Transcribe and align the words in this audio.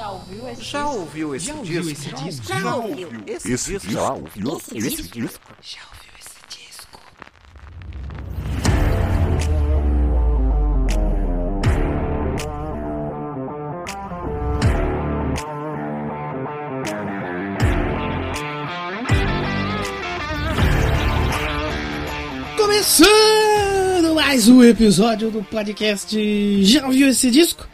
Já 0.00 0.10
ouviu 0.12 0.48
esse 0.48 0.62
Já 0.62 0.82
disco? 0.82 0.98
ouviu 0.98 1.34
esse 1.34 1.46
Já 1.46 1.52
disco? 1.52 1.60
ouviu 1.60 1.92
esse 1.92 2.10
disco? 2.24 2.46
Já 2.58 2.74
ouviu. 2.74 3.08
Esse, 3.26 3.52
Esse 3.52 3.72
disco? 3.72 3.90
já 3.92 4.12
ouviu 4.14 4.56
Esse 4.56 4.78
esse 4.78 5.02
disco? 5.02 5.20
disco? 5.20 5.40
Já 5.60 5.80
ouviu 5.92 6.12
esse 6.18 6.40
disco? 6.48 7.00
Começando 22.80 24.14
mais 24.14 24.48
um 24.48 24.62
episódio 24.64 25.30
do 25.30 25.42
podcast 25.44 26.64
Já 26.64 26.86
ouviu 26.86 27.08
esse 27.08 27.30
disco? 27.30 27.68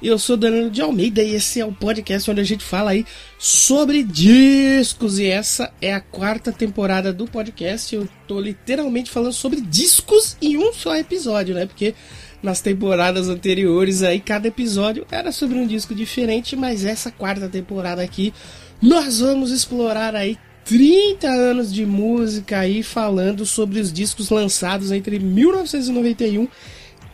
Eu 0.00 0.16
sou 0.16 0.36
Danilo 0.36 0.70
de 0.70 0.80
Almeida 0.80 1.24
e 1.24 1.34
esse 1.34 1.58
é 1.58 1.66
o 1.66 1.72
podcast 1.72 2.30
onde 2.30 2.40
a 2.40 2.44
gente 2.44 2.64
fala 2.64 2.92
aí 2.92 3.04
sobre 3.36 4.04
discos. 4.04 5.18
E 5.18 5.26
essa 5.26 5.72
é 5.82 5.92
a 5.92 6.00
quarta 6.00 6.52
temporada 6.52 7.12
do 7.12 7.26
podcast. 7.26 7.96
Eu 7.96 8.08
tô 8.26 8.38
literalmente 8.38 9.10
falando 9.10 9.32
sobre 9.32 9.60
discos 9.60 10.36
em 10.40 10.56
um 10.56 10.72
só 10.72 10.94
episódio, 10.94 11.52
né? 11.52 11.66
Porque 11.66 11.96
nas 12.40 12.60
temporadas 12.60 13.28
anteriores 13.28 14.04
aí 14.04 14.20
cada 14.20 14.46
episódio 14.46 15.04
era 15.10 15.32
sobre 15.32 15.58
um 15.58 15.66
disco 15.66 15.92
diferente, 15.92 16.54
mas 16.54 16.84
essa 16.84 17.10
quarta 17.10 17.48
temporada 17.48 18.00
aqui 18.00 18.32
nós 18.80 19.18
vamos 19.18 19.50
explorar 19.50 20.14
aí 20.14 20.38
30 20.64 21.26
anos 21.26 21.72
de 21.74 21.84
música 21.84 22.60
aí 22.60 22.84
falando 22.84 23.44
sobre 23.44 23.80
os 23.80 23.92
discos 23.92 24.30
lançados 24.30 24.92
entre 24.92 25.18
1991 25.18 26.46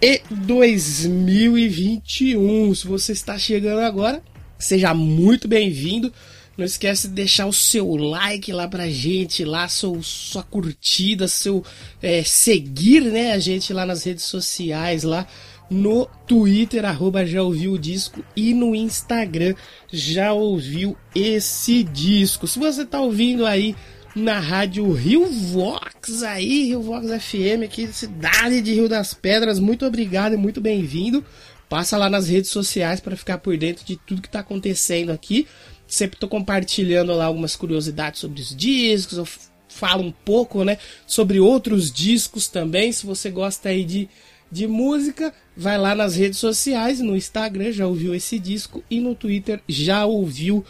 e 0.06 0.20
2021. 0.30 2.74
Se 2.74 2.86
você 2.86 3.12
está 3.12 3.38
chegando 3.38 3.80
agora, 3.80 4.22
seja 4.58 4.92
muito 4.92 5.48
bem-vindo. 5.48 6.12
Não 6.58 6.64
esquece 6.66 7.08
de 7.08 7.14
deixar 7.14 7.46
o 7.46 7.54
seu 7.54 7.96
like 7.96 8.52
lá 8.52 8.68
pra 8.68 8.86
gente, 8.90 9.46
lá 9.46 9.66
seu, 9.66 10.02
sua 10.02 10.42
curtida, 10.42 11.26
seu 11.26 11.64
é, 12.02 12.22
seguir 12.22 13.00
né, 13.00 13.32
a 13.32 13.38
gente 13.38 13.72
lá 13.72 13.86
nas 13.86 14.04
redes 14.04 14.24
sociais, 14.24 15.04
lá 15.04 15.26
no 15.70 16.04
Twitter, 16.26 16.84
arroba 16.84 17.24
já 17.24 17.42
ouviu 17.42 17.72
o 17.72 17.78
disco, 17.78 18.22
e 18.36 18.52
no 18.52 18.74
Instagram 18.74 19.54
já 19.90 20.34
ouviu 20.34 20.94
esse 21.14 21.82
disco. 21.82 22.46
Se 22.46 22.58
você 22.58 22.84
tá 22.84 23.00
ouvindo 23.00 23.46
aí 23.46 23.74
na 24.14 24.38
rádio 24.38 24.92
Rio 24.92 25.26
Vox 25.26 26.22
aí, 26.22 26.66
Rio 26.66 26.80
Vox 26.82 27.06
FM, 27.06 27.64
aqui 27.64 27.86
cidade 27.88 28.60
de 28.60 28.72
Rio 28.72 28.88
das 28.88 29.12
Pedras, 29.12 29.58
muito 29.58 29.84
obrigado 29.84 30.34
e 30.34 30.36
muito 30.36 30.60
bem-vindo. 30.60 31.24
Passa 31.68 31.96
lá 31.96 32.08
nas 32.08 32.28
redes 32.28 32.50
sociais 32.50 33.00
para 33.00 33.16
ficar 33.16 33.38
por 33.38 33.56
dentro 33.56 33.84
de 33.84 33.96
tudo 33.96 34.22
que 34.22 34.28
tá 34.28 34.40
acontecendo 34.40 35.10
aqui. 35.10 35.48
Sempre 35.86 36.18
tô 36.18 36.28
compartilhando 36.28 37.12
lá 37.12 37.24
algumas 37.24 37.56
curiosidades 37.56 38.20
sobre 38.20 38.40
os 38.40 38.54
discos, 38.54 39.18
eu 39.18 39.26
falo 39.68 40.04
um 40.04 40.12
pouco, 40.12 40.62
né, 40.62 40.78
sobre 41.06 41.40
outros 41.40 41.90
discos 41.92 42.46
também, 42.46 42.92
se 42.92 43.04
você 43.04 43.28
gosta 43.28 43.70
aí 43.70 43.84
de 43.84 44.08
de 44.54 44.68
música, 44.68 45.34
vai 45.56 45.76
lá 45.76 45.96
nas 45.96 46.14
redes 46.14 46.38
sociais, 46.38 47.00
no 47.00 47.16
Instagram 47.16 47.72
já 47.72 47.88
ouviu 47.88 48.14
esse 48.14 48.38
disco 48.38 48.84
e 48.88 49.00
no 49.00 49.12
Twitter 49.12 49.60
já 49.68 50.06
ouviu 50.06 50.64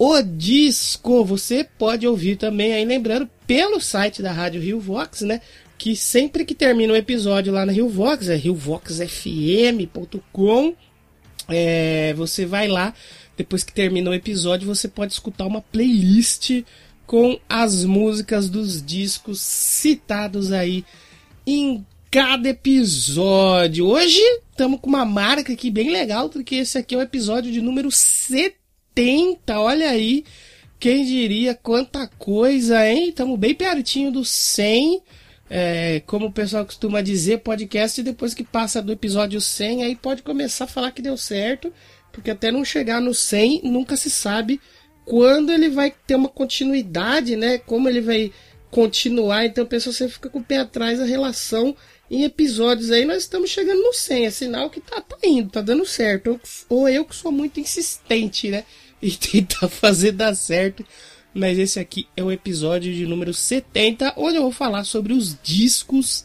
o 0.00 0.20
disco. 0.22 1.24
Você 1.26 1.62
pode 1.62 2.08
ouvir 2.08 2.36
também 2.36 2.72
aí, 2.72 2.86
lembrando, 2.86 3.28
pelo 3.46 3.78
site 3.78 4.22
da 4.22 4.32
Rádio 4.32 4.62
Rio 4.62 4.80
Vox, 4.80 5.20
né? 5.20 5.42
Que 5.76 5.94
sempre 5.94 6.46
que 6.46 6.54
termina 6.54 6.94
o 6.94 6.96
episódio 6.96 7.52
lá 7.52 7.66
na 7.66 7.72
Rio 7.72 7.86
Vox, 7.86 8.30
é 8.30 8.34
riovoxfm.com, 8.34 10.74
é, 11.48 12.14
você 12.14 12.46
vai 12.46 12.66
lá, 12.66 12.94
depois 13.36 13.62
que 13.62 13.74
termina 13.74 14.10
o 14.10 14.14
episódio, 14.14 14.66
você 14.66 14.88
pode 14.88 15.12
escutar 15.12 15.44
uma 15.44 15.60
playlist 15.60 16.62
com 17.06 17.38
as 17.46 17.84
músicas 17.84 18.48
dos 18.48 18.82
discos 18.82 19.38
citados 19.40 20.50
aí 20.50 20.82
em 21.46 21.84
cada 22.10 22.48
episódio. 22.48 23.86
Hoje 23.86 24.22
estamos 24.50 24.80
com 24.80 24.88
uma 24.88 25.04
marca 25.04 25.52
aqui 25.52 25.70
bem 25.70 25.90
legal, 25.90 26.30
porque 26.30 26.54
esse 26.56 26.78
aqui 26.78 26.94
é 26.94 26.98
o 26.98 27.02
episódio 27.02 27.52
de 27.52 27.60
número 27.60 27.90
70. 27.90 28.59
Olha 29.56 29.88
aí, 29.88 30.24
quem 30.78 31.06
diria 31.06 31.54
quanta 31.54 32.06
coisa, 32.06 32.86
hein? 32.86 33.08
Estamos 33.08 33.38
bem 33.38 33.54
pertinho 33.54 34.12
do 34.12 34.24
100. 34.24 35.02
É, 35.48 36.02
como 36.06 36.26
o 36.26 36.32
pessoal 36.32 36.66
costuma 36.66 37.00
dizer, 37.00 37.38
podcast 37.38 38.02
depois 38.02 38.34
que 38.34 38.44
passa 38.44 38.82
do 38.82 38.92
episódio 38.92 39.40
100, 39.40 39.84
aí 39.84 39.96
pode 39.96 40.22
começar 40.22 40.64
a 40.64 40.68
falar 40.68 40.92
que 40.92 41.00
deu 41.00 41.16
certo, 41.16 41.72
porque 42.12 42.30
até 42.30 42.52
não 42.52 42.62
chegar 42.64 43.00
no 43.00 43.14
100, 43.14 43.62
nunca 43.64 43.96
se 43.96 44.10
sabe 44.10 44.60
quando 45.04 45.50
ele 45.50 45.70
vai 45.70 45.92
ter 46.06 46.14
uma 46.14 46.28
continuidade, 46.28 47.36
né? 47.36 47.56
Como 47.56 47.88
ele 47.88 48.02
vai 48.02 48.30
continuar, 48.70 49.46
então 49.46 49.64
a 49.64 49.66
pessoa 49.66 49.94
sempre 49.94 50.12
fica 50.12 50.28
com 50.28 50.38
o 50.40 50.44
pé 50.44 50.58
atrás 50.58 51.00
a 51.00 51.04
relação 51.04 51.74
em 52.10 52.24
episódios 52.24 52.90
aí, 52.90 53.04
nós 53.04 53.22
estamos 53.22 53.50
chegando 53.50 53.82
no 53.82 53.94
100, 53.94 54.26
é 54.26 54.30
sinal 54.30 54.68
que 54.68 54.80
tá, 54.80 55.00
tá 55.00 55.16
indo, 55.22 55.48
tá 55.48 55.60
dando 55.60 55.86
certo. 55.86 56.40
Ou 56.68 56.88
eu 56.88 57.04
que 57.04 57.14
sou 57.14 57.30
muito 57.30 57.60
insistente, 57.60 58.48
né? 58.50 58.64
E 59.02 59.12
tentar 59.12 59.68
fazer 59.68 60.12
dar 60.12 60.34
certo. 60.34 60.84
Mas 61.32 61.58
esse 61.58 61.78
aqui 61.78 62.06
é 62.16 62.22
o 62.22 62.30
episódio 62.30 62.92
de 62.92 63.06
número 63.06 63.32
70, 63.32 64.14
onde 64.16 64.36
eu 64.36 64.42
vou 64.42 64.52
falar 64.52 64.84
sobre 64.84 65.12
os 65.12 65.36
discos 65.42 66.24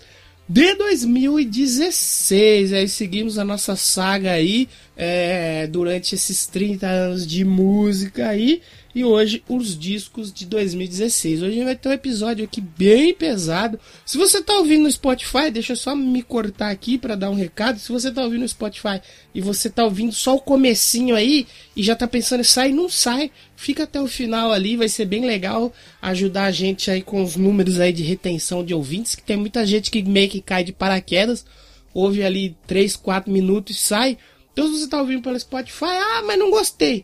de 0.49 0.75
2016. 0.75 2.73
Aí 2.73 2.87
seguimos 2.87 3.37
a 3.37 3.43
nossa 3.43 3.75
saga 3.75 4.31
aí 4.31 4.67
é, 4.97 5.67
durante 5.67 6.15
esses 6.15 6.47
30 6.47 6.87
anos 6.87 7.25
de 7.25 7.45
música 7.45 8.29
aí. 8.29 8.61
E 8.95 9.03
hoje 9.03 9.43
os 9.49 9.77
discos 9.77 10.31
de 10.31 10.45
2016. 10.45 11.41
Hoje 11.41 11.61
vai 11.65 11.75
ter 11.75 11.89
um 11.89 11.91
episódio 11.91 12.45
aqui 12.45 12.61
bem 12.61 13.13
pesado. 13.13 13.77
Se 14.05 14.17
você 14.17 14.41
tá 14.41 14.57
ouvindo 14.57 14.83
no 14.83 14.91
Spotify, 14.91 15.51
deixa 15.51 15.73
eu 15.73 15.75
só 15.75 15.93
me 15.93 16.23
cortar 16.23 16.71
aqui 16.71 16.97
para 16.97 17.13
dar 17.13 17.29
um 17.29 17.35
recado. 17.35 17.77
Se 17.77 17.91
você 17.91 18.09
tá 18.09 18.23
ouvindo 18.23 18.43
no 18.43 18.47
Spotify 18.47 19.01
e 19.33 19.41
você 19.41 19.69
tá 19.69 19.83
ouvindo 19.83 20.13
só 20.13 20.35
o 20.35 20.39
comecinho 20.39 21.13
aí 21.13 21.45
e 21.75 21.83
já 21.83 21.93
tá 21.93 22.07
pensando 22.07 22.39
em 22.39 22.45
sair, 22.45 22.71
não 22.71 22.87
sai. 22.87 23.31
Fica 23.57 23.83
até 23.83 23.99
o 23.99 24.07
final 24.07 24.53
ali, 24.53 24.77
vai 24.77 24.87
ser 24.87 25.03
bem 25.03 25.25
legal 25.25 25.73
ajudar 26.01 26.45
a 26.45 26.51
gente 26.51 26.89
aí 26.89 27.01
com 27.01 27.21
os 27.21 27.35
números 27.35 27.81
aí 27.81 27.91
de 27.91 28.01
retenção 28.01 28.63
de 28.63 28.73
ouvintes, 28.73 29.13
que 29.13 29.23
tem 29.23 29.35
muita 29.35 29.65
gente 29.65 29.91
que 29.91 30.01
meio 30.03 30.29
que 30.29 30.39
cai 30.39 30.63
de 30.63 30.71
paraquedas, 30.71 31.45
ouve 31.93 32.23
ali 32.23 32.55
3, 32.65 32.95
4 32.95 33.29
minutos 33.29 33.75
e 33.75 33.79
sai. 33.79 34.17
Então 34.53 34.67
se 34.67 34.79
você 34.79 34.87
tá 34.87 35.01
ouvindo 35.01 35.21
pelo 35.21 35.37
Spotify, 35.37 35.83
ah, 35.83 36.23
mas 36.25 36.39
não 36.39 36.49
gostei 36.49 37.03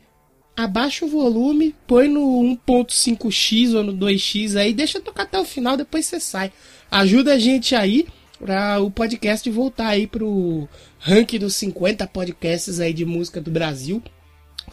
abaixa 0.55 1.05
o 1.05 1.09
volume, 1.09 1.75
põe 1.87 2.07
no 2.07 2.21
1.5x 2.67 3.73
ou 3.75 3.83
no 3.83 3.93
2x 3.93 4.55
aí, 4.55 4.73
deixa 4.73 4.99
tocar 4.99 5.23
até 5.23 5.39
o 5.39 5.45
final, 5.45 5.77
depois 5.77 6.05
você 6.05 6.19
sai. 6.19 6.51
Ajuda 6.89 7.33
a 7.33 7.39
gente 7.39 7.73
aí 7.75 8.07
para 8.39 8.79
o 8.79 8.89
podcast 8.89 9.49
voltar 9.49 9.87
aí 9.87 10.07
pro 10.07 10.67
ranking 10.99 11.39
dos 11.39 11.55
50 11.55 12.07
podcasts 12.07 12.79
aí 12.79 12.93
de 12.93 13.05
música 13.05 13.39
do 13.39 13.51
Brasil. 13.51 14.01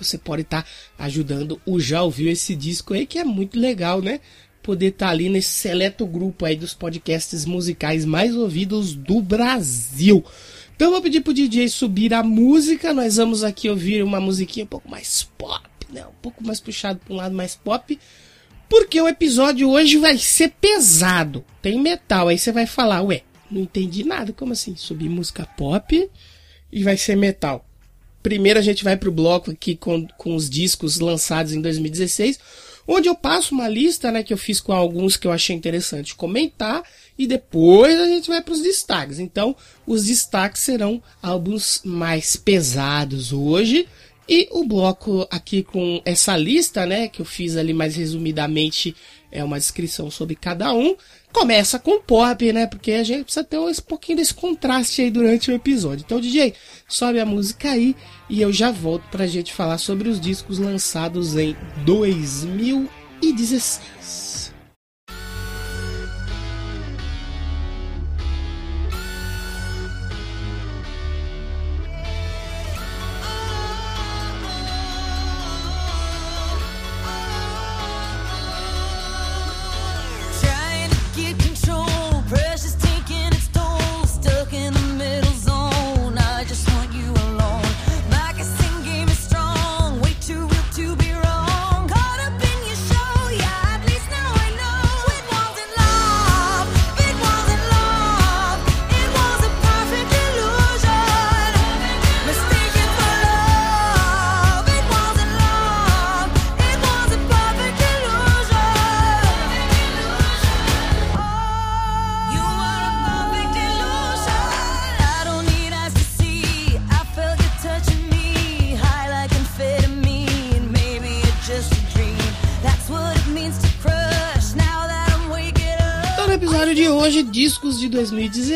Você 0.01 0.17
pode 0.17 0.43
estar 0.43 0.63
tá 0.63 1.05
ajudando 1.05 1.61
o 1.67 1.79
Já 1.79 2.03
Ouviu 2.03 2.31
esse 2.31 2.55
disco 2.55 2.95
aí, 2.95 3.07
que 3.07 3.19
é 3.19 3.25
muito 3.25 3.59
legal, 3.59 4.01
né? 4.01 4.21
Poder 4.63 4.89
estar 4.89 5.07
tá 5.07 5.13
ali 5.13 5.29
nesse 5.29 5.51
seleto 5.51 6.07
grupo 6.07 6.45
aí 6.45 6.57
dos 6.57 6.75
podcasts 6.75 7.45
musicais 7.45 8.05
mais 8.05 8.35
ouvidos 8.35 8.95
do 8.95 9.21
Brasil. 9.21 10.25
Então 10.75 10.93
vou 10.93 11.03
pedir 11.03 11.21
pro 11.23 11.35
DJ 11.35 11.69
subir 11.69 12.15
a 12.15 12.23
música. 12.23 12.95
Nós 12.95 13.17
vamos 13.17 13.43
aqui 13.43 13.69
ouvir 13.69 14.03
uma 14.03 14.21
musiquinha 14.21 14.65
um 14.65 14.69
pouco 14.69 14.89
mais 14.89 15.29
pop, 15.37 15.68
né? 15.91 16.05
Um 16.07 16.23
pouco 16.23 16.45
mais 16.45 16.61
puxado 16.61 17.01
para 17.05 17.15
um 17.15 17.17
lado 17.17 17.35
mais 17.35 17.55
pop. 17.55 17.99
Porque 18.69 19.01
o 19.01 19.09
episódio 19.09 19.71
hoje 19.71 19.97
vai 19.97 20.19
ser 20.19 20.53
pesado. 20.61 21.45
Tem 21.63 21.81
metal. 21.81 22.29
Aí 22.29 22.39
você 22.39 22.53
vai 22.53 22.67
falar, 22.67 23.03
ué, 23.03 23.23
não 23.51 23.63
entendi 23.63 24.05
nada. 24.05 24.33
Como 24.33 24.53
assim? 24.53 24.77
Subir 24.77 25.09
música 25.09 25.47
pop 25.57 26.11
e 26.71 26.83
vai 26.83 26.97
ser 26.97 27.17
metal. 27.17 27.65
Primeiro 28.23 28.59
a 28.59 28.63
gente 28.63 28.85
vai 28.85 28.97
pro 28.97 29.13
bloco 29.13 29.51
aqui 29.51 29.75
com, 29.75 30.07
com 30.19 30.35
os 30.35 30.51
discos 30.51 30.99
lançados 30.99 31.53
em 31.53 31.61
2016 31.63 32.39
onde 32.89 33.07
eu 33.07 33.15
passo 33.15 33.55
uma 33.55 33.69
lista, 33.69 34.11
né, 34.11 34.23
que 34.23 34.33
eu 34.33 34.39
fiz 34.39 34.61
com 34.61 34.73
alguns 34.73 35.15
que 35.15 35.27
eu 35.27 35.31
achei 35.31 35.55
interessante 35.55 36.15
comentar 36.15 36.83
e 37.19 37.27
depois 37.27 38.01
a 38.01 38.07
gente 38.07 38.29
vai 38.29 38.41
para 38.41 38.55
os 38.55 38.63
destaques. 38.63 39.19
Então, 39.19 39.55
os 39.87 40.07
destaques 40.07 40.63
serão 40.63 41.03
álbuns 41.23 41.83
mais 41.85 42.35
pesados 42.35 43.31
hoje 43.31 43.87
e 44.29 44.49
o 44.51 44.65
bloco 44.65 45.27
aqui 45.31 45.63
com 45.63 46.03
essa 46.05 46.37
lista, 46.37 46.85
né, 46.85 47.09
que 47.09 47.21
eu 47.21 47.25
fiz 47.25 47.57
ali 47.57 47.73
mais 47.73 47.97
resumidamente, 47.97 48.95
é 49.33 49.43
uma 49.43 49.59
descrição 49.59 50.11
sobre 50.11 50.37
cada 50.37 50.73
um. 50.73 50.95
Começa 51.33 51.79
com 51.79 52.01
pop, 52.01 52.53
né? 52.53 52.67
Porque 52.67 52.93
a 52.93 53.05
gente 53.05 53.25
precisa 53.25 53.45
ter 53.45 53.59
um 53.59 53.73
pouquinho 53.87 54.19
desse 54.19 54.35
contraste 54.35 55.03
aí 55.03 55.11
durante 55.11 55.51
o 55.51 55.55
episódio. 55.55 56.05
Então, 56.05 56.21
DJ, 56.21 56.55
sobe 56.87 57.21
a 57.21 57.27
música 57.27 57.71
aí 57.71 57.97
e 58.29 58.41
eu 58.41 58.53
já 58.53 58.71
volto 58.71 59.05
pra 59.11 59.27
gente 59.27 59.53
falar 59.53 59.79
sobre 59.79 60.09
os 60.09 60.21
discos 60.21 60.59
lançados 60.59 61.37
em 61.37 61.57
2016. 61.85 64.28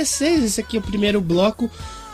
2016. 0.02 0.44
Esse 0.44 0.60
aqui 0.60 0.76
é 0.76 0.81
o 0.81 0.82
primeiro 0.82 1.20
bloco 1.20 1.70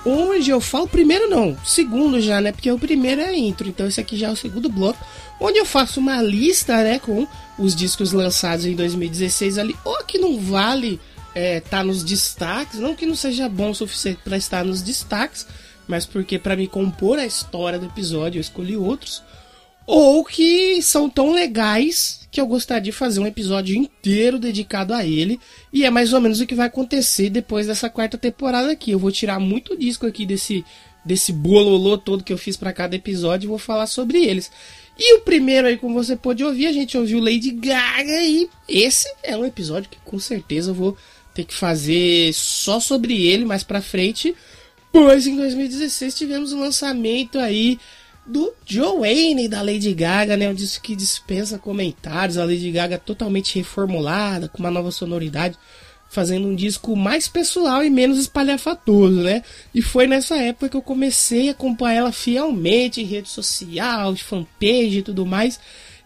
onde 0.06 0.49
eu 0.49 0.61
falo, 0.61 0.88
primeiro 0.88 1.29
não, 1.29 1.56
segundo 1.64 2.20
já, 2.20 2.40
né? 2.40 2.52
Porque 2.52 2.70
o 2.70 2.79
primeiro 2.79 3.20
é 3.20 3.29
a 3.29 3.37
intro, 3.37 3.69
então 3.69 3.87
esse 3.87 4.00
aqui 4.00 4.17
já 4.17 4.29
é 4.29 4.31
o 4.31 4.37
segundo 4.37 4.69
bloco, 4.69 5.05
onde 5.40 5.58
eu 5.58 5.67
faço 5.67 6.00
uma 6.00 6.23
lista, 6.23 6.82
né, 6.82 6.99
com 6.99 7.26
os 7.58 7.75
discos 7.75 8.12
lançados 8.12 8.64
em 8.64 8.75
2016 8.75 9.58
ali, 9.58 9.76
ou 9.85 10.02
que 10.05 10.17
não 10.17 10.38
vale 10.40 11.00
é, 11.35 11.61
tá 11.61 11.82
nos 11.82 12.02
destaques, 12.02 12.79
não 12.79 12.94
que 12.94 13.05
não 13.05 13.14
seja 13.14 13.49
bom 13.49 13.70
o 13.70 13.75
suficiente 13.75 14.20
para 14.25 14.37
estar 14.37 14.64
nos 14.64 14.81
destaques, 14.81 15.46
mas 15.87 16.06
porque 16.06 16.38
para 16.38 16.56
me 16.56 16.67
compor 16.67 17.19
a 17.19 17.26
história 17.26 17.79
do 17.79 17.87
episódio 17.87 18.38
eu 18.38 18.43
escolhi 18.43 18.76
outros, 18.76 19.23
ou 19.90 20.23
que 20.23 20.82
são 20.82 21.08
tão 21.08 21.32
legais 21.32 22.29
que 22.31 22.38
eu 22.38 22.46
gostaria 22.46 22.82
de 22.82 22.93
fazer 22.93 23.20
um 23.20 23.26
episódio 23.26 23.75
inteiro 23.75 24.38
dedicado 24.38 24.93
a 24.93 25.02
ele. 25.02 25.40
E 25.73 25.82
é 25.82 25.88
mais 25.88 26.12
ou 26.12 26.20
menos 26.20 26.40
o 26.40 26.46
que 26.46 26.55
vai 26.55 26.67
acontecer 26.67 27.31
depois 27.31 27.67
dessa 27.67 27.88
quarta 27.88 28.19
temporada 28.19 28.70
aqui. 28.70 28.90
Eu 28.90 28.99
vou 28.99 29.11
tirar 29.11 29.40
muito 29.40 29.75
disco 29.75 30.06
aqui 30.06 30.26
desse 30.26 30.62
desse 31.02 31.32
bololô 31.32 31.96
todo 31.96 32.23
que 32.23 32.31
eu 32.31 32.37
fiz 32.37 32.55
para 32.55 32.70
cada 32.70 32.94
episódio 32.94 33.46
e 33.46 33.49
vou 33.49 33.56
falar 33.56 33.87
sobre 33.87 34.23
eles. 34.23 34.50
E 34.99 35.14
o 35.14 35.20
primeiro 35.23 35.67
aí, 35.67 35.79
como 35.79 35.94
você 35.94 36.17
pode 36.17 36.44
ouvir, 36.44 36.67
a 36.67 36.73
gente 36.73 36.99
ouviu 36.99 37.19
Lady 37.19 37.50
Gaga 37.52 38.23
e 38.25 38.50
esse 38.69 39.11
é 39.23 39.34
um 39.34 39.46
episódio 39.46 39.88
que 39.88 39.96
com 40.05 40.19
certeza 40.19 40.73
eu 40.73 40.75
vou 40.75 40.99
ter 41.32 41.44
que 41.44 41.55
fazer 41.55 42.34
só 42.34 42.79
sobre 42.79 43.26
ele 43.26 43.46
mais 43.46 43.62
pra 43.62 43.81
frente, 43.81 44.34
pois 44.93 45.26
em 45.26 45.34
2016 45.37 46.14
tivemos 46.14 46.52
o 46.52 46.58
lançamento 46.58 47.38
aí 47.38 47.79
do 48.28 48.52
Joanne 48.66 49.48
da 49.48 49.62
Lady 49.62 49.92
Gaga, 49.94 50.36
né? 50.36 50.48
Um 50.48 50.54
disco 50.54 50.84
que 50.84 50.94
dispensa 50.94 51.58
comentários. 51.58 52.36
A 52.36 52.44
Lady 52.44 52.70
Gaga 52.70 52.98
totalmente 52.98 53.56
reformulada, 53.56 54.48
com 54.48 54.58
uma 54.58 54.70
nova 54.70 54.90
sonoridade, 54.90 55.56
fazendo 56.10 56.46
um 56.46 56.54
disco 56.54 56.94
mais 56.94 57.26
pessoal 57.26 57.82
e 57.82 57.88
menos 57.88 58.19
espalhafatoso, 58.19 59.22
né? 59.22 59.42
E 59.75 59.80
foi 59.80 60.06
nessa 60.06 60.36
época 60.36 60.69
que 60.69 60.76
eu 60.76 60.82
comecei 60.82 61.48
a 61.48 61.52
acompanhar 61.52 61.96
ela 61.96 62.12
fielmente 62.12 63.00
em 63.00 63.04
rede 63.04 63.30
social, 63.30 64.12
de 64.12 64.22
fanpage 64.22 64.98
e 64.98 65.02
tudo 65.02 65.24
mais. 65.24 65.58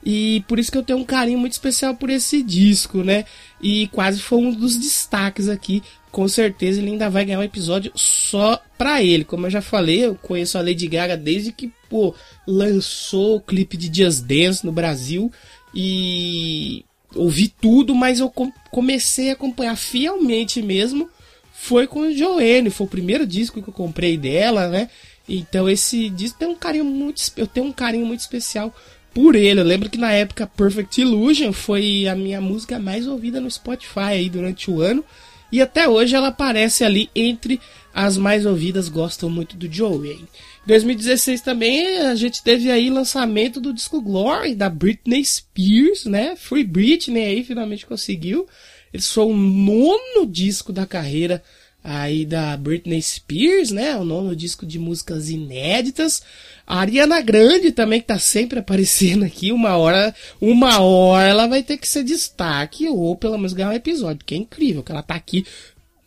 E 0.05 0.45
por 0.49 0.59
isso 0.59 0.71
que 0.71 0.79
eu 0.79 0.83
tenho 0.83 0.99
um 0.99 1.05
carinho 1.05 1.39
muito 1.39 1.53
especial 1.53 1.95
por 1.95 2.09
esse 2.09 2.43
disco, 2.43 2.99
né? 3.05 3.25
E 3.61 3.89
quase 3.89 4.21
foi 4.21 4.39
um 4.39 4.53
dos 4.53 4.77
destaques 4.77 5.49
aqui 5.49 5.83
com 6.13 6.29
certeza 6.29 6.79
ele 6.79 6.91
ainda 6.91 7.09
vai 7.09 7.25
ganhar 7.25 7.39
um 7.39 7.43
episódio 7.43 7.91
só 7.95 8.63
pra 8.77 9.03
ele. 9.03 9.25
Como 9.25 9.47
eu 9.47 9.51
já 9.51 9.63
falei, 9.63 10.05
eu 10.05 10.15
conheço 10.15 10.59
a 10.59 10.61
Lady 10.61 10.87
Gaga 10.87 11.17
desde 11.17 11.51
que, 11.51 11.73
pô, 11.93 12.15
lançou 12.47 13.37
o 13.37 13.41
clipe 13.41 13.77
de 13.77 14.03
Just 14.03 14.23
Dance 14.23 14.65
no 14.65 14.73
Brasil 14.73 15.31
e 15.75 16.87
ouvi 17.15 17.49
tudo, 17.49 17.95
mas 17.95 18.19
eu 18.19 18.33
comecei 18.71 19.29
a 19.29 19.35
acompanhar 19.35 19.77
fielmente 19.77 20.63
mesmo. 20.63 21.11
Foi 21.53 21.87
com 21.87 22.11
Joanne, 22.11 22.71
foi 22.71 22.87
o 22.87 22.91
primeiro 22.91 23.27
disco 23.27 23.63
que 23.63 23.69
eu 23.69 23.75
comprei 23.75 24.17
dela, 24.17 24.69
né? 24.69 24.89
Então 25.29 25.69
esse 25.69 26.09
disco 26.09 26.39
tem 26.39 26.49
um 26.49 26.57
carinho 26.57 26.87
muito, 26.87 27.23
eu 27.37 27.47
tenho 27.47 27.67
um 27.67 27.73
carinho 27.73 28.07
muito 28.07 28.21
especial 28.21 28.75
por 29.13 29.35
ele. 29.35 29.61
Eu 29.61 29.65
lembro 29.65 29.91
que 29.91 29.99
na 29.99 30.13
época 30.13 30.47
Perfect 30.47 30.99
Illusion 30.99 31.53
foi 31.53 32.09
a 32.09 32.17
minha 32.17 32.41
música 32.41 32.79
mais 32.79 33.07
ouvida 33.07 33.39
no 33.39 33.51
Spotify 33.51 34.15
aí 34.15 34.31
durante 34.31 34.71
o 34.71 34.81
ano. 34.81 35.05
E 35.53 35.61
até 35.61 35.87
hoje 35.87 36.17
ela 36.17 36.29
aparece 36.29 36.83
ali 36.83 37.11
entre 37.15 37.61
as 37.93 38.17
mais 38.17 38.47
ouvidas, 38.47 38.89
gostam 38.89 39.29
muito 39.29 39.55
do 39.55 39.71
Joey. 39.71 40.25
Em 40.65 40.69
2016 40.69 41.41
também 41.41 41.99
a 41.99 42.15
gente 42.15 42.43
teve 42.43 42.71
aí 42.71 42.89
lançamento 42.89 43.61
do 43.61 43.75
disco 43.75 44.01
Glory 44.01 44.55
da 44.55 44.69
Britney 44.69 45.25
Spears, 45.25 46.05
né? 46.05 46.37
Free 46.37 46.63
Britney 46.63 47.25
aí 47.25 47.45
finalmente 47.45 47.85
conseguiu. 47.85 48.47
Ele 48.93 49.03
foi 49.03 49.25
o 49.25 49.35
nono 49.35 50.27
disco 50.27 50.73
da 50.73 50.87
carreira 50.87 51.43
aí 51.83 52.25
da 52.25 52.57
Britney 52.57 53.03
Spears, 53.03 53.71
né? 53.71 53.97
O 53.97 54.05
nono 54.05 54.37
disco 54.37 54.65
de 54.65 54.79
músicas 54.79 55.29
inéditas. 55.31 56.23
A 56.65 56.79
Ariana 56.79 57.21
Grande 57.21 57.73
também, 57.73 58.01
que 58.01 58.07
tá 58.07 58.19
sempre 58.19 58.61
aparecendo 58.61 59.25
aqui, 59.25 59.51
uma 59.51 59.77
hora, 59.77 60.15
uma 60.41 60.81
hora 60.81 61.27
ela 61.27 61.47
vai 61.49 61.63
ter 61.63 61.77
que 61.77 61.89
ser 61.89 62.05
destaque, 62.05 62.89
ou 62.89 63.17
pelo 63.17 63.37
menos 63.37 63.53
ganhar 63.53 63.71
um 63.71 63.75
episódio, 63.75 64.25
que 64.25 64.35
é 64.35 64.39
incrível, 64.39 64.83
que 64.83 64.93
ela 64.93 65.03
tá 65.03 65.15
aqui 65.15 65.45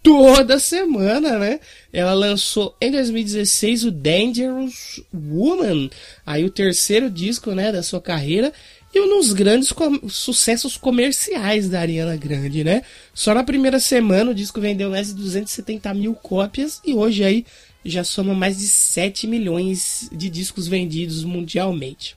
toda 0.06 0.60
semana, 0.60 1.40
né? 1.40 1.60
Ela 1.92 2.14
lançou 2.14 2.76
em 2.80 2.92
2016 2.92 3.86
o 3.86 3.92
Dangerous 3.92 5.02
Woman, 5.12 5.90
aí 6.24 6.46
o 6.46 6.52
terceiro 6.52 7.10
disco, 7.10 7.54
né, 7.54 7.72
da 7.72 7.82
sua 7.82 8.00
carreira, 8.00 8.54
e 8.94 9.02
um 9.02 9.18
dos 9.18 9.34
grandes 9.34 9.72
com 9.72 10.08
sucessos 10.08 10.78
comerciais 10.78 11.68
da 11.68 11.80
Ariana 11.80 12.16
Grande, 12.16 12.64
né? 12.64 12.84
Só 13.16 13.34
na 13.34 13.44
primeira 13.44 13.80
semana 13.80 14.30
o 14.30 14.36
disco 14.36 14.62
vendeu 14.62 14.92
mais 14.92 15.08
de 15.08 15.16
270 15.16 15.92
mil 15.96 16.14
cópias 16.14 16.80
e 16.86 16.94
hoje 16.94 17.24
aí 17.24 17.46
já 17.84 18.04
soma 18.04 18.36
mais 18.36 18.60
de 18.60 18.68
7 18.68 19.26
milhões 19.26 20.08
de 20.12 20.30
discos 20.30 20.68
vendidos 20.68 21.24
mundialmente. 21.24 22.16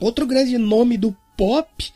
Outro 0.00 0.26
grande 0.26 0.58
nome 0.58 0.98
do 0.98 1.16
pop 1.36 1.92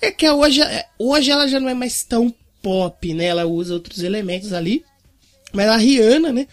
é 0.00 0.10
que 0.10 0.28
hoje, 0.28 0.60
hoje 0.98 1.30
ela 1.30 1.48
já 1.48 1.58
não 1.58 1.70
é 1.70 1.74
mais 1.74 2.04
tão 2.04 2.32
pop, 2.68 3.14
né? 3.14 3.24
Ela 3.24 3.46
usa 3.46 3.72
outros 3.72 4.02
elementos 4.02 4.52
ali. 4.52 4.84
Mas 5.54 5.68
a 5.68 5.78
Rihanna, 5.78 6.30
né? 6.30 6.46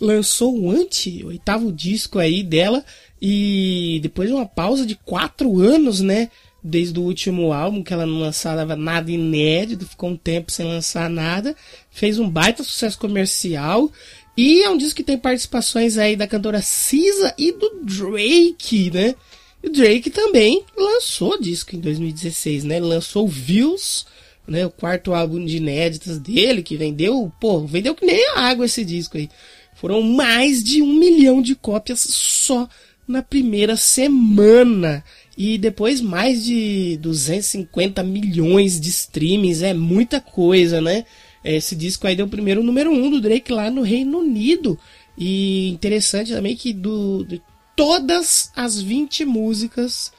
Lançou 0.00 0.58
o 0.58 0.70
anti, 0.70 1.22
oitavo 1.26 1.70
disco 1.70 2.18
aí 2.18 2.42
dela. 2.42 2.82
E 3.20 4.00
depois 4.02 4.30
de 4.30 4.34
uma 4.34 4.46
pausa 4.46 4.86
de 4.86 4.94
quatro 4.94 5.60
anos, 5.60 6.00
né? 6.00 6.30
Desde 6.64 6.98
o 6.98 7.02
último 7.02 7.52
álbum, 7.52 7.82
que 7.82 7.92
ela 7.92 8.06
não 8.06 8.18
lançava 8.18 8.74
nada 8.74 9.10
inédito, 9.10 9.86
ficou 9.86 10.08
um 10.08 10.16
tempo 10.16 10.50
sem 10.50 10.66
lançar 10.66 11.10
nada. 11.10 11.54
Fez 11.90 12.18
um 12.18 12.30
baita 12.30 12.64
sucesso 12.64 12.98
comercial. 12.98 13.92
E 14.34 14.62
é 14.62 14.70
um 14.70 14.78
disco 14.78 14.96
que 14.96 15.04
tem 15.04 15.18
participações 15.18 15.98
aí 15.98 16.16
da 16.16 16.26
cantora 16.26 16.62
Cisa 16.62 17.34
e 17.36 17.52
do 17.52 17.80
Drake, 17.82 18.90
né? 18.90 19.14
E 19.62 19.66
o 19.66 19.72
Drake 19.72 20.08
também 20.08 20.64
lançou 20.74 21.38
disco 21.38 21.76
em 21.76 21.80
2016, 21.80 22.64
né? 22.64 22.80
Lançou 22.80 23.28
Views, 23.28 24.06
né? 24.48 24.66
O 24.66 24.70
quarto 24.70 25.12
álbum 25.12 25.44
de 25.44 25.58
inéditas 25.58 26.18
dele, 26.18 26.62
que 26.62 26.76
vendeu, 26.76 27.30
pô, 27.40 27.60
vendeu 27.66 27.94
que 27.94 28.06
nem 28.06 28.30
água 28.34 28.66
esse 28.66 28.84
disco 28.84 29.18
aí. 29.18 29.28
Foram 29.74 30.02
mais 30.02 30.64
de 30.64 30.82
um 30.82 30.92
milhão 30.94 31.40
de 31.40 31.54
cópias 31.54 32.00
só 32.00 32.68
na 33.06 33.22
primeira 33.22 33.76
semana. 33.76 35.04
E 35.36 35.56
depois 35.56 36.00
mais 36.00 36.44
de 36.44 36.98
250 37.00 38.02
milhões 38.02 38.80
de 38.80 38.88
streamings, 38.88 39.62
é 39.62 39.72
muita 39.72 40.20
coisa, 40.20 40.80
né? 40.80 41.04
Esse 41.44 41.76
disco 41.76 42.06
aí 42.06 42.16
deu 42.16 42.26
o 42.26 42.30
primeiro 42.30 42.62
número 42.62 42.90
um 42.90 43.08
do 43.08 43.20
Drake 43.20 43.52
lá 43.52 43.70
no 43.70 43.82
Reino 43.82 44.18
Unido. 44.18 44.78
E 45.16 45.68
interessante 45.68 46.32
também 46.32 46.56
que 46.56 46.72
do, 46.72 47.24
de 47.24 47.40
todas 47.76 48.50
as 48.56 48.80
20 48.80 49.24
músicas 49.24 50.12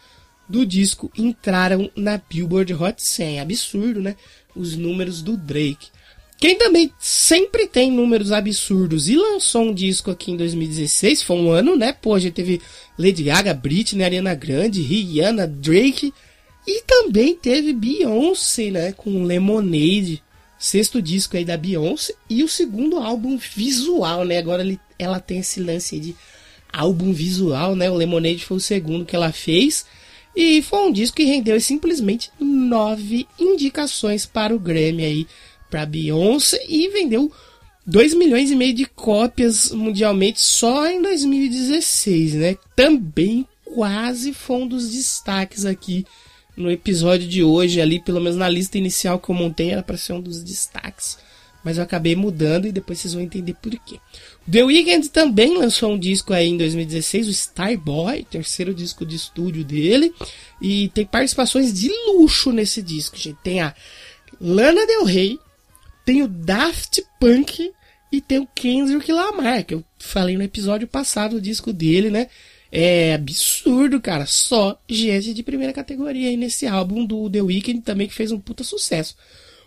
do 0.50 0.66
disco 0.66 1.12
entraram 1.16 1.90
na 1.96 2.18
Billboard 2.18 2.74
Hot 2.74 3.02
100. 3.02 3.40
Absurdo, 3.40 4.02
né? 4.02 4.16
Os 4.56 4.76
números 4.76 5.22
do 5.22 5.38
Drake. 5.38 5.88
Quem 6.38 6.58
também 6.58 6.92
sempre 6.98 7.68
tem 7.68 7.92
números 7.92 8.32
absurdos 8.32 9.10
e 9.10 9.16
lançou 9.16 9.64
um 9.64 9.74
disco 9.74 10.10
aqui 10.10 10.32
em 10.32 10.38
2016, 10.38 11.22
foi 11.22 11.38
um 11.38 11.52
ano, 11.52 11.76
né? 11.76 11.92
Pô, 11.92 12.16
a 12.16 12.20
gente 12.20 12.34
teve 12.34 12.62
Lady 12.98 13.24
Gaga, 13.24 13.54
Britney, 13.54 14.06
Ariana 14.06 14.34
Grande, 14.34 14.82
Rihanna, 14.82 15.46
Drake 15.46 16.14
e 16.66 16.82
também 16.84 17.36
teve 17.36 17.74
Beyoncé, 17.74 18.72
né? 18.72 18.92
Com 18.94 19.24
Lemonade 19.24 20.24
sexto 20.60 21.02
disco 21.02 21.38
aí 21.38 21.46
da 21.46 21.56
Beyoncé 21.56 22.14
e 22.30 22.44
o 22.44 22.50
segundo 22.50 22.98
álbum 22.98 23.38
visual, 23.38 24.26
né? 24.26 24.38
Agora 24.38 24.62
ele, 24.62 24.80
ela 25.00 25.20
tem 25.20 25.40
esse 25.40 25.62
lance 25.62 25.98
de 25.98 26.16
álbum 26.72 27.14
visual, 27.14 27.76
né? 27.76 27.90
O 27.90 27.96
Lemonade 27.96 28.44
foi 28.44 28.58
o 28.58 28.62
segundo 28.62 29.06
que 29.06 29.16
ela 29.16 29.32
fez 29.32 29.86
e 30.42 30.62
foi 30.62 30.80
um 30.88 30.92
disco 30.94 31.18
que 31.18 31.26
rendeu 31.26 31.60
simplesmente 31.60 32.32
nove 32.40 33.28
indicações 33.38 34.26
para 34.26 34.56
o 34.56 34.60
Grammy 34.60 35.04
aí 35.04 35.28
para 35.70 35.86
Beyoncé 35.86 36.66
e 36.66 36.88
vendeu 36.88 37.30
2 37.86 38.14
milhões 38.14 38.50
e 38.50 38.56
meio 38.56 38.74
de 38.74 38.86
cópias 38.86 39.70
mundialmente 39.74 40.40
só 40.40 40.88
em 40.88 41.02
2016, 41.02 42.36
né? 42.36 42.58
Também 42.74 43.46
quase 43.66 44.32
foi 44.32 44.62
um 44.62 44.68
dos 44.70 44.90
destaques 44.90 45.66
aqui 45.66 46.06
no 46.56 46.72
episódio 46.72 47.28
de 47.28 47.44
hoje, 47.44 47.82
ali, 47.82 48.02
pelo 48.02 48.22
menos 48.22 48.38
na 48.38 48.48
lista 48.48 48.78
inicial 48.78 49.20
que 49.20 49.30
eu 49.30 49.36
montei, 49.36 49.72
era 49.72 49.84
para 49.84 49.98
ser 49.98 50.14
um 50.14 50.22
dos 50.22 50.42
destaques. 50.42 51.18
Mas 51.66 51.78
eu 51.78 51.84
acabei 51.84 52.16
mudando 52.16 52.66
e 52.66 52.72
depois 52.72 53.00
vocês 53.00 53.14
vão 53.14 53.24
entender 53.24 53.56
por 53.56 53.72
quê. 53.80 54.00
The 54.52 54.64
Weeknd 54.64 55.10
também 55.10 55.58
lançou 55.58 55.94
um 55.94 56.00
disco 56.00 56.34
aí 56.34 56.48
em 56.48 56.58
2016, 56.58 57.28
o 57.28 57.32
Starboy, 57.32 58.24
terceiro 58.24 58.74
disco 58.74 59.06
de 59.06 59.16
estúdio 59.16 59.64
dele. 59.64 60.14
E 60.62 60.90
tem 60.90 61.06
participações 61.06 61.74
de 61.74 61.90
luxo 62.08 62.52
nesse 62.52 62.82
disco, 62.82 63.18
gente. 63.18 63.38
Tem 63.44 63.62
a 63.62 63.74
Lana 64.42 64.86
Del 64.86 65.04
Rey, 65.04 65.40
tem 66.06 66.24
o 66.24 66.28
Daft 66.28 67.04
Punk 67.20 67.72
e 68.12 68.22
tem 68.22 68.40
o 68.40 68.48
Kendrick 68.48 69.12
Lamar, 69.12 69.64
que 69.64 69.76
eu 69.76 69.84
falei 70.00 70.36
no 70.36 70.44
episódio 70.44 70.88
passado 70.88 71.38
o 71.38 71.42
disco 71.42 71.72
dele, 71.72 72.10
né? 72.10 72.28
É 72.72 73.14
absurdo, 73.14 74.00
cara. 74.00 74.26
Só 74.26 74.80
gente 74.88 75.34
de 75.34 75.44
primeira 75.44 75.74
categoria 75.74 76.30
aí 76.30 76.38
nesse 76.38 76.68
álbum 76.68 77.06
do 77.06 77.30
The 77.30 77.42
Weeknd 77.42 77.82
também 77.82 78.08
que 78.08 78.14
fez 78.14 78.32
um 78.32 78.40
puta 78.40 78.64
sucesso. 78.64 79.16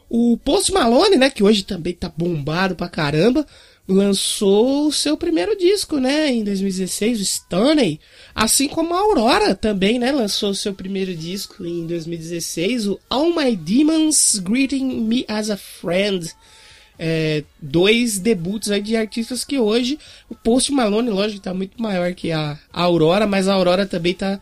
O 0.08 0.36
Post 0.36 0.72
Malone, 0.72 1.16
né, 1.16 1.30
que 1.30 1.42
hoje 1.42 1.62
também 1.62 1.94
tá 1.94 2.12
bombado 2.14 2.76
pra 2.76 2.88
caramba, 2.88 3.46
lançou 3.88 4.86
o 4.86 4.92
seu 4.92 5.16
primeiro 5.16 5.56
disco, 5.56 5.98
né, 5.98 6.30
em 6.30 6.44
2016, 6.44 7.20
o 7.20 7.24
Stoney. 7.24 8.00
Assim 8.34 8.68
como 8.68 8.94
a 8.94 9.00
Aurora 9.00 9.54
também, 9.54 9.98
né, 9.98 10.12
lançou 10.12 10.50
o 10.50 10.54
seu 10.54 10.72
primeiro 10.72 11.14
disco 11.14 11.64
em 11.64 11.86
2016, 11.86 12.86
o 12.86 13.00
All 13.10 13.34
My 13.34 13.56
Demons 13.56 14.38
Greeting 14.38 15.00
Me 15.00 15.24
as 15.28 15.50
a 15.50 15.56
Friend. 15.56 16.30
É, 16.98 17.42
dois 17.60 18.18
debuts 18.18 18.70
aí 18.70 18.80
de 18.80 18.96
artistas 18.96 19.44
que 19.44 19.58
hoje 19.58 19.98
o 20.28 20.36
Post 20.36 20.70
Malone, 20.70 21.10
lógico, 21.10 21.38
está 21.38 21.52
muito 21.52 21.80
maior 21.82 22.14
que 22.14 22.30
a, 22.30 22.56
a 22.72 22.82
Aurora, 22.82 23.26
mas 23.26 23.48
a 23.48 23.54
Aurora 23.54 23.86
também 23.86 24.12
está 24.12 24.38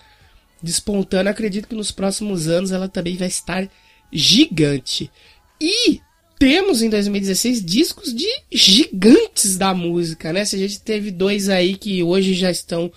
despontando. 0.62 1.30
Acredito 1.30 1.68
que 1.68 1.74
nos 1.74 1.90
próximos 1.90 2.48
anos 2.48 2.70
ela 2.70 2.88
também 2.88 3.16
vai 3.16 3.28
estar 3.28 3.66
gigante. 4.12 5.10
E 5.58 6.00
temos 6.40 6.80
em 6.80 6.88
2016 6.88 7.62
discos 7.62 8.14
de 8.14 8.26
gigantes 8.50 9.58
da 9.58 9.74
música, 9.74 10.32
né? 10.32 10.42
Se 10.46 10.56
a 10.56 10.58
gente 10.58 10.80
teve 10.80 11.10
dois 11.10 11.50
aí 11.50 11.76
que 11.76 12.02
hoje 12.02 12.32
já 12.32 12.50
estão 12.50 12.90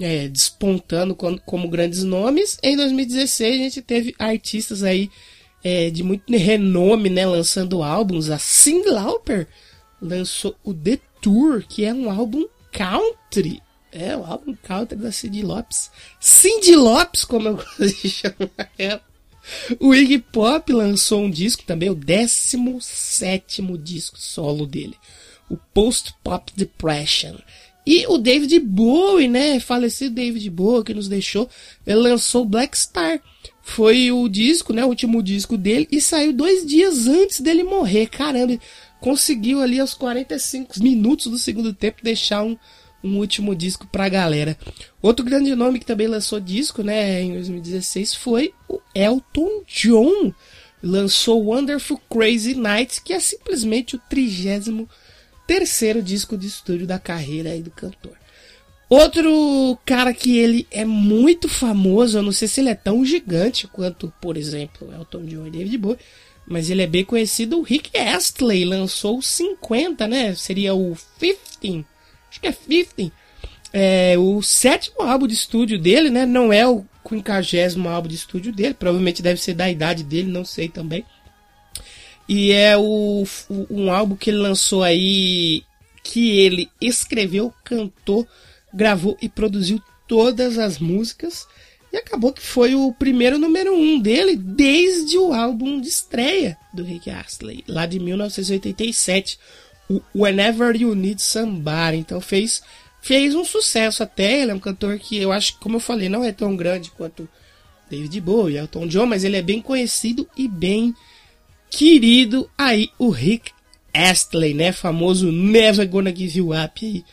é, 0.00 0.26
despontando 0.26 1.14
como, 1.14 1.38
como, 1.42 1.68
grandes 1.68 2.02
nomes, 2.02 2.56
em 2.62 2.76
2016 2.76 3.54
a 3.54 3.62
gente 3.62 3.82
teve 3.82 4.14
artistas 4.18 4.82
aí 4.82 5.10
é, 5.62 5.90
de 5.90 6.02
muito 6.02 6.34
renome, 6.34 7.10
né, 7.10 7.26
lançando 7.26 7.82
álbuns. 7.82 8.30
A 8.30 8.38
Cyndi 8.38 8.88
Lauper 8.88 9.46
lançou 10.00 10.56
o 10.64 10.72
The 10.72 10.98
Tour, 11.20 11.62
que 11.68 11.84
é 11.84 11.92
um 11.92 12.10
álbum 12.10 12.46
country. 12.72 13.60
É, 13.92 14.16
o 14.16 14.24
álbum 14.24 14.56
country 14.62 14.96
da 14.96 15.12
Cyndi 15.12 15.42
Lopes. 15.42 15.90
Cyndi 16.18 16.74
Lopes, 16.74 17.22
como 17.22 17.48
eu 17.48 17.56
gosto 17.56 17.86
de 17.86 17.92
chamar 18.08 18.70
ela. 18.78 19.07
O 19.80 19.94
Iggy 19.94 20.18
Pop 20.18 20.72
lançou 20.72 21.22
um 21.22 21.30
disco 21.30 21.62
também, 21.64 21.90
o 21.90 21.94
17 21.94 23.62
disco 23.78 24.18
solo 24.18 24.66
dele. 24.66 24.96
O 25.48 25.56
Post 25.56 26.14
Pop 26.22 26.52
Depression. 26.56 27.36
E 27.86 28.06
o 28.06 28.18
David 28.18 28.60
Bowie, 28.60 29.28
né? 29.28 29.58
Falecido 29.60 30.14
David 30.14 30.50
Bowie, 30.50 30.84
que 30.84 30.92
nos 30.92 31.08
deixou, 31.08 31.48
ele 31.86 32.00
lançou 32.00 32.44
Black 32.44 32.76
Star 32.76 33.20
foi 33.68 34.10
o 34.10 34.26
disco, 34.28 34.72
né? 34.72 34.84
O 34.84 34.88
último 34.88 35.22
disco 35.22 35.56
dele 35.56 35.86
e 35.92 36.00
saiu 36.00 36.32
dois 36.32 36.66
dias 36.66 37.06
antes 37.06 37.40
dele 37.40 37.62
morrer. 37.62 38.06
Caramba, 38.06 38.58
conseguiu 38.98 39.60
ali 39.60 39.78
aos 39.78 39.92
45 39.92 40.82
minutos 40.82 41.26
do 41.26 41.38
segundo 41.38 41.72
tempo 41.74 42.02
deixar 42.02 42.42
um, 42.42 42.56
um 43.02 43.18
último 43.18 43.54
disco 43.54 43.86
pra 43.86 44.08
galera. 44.08 44.56
Outro 45.00 45.24
grande 45.24 45.54
nome 45.54 45.78
que 45.78 45.86
também 45.86 46.06
lançou 46.06 46.40
disco, 46.40 46.82
né, 46.82 47.22
em 47.22 47.32
2016 47.32 48.14
foi 48.14 48.52
o 48.68 48.80
Elton 48.94 49.62
John. 49.66 50.32
Lançou 50.82 51.44
Wonderful 51.44 52.00
Crazy 52.08 52.54
Nights, 52.54 52.98
que 53.00 53.12
é 53.12 53.18
simplesmente 53.18 53.96
o 53.96 54.00
33 54.08 54.86
terceiro 55.48 56.02
disco 56.02 56.36
de 56.36 56.46
estúdio 56.46 56.86
da 56.86 56.98
carreira 56.98 57.50
aí 57.50 57.62
do 57.62 57.70
cantor. 57.70 58.12
Outro 58.88 59.78
cara 59.84 60.12
que 60.12 60.36
ele 60.36 60.66
é 60.70 60.84
muito 60.84 61.48
famoso, 61.48 62.18
eu 62.18 62.22
não 62.22 62.32
sei 62.32 62.46
se 62.46 62.60
ele 62.60 62.68
é 62.68 62.74
tão 62.74 63.04
gigante 63.04 63.66
quanto, 63.66 64.12
por 64.20 64.36
exemplo, 64.36 64.92
Elton 64.92 65.24
John 65.24 65.46
e 65.46 65.50
David 65.50 65.78
Bowie, 65.78 65.98
mas 66.46 66.70
ele 66.70 66.82
é 66.82 66.86
bem 66.86 67.04
conhecido, 67.04 67.58
o 67.58 67.62
Rick 67.62 67.98
Astley 67.98 68.64
lançou 68.64 69.18
o 69.18 69.22
50, 69.22 70.06
né? 70.06 70.34
Seria 70.34 70.74
o 70.74 70.96
15, 71.18 71.84
acho 72.38 72.40
que 72.40 72.46
é 72.46 72.52
15. 72.52 73.12
É, 73.72 74.18
o 74.18 74.40
sétimo 74.42 75.02
álbum 75.02 75.26
de 75.26 75.34
estúdio 75.34 75.78
dele, 75.78 76.10
né? 76.10 76.24
Não 76.24 76.52
é 76.52 76.66
o 76.66 76.84
quinquagésimo 77.06 77.88
álbum 77.88 78.08
de 78.08 78.14
estúdio 78.14 78.52
dele, 78.52 78.74
provavelmente 78.74 79.22
deve 79.22 79.40
ser 79.40 79.54
da 79.54 79.68
idade 79.68 80.04
dele, 80.04 80.30
não 80.30 80.44
sei 80.44 80.68
também. 80.68 81.04
E 82.28 82.52
é 82.52 82.76
o, 82.76 83.24
um 83.70 83.90
álbum 83.90 84.14
que 84.14 84.30
ele 84.30 84.38
lançou 84.38 84.82
aí, 84.82 85.62
que 86.04 86.38
ele 86.38 86.70
escreveu, 86.80 87.52
cantou, 87.64 88.26
gravou 88.72 89.16
e 89.20 89.28
produziu 89.28 89.80
todas 90.06 90.58
as 90.58 90.78
músicas 90.78 91.46
e 91.90 91.96
acabou 91.96 92.32
que 92.32 92.42
foi 92.42 92.74
o 92.74 92.92
primeiro 92.92 93.38
número 93.38 93.74
um 93.74 93.98
dele 93.98 94.36
desde 94.36 95.16
o 95.16 95.32
álbum 95.32 95.80
de 95.80 95.88
estreia 95.88 96.58
do 96.72 96.84
Rick 96.84 97.08
Astley, 97.08 97.64
lá 97.66 97.86
de 97.86 97.98
1987, 97.98 99.38
o 99.88 100.00
Whenever 100.14 100.74
You 100.76 100.94
Need 100.94 101.22
Somebody. 101.22 101.98
Então 101.98 102.20
fez 102.20 102.62
fez 103.00 103.34
um 103.34 103.44
sucesso 103.44 104.02
até. 104.02 104.42
Ele 104.42 104.50
é 104.50 104.54
um 104.54 104.60
cantor 104.60 104.98
que 104.98 105.16
eu 105.16 105.32
acho, 105.32 105.58
como 105.58 105.76
eu 105.76 105.80
falei, 105.80 106.08
não 106.08 106.24
é 106.24 106.32
tão 106.32 106.56
grande 106.56 106.90
quanto 106.90 107.28
David 107.90 108.20
Bowie, 108.20 108.56
Elton 108.56 108.86
John, 108.86 109.06
mas 109.06 109.24
ele 109.24 109.36
é 109.36 109.42
bem 109.42 109.62
conhecido 109.62 110.28
e 110.36 110.46
bem 110.46 110.94
querido. 111.70 112.50
Aí 112.56 112.90
o 112.98 113.08
Rick 113.08 113.52
Astley, 113.94 114.54
né, 114.54 114.72
famoso 114.72 115.32
Never 115.32 115.88
Gonna 115.88 116.14
Give 116.14 116.38
You 116.38 116.50
Up 116.52 116.84
aí 116.84 117.04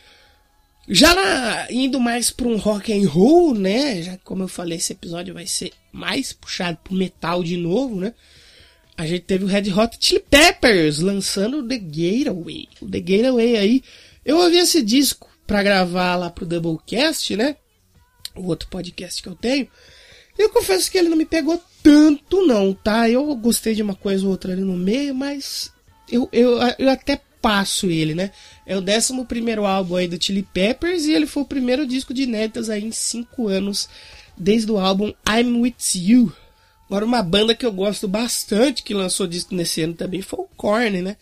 já 0.88 1.68
indo 1.72 2.00
mais 2.00 2.30
para 2.30 2.48
um 2.48 2.58
rock 2.58 2.94
and 2.94 3.10
roll, 3.10 3.54
né? 3.56 4.02
Já 4.02 4.18
como 4.24 4.44
eu 4.44 4.48
falei, 4.48 4.78
esse 4.78 4.94
episódio 4.94 5.34
vai 5.34 5.48
ser 5.48 5.72
mais 5.92 6.32
puxado 6.32 6.78
pro 6.84 6.94
metal 6.94 7.44
de 7.44 7.58
novo, 7.58 7.96
né? 7.96 8.14
A 8.98 9.06
gente 9.06 9.24
teve 9.24 9.44
o 9.44 9.48
Red 9.48 9.74
Hot 9.74 9.98
Chili 10.00 10.24
Peppers 10.30 11.00
lançando 11.00 11.68
The 11.68 11.78
Gateway. 11.78 12.68
O 12.82 12.90
The 12.90 13.00
Gateway 13.00 13.58
aí, 13.58 13.84
eu 14.24 14.38
ouvi 14.38 14.58
esse 14.58 14.82
disco 14.82 15.30
para 15.46 15.64
gravar 15.64 16.16
lá 16.16 16.30
pro 16.30 16.46
Doublecast, 16.46 17.36
né? 17.36 17.58
O 18.36 18.48
outro 18.48 18.70
podcast 18.70 19.22
que 19.22 19.30
eu 19.30 19.36
tenho. 19.36 19.68
Eu 20.38 20.50
confesso 20.50 20.92
que 20.92 20.98
ele 20.98 21.10
não 21.10 21.18
me 21.18 21.26
pegou 21.26 21.62
tanto 21.82 22.46
não, 22.46 22.74
tá? 22.74 23.10
Eu 23.10 23.34
gostei 23.36 23.74
de 23.74 23.82
uma 23.82 23.96
coisa 23.96 24.26
ou 24.26 24.32
outra 24.32 24.54
ali 24.54 24.62
no 24.62 24.76
meio, 24.76 25.14
mas 25.14 25.72
eu, 26.12 26.28
eu, 26.32 26.58
eu 26.78 26.90
até 26.90 27.22
passo 27.42 27.92
ele, 27.92 28.16
né? 28.16 28.32
É 28.66 28.76
o 28.76 28.82
11 28.82 29.24
primeiro 29.26 29.66
álbum 29.66 29.96
aí 29.96 30.08
do 30.08 30.22
Chili 30.22 30.42
Peppers 30.42 31.06
e 31.06 31.14
ele 31.14 31.28
foi 31.28 31.44
o 31.44 31.46
primeiro 31.46 31.86
disco 31.86 32.14
de 32.14 32.24
inéditas 32.24 32.70
aí 32.70 32.84
em 32.84 32.92
5 32.92 33.48
anos, 33.48 33.88
desde 34.36 34.72
o 34.72 34.80
álbum 34.80 35.14
I'm 35.30 35.62
With 35.62 35.76
You. 35.94 36.34
Agora 36.88 37.06
uma 37.06 37.24
banda 37.24 37.56
que 37.56 37.66
eu 37.66 37.72
gosto 37.72 38.08
bastante 38.08 38.84
que 38.84 38.94
lançou 38.94 39.26
disco 39.26 39.56
nesse 39.56 39.82
ano 39.82 39.94
também 39.94 40.22
foi 40.22 40.40
o 40.40 40.50
Korn, 40.56 41.02
né? 41.02 41.18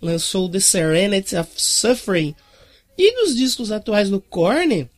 Lançou 0.00 0.48
The 0.48 0.60
Serenity 0.60 1.36
of 1.36 1.50
Suffering. 1.56 2.34
E 2.96 3.14
dos 3.16 3.34
discos 3.34 3.72
atuais 3.72 4.08
do 4.08 4.20
Korn, 4.20 4.88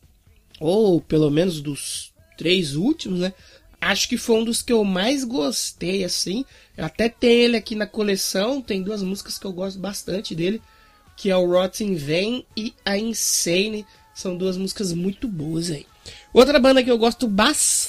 ou 0.61 1.01
pelo 1.01 1.31
menos 1.31 1.61
dos 1.61 2.13
três 2.37 2.75
últimos, 2.75 3.21
né? 3.21 3.33
Acho 3.81 4.09
que 4.09 4.17
foi 4.17 4.37
um 4.37 4.45
dos 4.45 4.63
que 4.63 4.73
eu 4.73 4.85
mais 4.85 5.25
gostei, 5.25 6.05
assim. 6.05 6.45
Eu 6.77 6.85
até 6.85 7.09
tenho 7.09 7.45
ele 7.45 7.57
aqui 7.57 7.75
na 7.75 7.87
coleção. 7.87 8.63
Tem 8.63 8.83
duas 8.83 9.03
músicas 9.03 9.39
que 9.39 9.45
eu 9.45 9.53
gosto 9.53 9.79
bastante 9.81 10.37
dele, 10.37 10.63
que 11.17 11.31
é 11.31 11.37
o 11.37 11.51
Rotten 11.51 11.95
Vein 11.95 12.47
e 12.57 12.73
a 12.85 12.97
Insane. 12.97 13.85
São 14.15 14.37
duas 14.37 14.57
músicas 14.57 14.93
muito 14.93 15.27
boas 15.27 15.71
aí. 15.71 15.87
Outra 16.33 16.61
banda 16.61 16.83
que 16.83 16.91
eu 16.91 16.99
gosto 16.99 17.27
bastante 17.27 17.82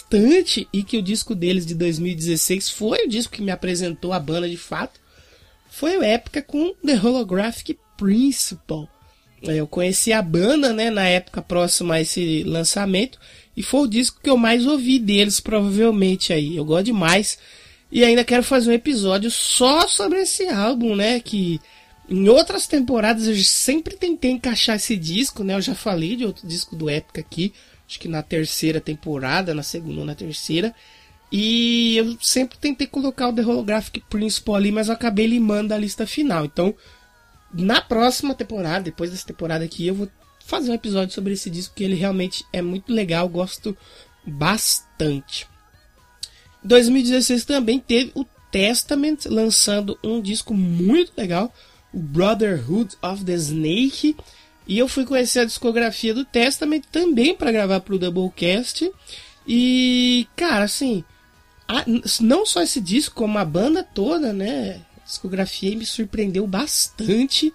e 0.72 0.84
que 0.84 0.98
o 0.98 1.02
disco 1.02 1.34
deles 1.34 1.66
de 1.66 1.76
2016 1.76 2.70
foi 2.70 3.06
o 3.06 3.10
disco 3.10 3.34
que 3.34 3.42
me 3.42 3.52
apresentou 3.52 4.14
a 4.14 4.20
banda 4.20 4.50
de 4.50 4.58
fato, 4.58 5.00
foi 5.70 5.98
o 5.98 6.04
Época 6.04 6.42
com 6.42 6.74
The 6.86 7.00
Holographic 7.00 7.78
Principle. 7.98 8.88
Eu 9.42 9.68
conheci 9.68 10.14
a 10.14 10.22
banda, 10.22 10.72
né, 10.72 10.90
na 10.90 11.06
época 11.06 11.42
próxima 11.42 11.96
a 11.96 12.02
esse 12.02 12.44
lançamento 12.44 13.20
e 13.58 13.62
foi 13.62 13.82
o 13.82 13.88
disco 13.88 14.20
que 14.24 14.30
eu 14.30 14.38
mais 14.38 14.66
ouvi 14.66 14.98
deles, 14.98 15.40
provavelmente 15.40 16.32
aí. 16.32 16.56
Eu 16.56 16.64
gosto 16.64 16.86
demais 16.86 17.38
e 17.92 18.04
ainda 18.04 18.24
quero 18.24 18.44
fazer 18.44 18.72
um 18.72 18.74
episódio 18.74 19.30
só 19.30 19.88
sobre 19.88 20.22
esse 20.22 20.48
álbum, 20.48 20.96
né? 20.96 21.20
Que 21.20 21.60
em 22.10 22.28
outras 22.30 22.68
temporadas 22.68 23.28
eu 23.28 23.36
sempre 23.36 23.96
tentei 23.96 24.32
encaixar 24.32 24.78
esse 24.78 24.96
disco, 24.96 25.44
né? 25.44 25.56
Eu 25.56 25.62
já 25.62 25.76
falei 25.76 26.16
de 26.16 26.26
outro 26.26 26.48
disco 26.48 26.76
do 26.76 26.90
Épica 26.90 27.22
aqui, 27.22 27.54
acho 27.94 28.00
que 28.00 28.08
na 28.08 28.24
terceira 28.24 28.82
temporada, 28.82 29.54
na 29.54 29.64
segunda 29.64 30.00
ou 30.00 30.06
na 30.06 30.16
terceira. 30.16 30.74
E 31.32 31.96
eu 31.98 32.18
sempre 32.22 32.58
tentei 32.58 32.88
colocar 32.88 33.30
o 33.30 33.34
The 33.34 33.42
Holographic 33.42 34.02
Principle 34.10 34.56
ali, 34.56 34.72
mas 34.72 34.88
eu 34.88 34.94
acabei 34.94 35.28
limando 35.28 35.74
a 35.74 35.78
lista 35.78 36.06
final. 36.06 36.46
Então, 36.46 36.76
na 37.54 37.82
próxima 37.82 38.34
temporada, 38.34 38.86
depois 38.86 39.12
dessa 39.12 39.26
temporada 39.26 39.64
aqui, 39.64 39.88
eu 39.88 39.96
vou 39.96 40.10
fazer 40.46 40.72
um 40.72 40.76
episódio 40.76 41.14
sobre 41.14 41.34
esse 41.34 41.50
disco, 41.50 41.76
que 41.76 41.84
ele 41.84 41.96
realmente 41.96 42.46
é 42.52 42.62
muito 42.62 42.92
legal, 42.92 43.28
gosto 43.30 43.78
bastante. 44.26 45.48
2016 46.64 47.46
também 47.46 47.80
teve 47.80 48.12
o 48.16 48.26
Testament 48.52 49.26
lançando 49.26 49.98
um 50.04 50.22
disco 50.22 50.54
muito 50.54 51.14
legal, 51.18 51.54
o 51.92 52.00
Brotherhood 52.00 52.96
of 53.02 53.24
the 53.26 53.34
Snake. 53.34 54.16
E 54.68 54.78
eu 54.78 54.88
fui 54.88 55.06
conhecer 55.06 55.40
a 55.40 55.46
discografia 55.46 56.14
do 56.14 56.24
Testament 56.24 56.84
também 56.92 57.36
para 57.36 57.52
gravar 57.52 57.82
para 57.82 57.96
o 57.96 58.00
Doublecast. 58.00 58.90
E, 59.48 60.28
cara, 60.36 60.66
assim, 60.66 61.04
a, 61.68 61.84
não 62.22 62.46
só 62.46 62.62
esse 62.62 62.80
disco, 62.80 63.16
como 63.16 63.38
a 63.38 63.46
banda 63.46 63.84
toda, 63.84 64.32
né? 64.32 64.82
A 65.02 65.06
discografia 65.06 65.76
me 65.76 65.86
surpreendeu 65.86 66.48
bastante. 66.48 67.54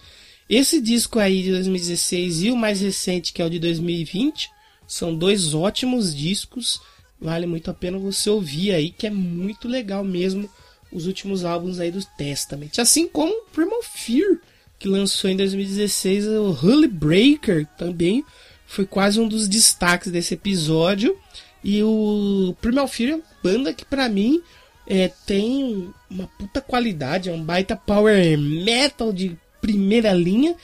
Esse 0.49 0.81
disco 0.81 1.19
aí 1.19 1.43
de 1.43 1.51
2016 1.53 2.43
e 2.43 2.51
o 2.51 2.57
mais 2.57 2.81
recente, 2.81 3.33
que 3.33 3.43
é 3.43 3.45
o 3.45 3.51
de 3.51 3.59
2020, 3.59 4.51
São 4.87 5.15
dois 5.15 5.53
ótimos 5.53 6.15
discos, 6.15 6.81
vale 7.21 7.47
muito 7.47 7.71
a 7.71 7.75
pena 7.75 7.99
você 7.99 8.31
ouvir 8.31 8.73
aí, 8.73 8.91
que 8.91 9.07
é 9.07 9.11
muito 9.11 9.69
legal 9.69 10.03
mesmo 10.03 10.49
os 10.91 11.07
últimos 11.07 11.45
álbuns 11.45 11.79
aí 11.79 11.91
do 11.91 12.03
Testament. 12.17 12.79
Assim 12.79 13.07
como 13.07 13.45
Primal 13.53 13.83
Fear, 13.83 14.39
que 14.79 14.89
lançou 14.89 15.29
em 15.29 15.37
2016 15.37 16.27
o 16.27 16.51
Holy 16.51 16.89
Breaker, 16.89 17.67
também 17.77 18.25
foi 18.67 18.87
quase 18.87 19.19
um 19.19 19.27
dos 19.27 19.49
destaques 19.49 20.13
desse 20.13 20.35
episódio. 20.35 21.17
E 21.65 21.83
o 21.83 22.55
Primal 22.61 22.87
Fear 22.87 23.13
é 23.13 23.15
uma 23.17 23.25
banda 23.43 23.73
que 23.73 23.85
para 23.85 24.09
mim 24.09 24.41
é, 24.87 25.09
tem 25.27 25.93
uma 26.09 26.27
puta 26.39 26.61
qualidade, 26.61 27.29
é 27.29 27.33
um 27.33 27.43
baita 27.43 27.77
power 27.77 28.39
metal 28.39 29.13
de 29.13 29.37
primeira 29.61 30.13
linha. 30.13 30.55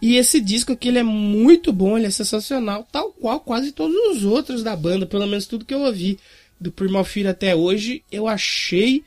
E 0.00 0.16
esse 0.16 0.40
disco 0.40 0.72
aqui 0.72 0.88
ele 0.88 0.98
é 0.98 1.02
muito 1.02 1.72
bom, 1.72 1.96
ele 1.96 2.06
é 2.06 2.10
sensacional, 2.10 2.86
tal 2.90 3.12
qual 3.12 3.40
quase 3.40 3.72
todos 3.72 3.96
os 4.10 4.24
outros 4.24 4.62
da 4.62 4.74
banda, 4.74 5.06
pelo 5.06 5.26
menos 5.26 5.46
tudo 5.46 5.64
que 5.64 5.74
eu 5.74 5.80
ouvi 5.80 6.18
do 6.60 6.72
Primal 6.72 7.04
Fear 7.04 7.30
até 7.30 7.54
hoje, 7.54 8.02
eu 8.10 8.26
achei 8.26 9.04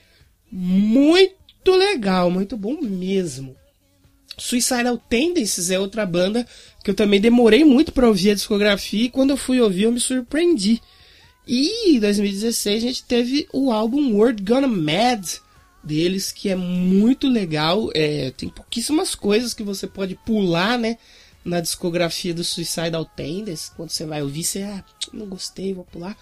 muito 0.51 1.75
legal, 1.75 2.29
muito 2.29 2.55
bom 2.55 2.79
mesmo. 2.81 3.55
Suicidal 4.37 4.97
Tendencies 4.97 5.71
é 5.71 5.79
outra 5.79 6.05
banda 6.05 6.45
que 6.83 6.91
eu 6.91 6.95
também 6.95 7.19
demorei 7.19 7.65
muito 7.65 7.91
para 7.91 8.07
ouvir 8.07 8.31
a 8.31 8.35
discografia 8.35 9.05
e 9.05 9.09
quando 9.09 9.31
eu 9.31 9.37
fui 9.37 9.59
ouvir 9.59 9.83
eu 9.83 9.91
me 9.91 9.99
surpreendi. 9.99 10.81
E 11.47 11.95
em 11.95 11.99
2016 11.99 12.83
a 12.83 12.87
gente 12.87 13.03
teve 13.03 13.47
o 13.51 13.71
álbum 13.71 14.15
World 14.15 14.43
Gonna 14.43 14.67
Mad 14.67 15.25
deles, 15.81 16.31
que 16.31 16.49
é 16.49 16.55
muito 16.55 17.27
legal. 17.27 17.89
É, 17.95 18.31
tem 18.31 18.49
pouquíssimas 18.49 19.15
coisas 19.15 19.53
que 19.53 19.63
você 19.63 19.87
pode 19.87 20.15
pular, 20.15 20.77
né? 20.77 20.97
Na 21.43 21.61
discografia 21.61 22.33
do 22.33 22.43
Suicidal 22.43 23.05
Tendencies. 23.05 23.71
Quando 23.75 23.89
você 23.89 24.05
vai 24.05 24.21
ouvir, 24.21 24.43
você, 24.43 24.63
ah, 24.63 24.83
não 25.13 25.25
gostei, 25.25 25.73
vou 25.73 25.85
pular. 25.85 26.17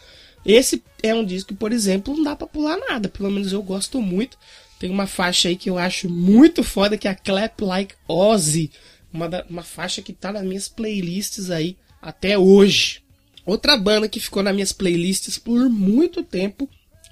Esse 0.45 0.83
é 1.01 1.13
um 1.13 1.25
disco 1.25 1.49
que, 1.49 1.55
por 1.55 1.71
exemplo, 1.71 2.15
não 2.15 2.23
dá 2.23 2.35
pra 2.35 2.47
pular 2.47 2.77
nada. 2.77 3.09
Pelo 3.09 3.31
menos 3.31 3.51
eu 3.51 3.63
gosto 3.63 4.01
muito. 4.01 4.37
Tem 4.79 4.89
uma 4.89 5.07
faixa 5.07 5.47
aí 5.47 5.55
que 5.55 5.69
eu 5.69 5.77
acho 5.77 6.09
muito 6.09 6.63
foda, 6.63 6.97
que 6.97 7.07
é 7.07 7.11
a 7.11 7.15
Clap 7.15 7.59
Like 7.61 7.95
Ozzy. 8.07 8.71
Uma, 9.11 9.29
da, 9.29 9.45
uma 9.49 9.63
faixa 9.63 10.01
que 10.01 10.13
tá 10.13 10.31
nas 10.31 10.43
minhas 10.43 10.67
playlists 10.67 11.49
aí 11.49 11.77
até 12.01 12.37
hoje. 12.37 13.01
Outra 13.45 13.77
banda 13.77 14.09
que 14.09 14.19
ficou 14.19 14.43
nas 14.43 14.53
minhas 14.53 14.71
playlists 14.71 15.37
por 15.37 15.69
muito 15.69 16.23
tempo 16.23 16.69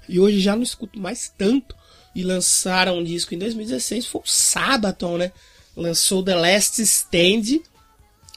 e 0.08 0.20
hoje 0.20 0.40
já 0.40 0.54
não 0.54 0.62
escuto 0.62 0.98
mais 1.00 1.32
tanto 1.36 1.74
e 2.14 2.22
lançaram 2.22 2.98
um 2.98 3.04
disco 3.04 3.34
em 3.34 3.38
2016 3.38 4.06
foi 4.06 4.20
o 4.20 4.26
Sabaton, 4.26 5.18
né? 5.18 5.32
Lançou 5.76 6.22
The 6.22 6.34
Last 6.34 6.82
Stand 6.82 7.60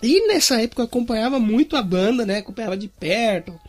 e 0.02 0.28
nessa 0.28 0.62
época 0.62 0.82
eu 0.82 0.86
acompanhava 0.86 1.40
muito 1.40 1.76
a 1.76 1.82
banda, 1.82 2.26
né? 2.26 2.38
Acompanhava 2.38 2.78
de 2.78 2.88
perto, 2.88 3.60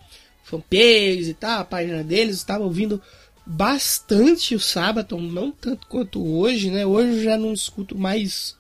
fanpage 0.49 1.31
e 1.31 1.35
tal, 1.35 1.61
a 1.61 1.65
página 1.65 2.03
deles, 2.03 2.37
estava 2.37 2.65
ouvindo 2.65 3.01
bastante 3.45 4.55
o 4.55 4.61
Sabaton, 4.61 5.21
não 5.21 5.51
tanto 5.51 5.87
quanto 5.87 6.25
hoje, 6.25 6.71
né? 6.71 6.85
Hoje 6.85 7.19
eu 7.19 7.23
já 7.23 7.39
não 7.39 7.53
escuto 7.53 7.97
mais 7.97 8.57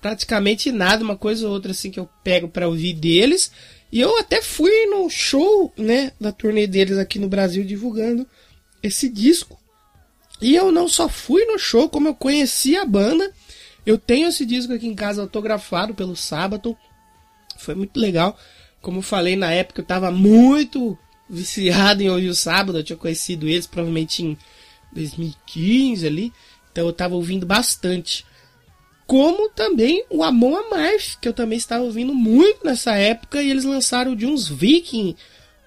praticamente 0.00 0.72
nada, 0.72 1.04
uma 1.04 1.16
coisa 1.16 1.46
ou 1.46 1.52
outra 1.52 1.72
assim 1.72 1.90
que 1.90 1.98
eu 1.98 2.08
pego 2.22 2.48
para 2.48 2.68
ouvir 2.68 2.94
deles. 2.94 3.52
E 3.90 4.00
eu 4.00 4.18
até 4.18 4.40
fui 4.40 4.86
no 4.86 5.08
show, 5.10 5.72
né, 5.76 6.12
da 6.20 6.32
turnê 6.32 6.66
deles 6.66 6.98
aqui 6.98 7.18
no 7.18 7.28
Brasil 7.28 7.64
divulgando 7.64 8.26
esse 8.82 9.08
disco. 9.08 9.60
E 10.40 10.56
eu 10.56 10.72
não 10.72 10.88
só 10.88 11.08
fui 11.08 11.44
no 11.44 11.58
show, 11.58 11.88
como 11.88 12.08
eu 12.08 12.14
conheci 12.14 12.76
a 12.76 12.84
banda. 12.84 13.32
Eu 13.84 13.98
tenho 13.98 14.28
esse 14.28 14.46
disco 14.46 14.72
aqui 14.72 14.86
em 14.86 14.94
casa 14.94 15.22
autografado 15.22 15.94
pelo 15.94 16.16
Sabaton. 16.16 16.76
Foi 17.58 17.74
muito 17.74 17.98
legal. 17.98 18.36
Como 18.80 18.98
eu 18.98 19.02
falei 19.02 19.36
na 19.36 19.52
época, 19.52 19.80
eu 19.80 19.86
tava 19.86 20.10
muito 20.10 20.98
viciado 21.28 22.02
em 22.02 22.10
ouvir 22.10 22.28
o 22.28 22.34
sábado, 22.34 22.78
eu 22.78 22.84
tinha 22.84 22.96
conhecido 22.96 23.48
eles 23.48 23.66
provavelmente 23.66 24.22
em 24.22 24.36
2015 24.92 26.06
ali, 26.06 26.32
então 26.70 26.86
eu 26.86 26.92
tava 26.92 27.14
ouvindo 27.14 27.46
bastante. 27.46 28.24
Como 29.06 29.50
também 29.50 30.04
o 30.08 30.22
Amon 30.22 30.56
Amarth, 30.56 31.18
que 31.20 31.28
eu 31.28 31.32
também 31.32 31.58
estava 31.58 31.84
ouvindo 31.84 32.14
muito 32.14 32.64
nessa 32.64 32.96
época, 32.96 33.42
e 33.42 33.50
eles 33.50 33.64
lançaram 33.64 34.14
de 34.14 34.26
uns 34.26 34.48
Viking, 34.48 35.16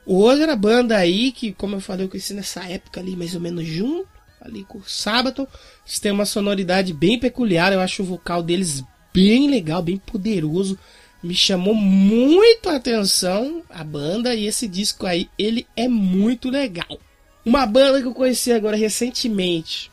outra 0.05 0.55
banda 0.55 0.97
aí, 0.97 1.31
que 1.31 1.51
como 1.51 1.75
eu 1.75 1.81
falei, 1.81 2.05
eu 2.05 2.09
conheci 2.09 2.33
nessa 2.33 2.63
época 2.63 2.99
ali, 2.99 3.15
mais 3.15 3.35
ou 3.35 3.41
menos 3.41 3.65
junto, 3.67 4.07
ali 4.41 4.63
com 4.63 4.79
o 4.79 4.83
Sábado. 4.85 5.47
Eles 5.85 5.99
têm 5.99 6.11
uma 6.11 6.25
sonoridade 6.25 6.93
bem 6.93 7.19
peculiar, 7.19 7.73
eu 7.73 7.79
acho 7.79 8.03
o 8.03 8.05
vocal 8.05 8.41
deles 8.41 8.83
bem 9.13 9.49
legal, 9.49 9.81
bem 9.81 9.97
poderoso 9.97 10.77
me 11.25 11.33
chamou 11.33 11.73
muito 11.73 12.69
a 12.69 12.75
atenção 12.75 13.63
a 13.69 13.83
banda 13.83 14.35
e 14.35 14.45
esse 14.45 14.67
disco 14.67 15.07
aí, 15.07 15.27
ele 15.37 15.65
é 15.75 15.87
muito 15.87 16.49
legal. 16.49 16.99
Uma 17.43 17.65
banda 17.65 17.99
que 17.99 18.07
eu 18.07 18.13
conheci 18.13 18.51
agora 18.51 18.77
recentemente 18.77 19.91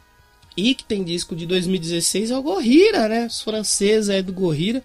e 0.57 0.75
que 0.75 0.85
tem 0.85 1.03
disco 1.03 1.35
de 1.35 1.47
2016 1.47 2.31
é 2.31 2.37
o 2.37 2.43
Gorira, 2.43 3.09
né? 3.09 3.27
Os 3.27 3.41
franceses 3.41 4.11
aí 4.11 4.23
do 4.23 4.33
Gorira 4.33 4.85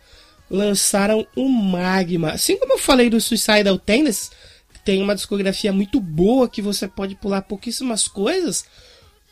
lançaram 0.50 1.28
o 1.36 1.50
Magma. 1.50 2.32
Assim 2.32 2.58
como 2.58 2.74
eu 2.74 2.80
falei 2.80 3.10
do 3.10 3.20
Suicidal 3.20 3.78
Tennis, 3.78 4.32
que 4.74 4.80
tem 4.80 5.02
uma 5.02 5.16
discografia 5.16 5.74
muito 5.74 6.00
boa 6.00 6.50
que 6.50 6.62
você 6.62 6.88
pode 6.88 7.16
pular 7.16 7.42
pouquíssimas 7.42 8.08
coisas, 8.08 8.66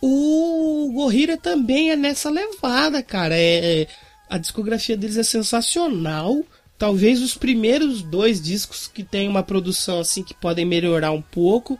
o 0.02 0.92
Gorira 0.94 1.38
também 1.38 1.92
é 1.92 1.96
nessa 1.96 2.30
levada, 2.30 3.02
cara. 3.02 3.36
É, 3.36 3.84
é 3.84 3.88
a 4.30 4.38
discografia 4.38 4.98
deles 4.98 5.18
é 5.18 5.24
sensacional 5.24 6.44
talvez 6.78 7.22
os 7.22 7.36
primeiros 7.36 8.02
dois 8.02 8.42
discos 8.42 8.88
que 8.88 9.04
tem 9.04 9.28
uma 9.28 9.44
produção 9.44 10.00
assim 10.00 10.24
que 10.24 10.34
podem 10.34 10.66
melhorar 10.66 11.12
um 11.12 11.22
pouco, 11.22 11.80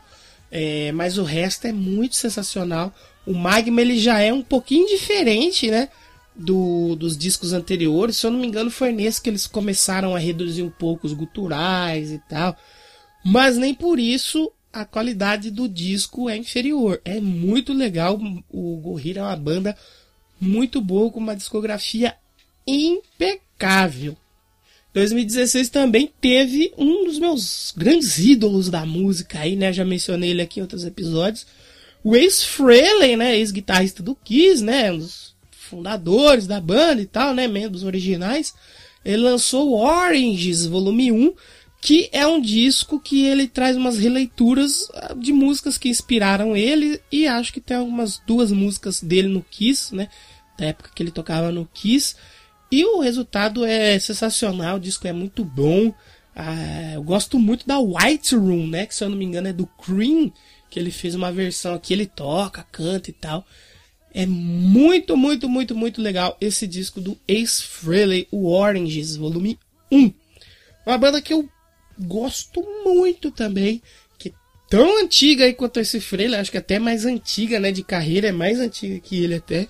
é, 0.50 0.92
mas 0.92 1.18
o 1.18 1.22
resto 1.24 1.66
é 1.66 1.72
muito 1.72 2.16
sensacional. 2.16 2.94
O 3.26 3.34
Magma 3.34 3.80
ele 3.80 3.98
já 3.98 4.20
é 4.20 4.32
um 4.32 4.42
pouquinho 4.42 4.88
diferente, 4.88 5.70
né? 5.70 5.88
Do, 6.34 6.94
dos 6.96 7.16
discos 7.16 7.54
anteriores, 7.54 8.16
se 8.18 8.26
eu 8.26 8.30
não 8.30 8.40
me 8.40 8.46
engano, 8.46 8.70
foi 8.70 8.92
nesse 8.92 9.22
que 9.22 9.30
eles 9.30 9.46
começaram 9.46 10.14
a 10.14 10.18
reduzir 10.18 10.62
um 10.62 10.70
pouco 10.70 11.06
os 11.06 11.14
guturais 11.14 12.10
e 12.10 12.18
tal. 12.28 12.54
Mas 13.24 13.56
nem 13.56 13.74
por 13.74 13.98
isso 13.98 14.52
a 14.72 14.84
qualidade 14.84 15.50
do 15.50 15.66
disco 15.66 16.28
é 16.28 16.36
inferior. 16.36 17.00
É 17.04 17.18
muito 17.18 17.72
legal. 17.72 18.20
O 18.50 18.76
Gorilla 18.76 19.20
é 19.20 19.22
uma 19.22 19.36
banda 19.36 19.76
muito 20.38 20.80
boa, 20.82 21.10
com 21.10 21.18
uma 21.18 21.34
discografia 21.34 22.14
impecável. 22.66 24.16
2016 24.96 25.68
também 25.68 26.10
teve 26.22 26.72
um 26.78 27.04
dos 27.04 27.18
meus 27.18 27.74
grandes 27.76 28.16
ídolos 28.16 28.70
da 28.70 28.86
música 28.86 29.40
aí, 29.40 29.54
né? 29.54 29.70
Já 29.70 29.84
mencionei 29.84 30.30
ele 30.30 30.40
aqui 30.40 30.58
em 30.58 30.62
outros 30.62 30.86
episódios. 30.86 31.46
O 32.02 32.16
Ace 32.16 32.46
Frehley, 32.46 33.14
né? 33.14 33.36
Ex-guitarrista 33.36 34.02
do 34.02 34.14
Kiss, 34.14 34.64
né? 34.64 34.90
Um 34.90 35.00
dos 35.00 35.34
fundadores 35.50 36.46
da 36.46 36.58
banda 36.58 37.02
e 37.02 37.06
tal, 37.06 37.34
né? 37.34 37.46
Membros 37.46 37.82
originais. 37.82 38.54
Ele 39.04 39.18
lançou 39.18 39.74
Oranges, 39.74 40.64
volume 40.64 41.12
1, 41.12 41.34
que 41.78 42.08
é 42.10 42.26
um 42.26 42.40
disco 42.40 42.98
que 42.98 43.26
ele 43.26 43.46
traz 43.46 43.76
umas 43.76 43.98
releituras 43.98 44.88
ah, 44.94 45.12
de 45.12 45.30
músicas 45.30 45.76
que 45.76 45.90
inspiraram 45.90 46.56
ele 46.56 47.02
e 47.12 47.26
acho 47.26 47.52
que 47.52 47.60
tem 47.60 47.76
algumas 47.76 48.18
duas 48.26 48.50
músicas 48.50 49.02
dele 49.02 49.28
no 49.28 49.42
Kiss, 49.42 49.94
né? 49.94 50.08
Da 50.58 50.64
época 50.64 50.90
que 50.94 51.02
ele 51.02 51.10
tocava 51.10 51.52
no 51.52 51.68
Kiss. 51.74 52.16
E 52.70 52.84
o 52.84 53.00
resultado 53.00 53.64
é 53.64 53.98
sensacional, 53.98 54.76
o 54.76 54.80
disco 54.80 55.06
é 55.06 55.12
muito 55.12 55.44
bom. 55.44 55.94
Ah, 56.34 56.92
eu 56.94 57.02
gosto 57.02 57.38
muito 57.38 57.66
da 57.66 57.78
White 57.78 58.34
Room, 58.34 58.66
né? 58.66 58.86
Que 58.86 58.94
se 58.94 59.04
eu 59.04 59.08
não 59.08 59.16
me 59.16 59.24
engano 59.24 59.48
é 59.48 59.52
do 59.52 59.66
Cream, 59.66 60.32
que 60.68 60.78
ele 60.78 60.90
fez 60.90 61.14
uma 61.14 61.32
versão 61.32 61.74
aqui, 61.74 61.92
ele 61.92 62.06
toca, 62.06 62.66
canta 62.70 63.08
e 63.10 63.12
tal. 63.12 63.46
É 64.12 64.26
muito, 64.26 65.16
muito, 65.16 65.48
muito, 65.48 65.74
muito 65.74 66.00
legal 66.00 66.36
esse 66.40 66.66
disco 66.66 67.00
do 67.00 67.18
Ace 67.28 67.62
Frehley, 67.62 68.26
o 68.30 68.50
Oranges, 68.50 69.16
volume 69.16 69.58
1. 69.92 70.12
Uma 70.86 70.98
banda 70.98 71.20
que 71.20 71.32
eu 71.32 71.48
gosto 71.98 72.62
muito 72.84 73.30
também, 73.30 73.82
que 74.18 74.30
é 74.30 74.32
tão 74.68 75.02
antiga 75.02 75.44
aí 75.44 75.52
quanto 75.52 75.80
esse 75.80 76.00
Frehley, 76.00 76.38
acho 76.38 76.50
que 76.50 76.58
até 76.58 76.78
mais 76.78 77.04
antiga, 77.04 77.60
né, 77.60 77.70
de 77.70 77.82
carreira, 77.82 78.28
é 78.28 78.32
mais 78.32 78.58
antiga 78.58 78.98
que 79.00 79.22
ele 79.22 79.34
até 79.34 79.68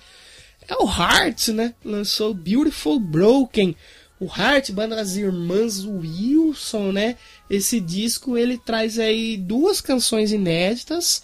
é 0.67 0.75
o 0.75 0.85
Heart, 0.85 1.49
né? 1.49 1.73
Lançou 1.83 2.33
Beautiful 2.33 2.99
Broken. 2.99 3.75
O 4.19 4.25
Heart, 4.25 4.71
banda 4.71 4.95
das 4.95 5.15
irmãs 5.15 5.85
Wilson, 5.85 6.91
né? 6.91 7.15
Esse 7.49 7.79
disco 7.79 8.37
ele 8.37 8.57
traz 8.57 8.97
aí 8.97 9.37
duas 9.37 9.79
canções 9.79 10.31
inéditas 10.31 11.23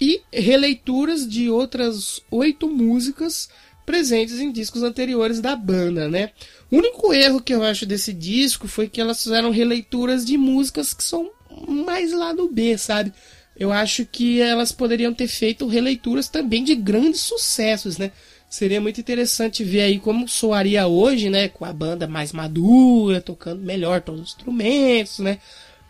e 0.00 0.22
releituras 0.32 1.28
de 1.28 1.50
outras 1.50 2.20
oito 2.30 2.68
músicas 2.68 3.48
presentes 3.84 4.40
em 4.40 4.50
discos 4.50 4.82
anteriores 4.82 5.40
da 5.40 5.54
banda, 5.54 6.08
né? 6.08 6.32
O 6.70 6.76
único 6.76 7.12
erro 7.12 7.40
que 7.40 7.54
eu 7.54 7.62
acho 7.62 7.86
desse 7.86 8.12
disco 8.12 8.66
foi 8.66 8.88
que 8.88 9.00
elas 9.00 9.22
fizeram 9.22 9.50
releituras 9.50 10.24
de 10.24 10.36
músicas 10.36 10.92
que 10.92 11.04
são 11.04 11.30
mais 11.68 12.12
lado 12.12 12.48
B, 12.48 12.76
sabe? 12.76 13.12
Eu 13.56 13.72
acho 13.72 14.04
que 14.04 14.40
elas 14.40 14.72
poderiam 14.72 15.14
ter 15.14 15.28
feito 15.28 15.66
releituras 15.66 16.28
também 16.28 16.64
de 16.64 16.74
grandes 16.74 17.20
sucessos, 17.20 17.96
né? 17.96 18.10
Seria 18.48 18.80
muito 18.80 19.00
interessante 19.00 19.64
ver 19.64 19.82
aí 19.82 19.98
como 19.98 20.28
soaria 20.28 20.86
hoje, 20.86 21.28
né? 21.28 21.48
Com 21.48 21.64
a 21.64 21.72
banda 21.72 22.06
mais 22.06 22.32
madura, 22.32 23.20
tocando 23.20 23.62
melhor 23.62 24.00
todos 24.00 24.20
os 24.20 24.28
instrumentos, 24.28 25.18
né? 25.18 25.38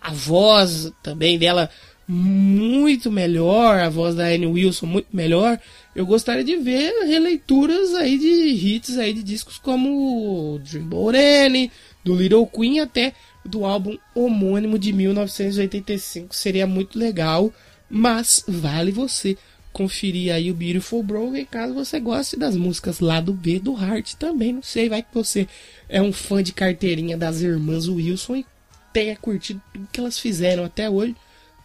a 0.06 0.12
voz 0.12 0.92
também 1.02 1.36
dela 1.36 1.68
muito 2.06 3.10
melhor, 3.10 3.80
a 3.80 3.88
voz 3.88 4.14
da 4.14 4.26
Anne 4.26 4.46
Wilson 4.46 4.86
muito 4.86 5.08
melhor. 5.12 5.58
Eu 5.96 6.06
gostaria 6.06 6.44
de 6.44 6.54
ver 6.56 6.92
releituras 7.04 7.92
aí 7.94 8.16
de 8.16 8.28
hits 8.28 8.98
aí 8.98 9.12
de 9.12 9.24
discos 9.24 9.58
como 9.58 10.60
Dreamboat 10.62 11.18
Annie, 11.18 11.72
do 12.04 12.14
Little 12.14 12.46
Queen 12.46 12.78
até 12.78 13.12
do 13.44 13.64
álbum 13.64 13.98
homônimo 14.14 14.78
de 14.78 14.92
1985. 14.92 16.32
Seria 16.32 16.68
muito 16.68 16.96
legal, 16.96 17.52
mas 17.90 18.44
vale 18.46 18.92
você 18.92 19.36
conferir 19.76 20.32
aí 20.32 20.50
o 20.50 20.54
Beautiful 20.54 21.02
Broken 21.02 21.44
caso 21.44 21.74
você 21.74 22.00
goste 22.00 22.34
das 22.34 22.56
músicas 22.56 22.98
lá 22.98 23.20
do 23.20 23.34
B 23.34 23.58
do 23.58 23.78
Heart 23.78 24.14
também. 24.14 24.54
Não 24.54 24.62
sei, 24.62 24.88
vai 24.88 25.02
que 25.02 25.12
você 25.12 25.46
é 25.86 26.00
um 26.00 26.14
fã 26.14 26.42
de 26.42 26.54
carteirinha 26.54 27.14
das 27.14 27.42
irmãs 27.42 27.86
Wilson 27.86 28.36
e 28.36 28.46
tenha 28.90 29.14
curtido 29.16 29.60
tudo 29.74 29.86
que 29.92 30.00
elas 30.00 30.18
fizeram 30.18 30.64
até 30.64 30.88
hoje. 30.88 31.14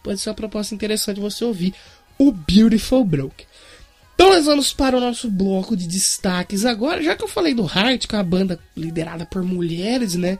Pode 0.04 0.20
ser 0.20 0.28
uma 0.28 0.34
proposta 0.34 0.74
interessante 0.74 1.20
você 1.20 1.42
ouvir 1.42 1.72
o 2.18 2.30
Beautiful 2.30 3.02
Broken. 3.02 3.46
Então 4.14 4.28
nós 4.28 4.44
vamos 4.44 4.74
para 4.74 4.94
o 4.94 5.00
nosso 5.00 5.30
bloco 5.30 5.74
de 5.74 5.86
destaques 5.86 6.66
agora, 6.66 7.02
já 7.02 7.16
que 7.16 7.24
eu 7.24 7.28
falei 7.28 7.54
do 7.54 7.64
Heart, 7.64 8.08
que 8.08 8.14
é 8.14 8.18
uma 8.18 8.24
banda 8.24 8.60
liderada 8.76 9.24
por 9.24 9.42
mulheres, 9.42 10.16
né? 10.16 10.38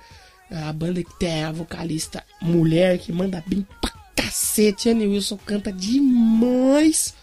A 0.51 0.75
banda 0.75 1.03
que 1.03 1.19
tem 1.19 1.43
a 1.43 1.51
vocalista 1.51 2.23
mulher 2.43 2.99
que 2.99 3.11
manda 3.11 3.43
bem 3.47 3.67
pra 3.81 3.93
cacete. 4.15 4.91
Annie 4.91 5.07
Wilson 5.07 5.39
canta 5.39 5.73
demais. 5.73 7.15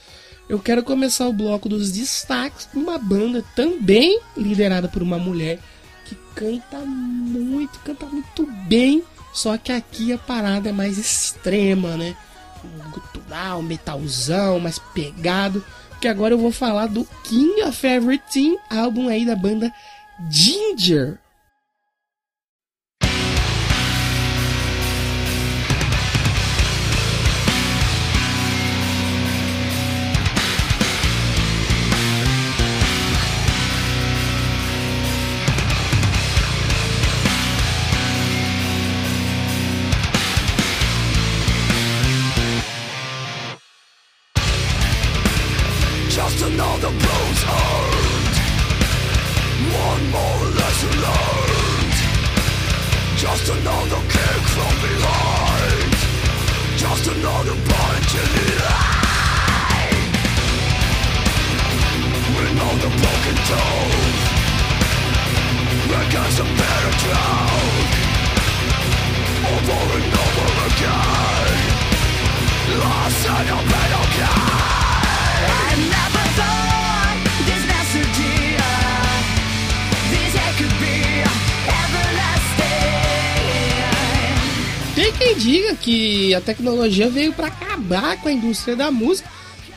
Eu 0.49 0.59
quero 0.59 0.83
começar 0.83 1.27
o 1.27 1.33
bloco 1.33 1.69
dos 1.69 1.91
destaques 1.91 2.67
de 2.73 2.79
uma 2.79 2.97
banda 2.97 3.45
também 3.55 4.19
liderada 4.35 4.87
por 4.87 5.03
uma 5.03 5.19
mulher 5.19 5.59
que 6.05 6.15
canta 6.33 6.79
muito, 6.79 7.77
canta 7.81 8.07
muito 8.07 8.47
bem. 8.67 9.03
Só 9.31 9.55
que 9.59 9.71
aqui 9.71 10.11
a 10.11 10.17
parada 10.17 10.69
é 10.69 10.71
mais 10.71 10.97
extrema, 10.97 11.95
né? 11.95 12.17
Gutural, 12.91 13.61
metalzão, 13.61 14.59
mais 14.59 14.79
pegado. 14.79 15.63
Que 16.01 16.07
agora 16.07 16.33
eu 16.33 16.39
vou 16.39 16.51
falar 16.51 16.87
do 16.87 17.07
King 17.23 17.61
of 17.61 17.85
Everything, 17.85 18.57
álbum 18.71 19.07
aí 19.07 19.27
da 19.27 19.35
banda 19.35 19.71
Ginger. 20.31 21.19
A 86.39 86.41
tecnologia 86.41 87.09
veio 87.09 87.33
para 87.33 87.47
acabar 87.47 88.19
com 88.21 88.27
a 88.27 88.31
indústria 88.31 88.75
da 88.75 88.89
música 88.89 89.29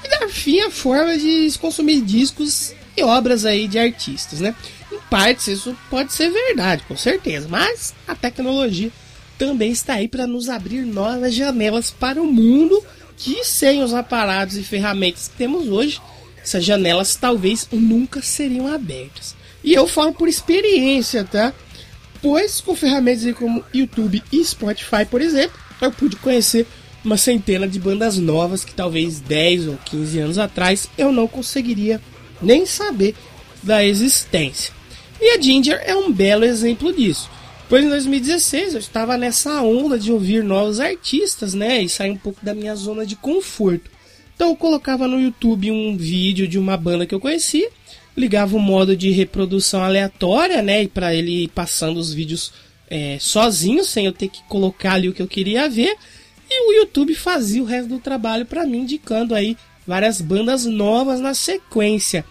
e 0.05 0.09
dar 0.09 0.29
fim 0.29 0.61
à 0.61 0.71
forma 0.71 1.17
de 1.17 1.51
consumir 1.61 2.01
discos 2.01 2.75
e 2.97 3.03
obras 3.03 3.45
aí 3.45 3.69
de 3.69 3.79
artistas, 3.79 4.41
né? 4.41 4.55
Em 4.91 4.99
partes 5.11 5.49
isso 5.49 5.77
pode 5.91 6.13
ser 6.13 6.31
verdade, 6.31 6.85
com 6.89 6.97
certeza, 6.97 7.47
mas 7.49 7.95
a 8.07 8.15
tecnologia 8.15 8.91
também 9.39 9.73
está 9.73 9.95
aí 9.95 10.09
para 10.09 10.27
nos 10.27 10.49
abrir 10.49 10.85
novas 10.85 11.35
janelas 11.35 11.91
para 11.91 12.21
o 12.21 12.27
mundo 12.27 12.83
que 13.17 13.45
sem 13.45 13.83
os 13.83 13.95
aparatos 13.95 14.57
e 14.57 14.65
ferramentas 14.65 15.29
que 15.29 15.37
temos 15.37 15.69
hoje, 15.69 16.01
essas 16.43 16.65
janelas 16.65 17.15
talvez 17.15 17.69
nunca 17.71 18.21
seriam 18.21 18.67
abertas. 18.67 19.35
E 19.63 19.73
eu 19.73 19.87
falo 19.87 20.13
por 20.13 20.29
experiência, 20.29 21.25
tá? 21.25 21.53
Pois 22.21 22.61
com 22.61 22.75
ferramentas 22.75 23.33
como 23.37 23.65
YouTube 23.73 24.23
e 24.33 24.45
Spotify, 24.45 25.05
por 25.09 25.21
exemplo, 25.21 25.59
eu 25.83 25.93
pude 25.93 26.17
conhecer 26.17 26.67
uma 27.05 27.17
centena 27.17 27.67
de 27.67 27.79
bandas 27.81 28.17
novas 28.17 28.65
que 28.65 28.73
talvez 28.73 29.21
10 29.21 29.69
ou 29.69 29.79
15 29.85 30.19
anos 30.21 30.39
atrás 30.39 30.89
eu 30.97 31.11
não 31.11 31.27
conseguiria 31.27 32.01
nem 32.41 32.65
saber 32.65 33.15
da 33.63 33.85
existência. 33.85 34.73
E 35.21 35.31
a 35.31 35.41
Ginger 35.41 35.81
é 35.85 35.95
um 35.95 36.13
belo 36.13 36.45
exemplo 36.45 36.93
disso. 36.93 37.29
Pois 37.69 37.85
em 37.85 37.89
2016 37.89 38.75
eu 38.75 38.81
estava 38.81 39.17
nessa 39.17 39.63
onda 39.63 39.99
de 39.99 40.13
ouvir 40.13 40.45
novos 40.45 40.79
artistas, 40.79 41.55
né? 41.55 41.83
E 41.83 41.89
sair 41.89 42.11
um 42.11 42.17
pouco 42.17 42.45
da 42.45 42.55
minha 42.55 42.75
zona 42.75 43.07
de 43.07 43.17
conforto. 43.17 43.91
Então 44.35 44.51
eu 44.51 44.57
colocava 44.57 45.09
no 45.09 45.21
YouTube 45.21 45.71
um 45.71 45.97
vídeo 45.97 46.47
de 46.47 46.59
uma 46.59 46.77
banda 46.77 47.07
que 47.07 47.15
eu 47.15 47.21
conhecia, 47.21 47.69
ligava 48.17 48.57
o 48.57 48.61
modo 48.61 48.97
de 48.97 49.11
reprodução 49.11 49.83
aleatória, 49.83 50.61
né? 50.61 50.83
E 50.83 50.89
para 50.89 51.15
ele 51.15 51.45
ir 51.45 51.49
passando 51.49 51.99
os 51.99 52.13
vídeos 52.13 52.53
é, 52.93 53.17
sozinho, 53.19 53.83
sem 53.85 54.05
eu 54.05 54.13
ter 54.13 54.29
que 54.29 54.43
colocar 54.43 54.93
ali 54.93 55.09
o 55.09 55.15
que 55.15 55.23
eu 55.23 55.27
queria 55.27 55.67
ver. 55.67 55.97
E 56.51 56.69
o 56.69 56.75
YouTube 56.75 57.15
fazia 57.15 57.63
o 57.63 57.65
resto 57.65 57.89
do 57.89 57.99
trabalho 57.99 58.45
para 58.45 58.67
mim, 58.67 58.81
indicando 58.81 59.35
aí 59.35 59.57
várias 59.87 60.21
bandas 60.21 60.67
novas 60.67 61.19
na 61.19 61.33
sequência. 61.33 62.23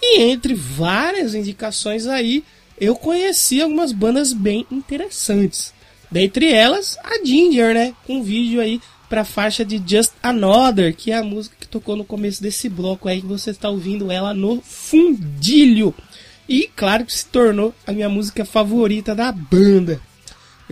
E 0.00 0.22
entre 0.22 0.54
várias 0.54 1.34
indicações 1.34 2.06
aí, 2.06 2.44
eu 2.80 2.94
conheci 2.94 3.60
algumas 3.60 3.90
bandas 3.90 4.32
bem 4.32 4.64
interessantes. 4.70 5.74
Dentre 6.08 6.52
elas, 6.52 6.96
a 7.02 7.24
Ginger, 7.24 7.74
né? 7.74 7.92
Com 8.06 8.18
um 8.18 8.22
vídeo 8.22 8.60
aí 8.60 8.80
pra 9.08 9.24
faixa 9.24 9.64
de 9.64 9.82
Just 9.84 10.12
Another, 10.22 10.94
que 10.94 11.10
é 11.10 11.16
a 11.16 11.24
música 11.24 11.56
que 11.58 11.66
tocou 11.66 11.96
no 11.96 12.04
começo 12.04 12.40
desse 12.40 12.68
bloco 12.68 13.08
aí, 13.08 13.20
que 13.20 13.26
você 13.26 13.50
está 13.50 13.68
ouvindo 13.68 14.12
ela 14.12 14.32
no 14.32 14.60
fundilho. 14.60 15.92
E 16.48 16.68
claro 16.74 17.04
que 17.04 17.12
se 17.12 17.26
tornou 17.26 17.74
a 17.86 17.92
minha 17.92 18.08
música 18.08 18.44
favorita 18.44 19.14
da 19.14 19.32
banda. 19.32 20.00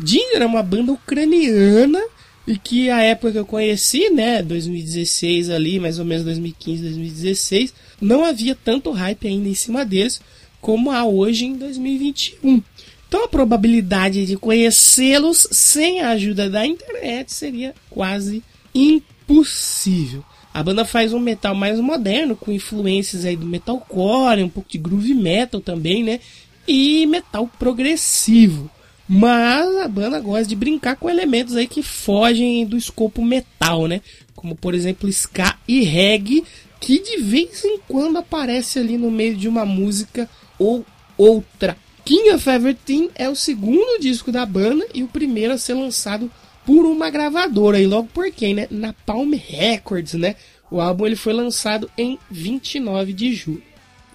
Ginger 0.03 0.43
é 0.43 0.47
uma 0.47 0.63
banda 0.63 0.93
ucraniana 0.93 2.01
e 2.47 2.59
que 2.59 2.91
a 2.91 3.03
época 3.03 3.33
que 3.33 3.39
eu 3.39 3.47
conheci, 3.47 4.11
né, 4.11 4.43
2016 4.43 5.51
ali, 5.51 5.79
mais 5.79 5.99
ou 5.99 6.05
menos 6.05 6.25
2015, 6.25 6.83
2016, 6.83 7.75
não 8.01 8.25
havia 8.25 8.55
tanto 8.55 8.91
hype 8.91 9.29
ainda 9.29 9.49
em 9.49 9.55
cima 9.55 9.85
deles 9.85 10.21
como 10.61 10.91
há 10.91 11.05
hoje 11.05 11.47
em 11.47 11.57
2021. 11.57 12.63
Então 13.09 13.25
a 13.25 13.29
probabilidade 13.29 14.25
de 14.25 14.37
conhecê-los 14.37 15.47
sem 15.51 16.01
a 16.01 16.11
ajuda 16.11 16.49
da 16.49 16.67
internet 16.67 17.33
seria 17.33 17.75
quase 17.91 18.43
impossível. 18.75 20.25
A 20.53 20.63
banda 20.63 20.85
faz 20.85 21.13
um 21.13 21.19
metal 21.19 21.55
mais 21.55 21.81
moderno, 21.81 22.37
com 22.37 22.53
influências 22.53 23.25
aí 23.25 23.37
do 23.37 23.47
metalcore, 23.47 24.43
um 24.43 24.49
pouco 24.49 24.69
de 24.69 24.79
groove 24.79 25.15
metal 25.15 25.61
também, 25.61 26.03
né? 26.03 26.21
E 26.69 27.07
metal 27.07 27.51
progressivo. 27.59 28.71
Mas 29.09 29.77
a 29.77 29.89
banda 29.89 30.21
gosta 30.21 30.47
de 30.47 30.57
brincar 30.57 30.97
com 30.97 31.09
elementos 31.09 31.57
aí 31.57 31.67
que 31.67 31.83
fogem 31.83 32.65
do 32.67 32.77
escopo 32.77 33.25
metal, 33.25 33.87
né? 33.87 34.01
Como 34.35 34.55
por 34.55 34.75
exemplo 34.75 35.09
ska 35.09 35.57
e 35.67 35.83
reggae, 35.83 36.45
que 36.81 36.99
de 36.99 37.19
vez 37.19 37.65
em 37.65 37.79
quando 37.89 38.19
aparece 38.19 38.79
ali 38.79 38.97
no 38.97 39.11
meio 39.11 39.37
de 39.37 39.49
uma 39.49 39.65
música 39.65 40.29
ou 40.59 40.85
outra. 41.17 41.77
King 42.05 42.31
of 42.31 42.49
Everything 42.49 43.11
é 43.15 43.29
o 43.29 43.37
segundo 43.37 44.01
disco 44.01 44.33
da 44.33 44.45
banda 44.45 44.87
e 44.93 45.03
o 45.03 45.09
primeiro 45.09 45.55
a 45.55 45.59
ser 45.59 45.75
lançado 45.75 46.31
por 46.67 46.85
uma 46.87 47.11
gravadora 47.11 47.81
e 47.81 47.87
logo 47.87 48.09
por 48.09 48.31
quem, 48.31 48.55
né? 48.55 48.67
Na 48.71 48.93
Palm 48.93 49.33
Records, 49.35 50.15
né? 50.15 50.37
O 50.71 50.81
álbum 50.81 51.07
ele 51.07 51.17
foi 51.17 51.33
lançado 51.33 51.91
em 51.99 52.19
29 52.31 53.13
de 53.13 53.35
julho. 53.35 53.63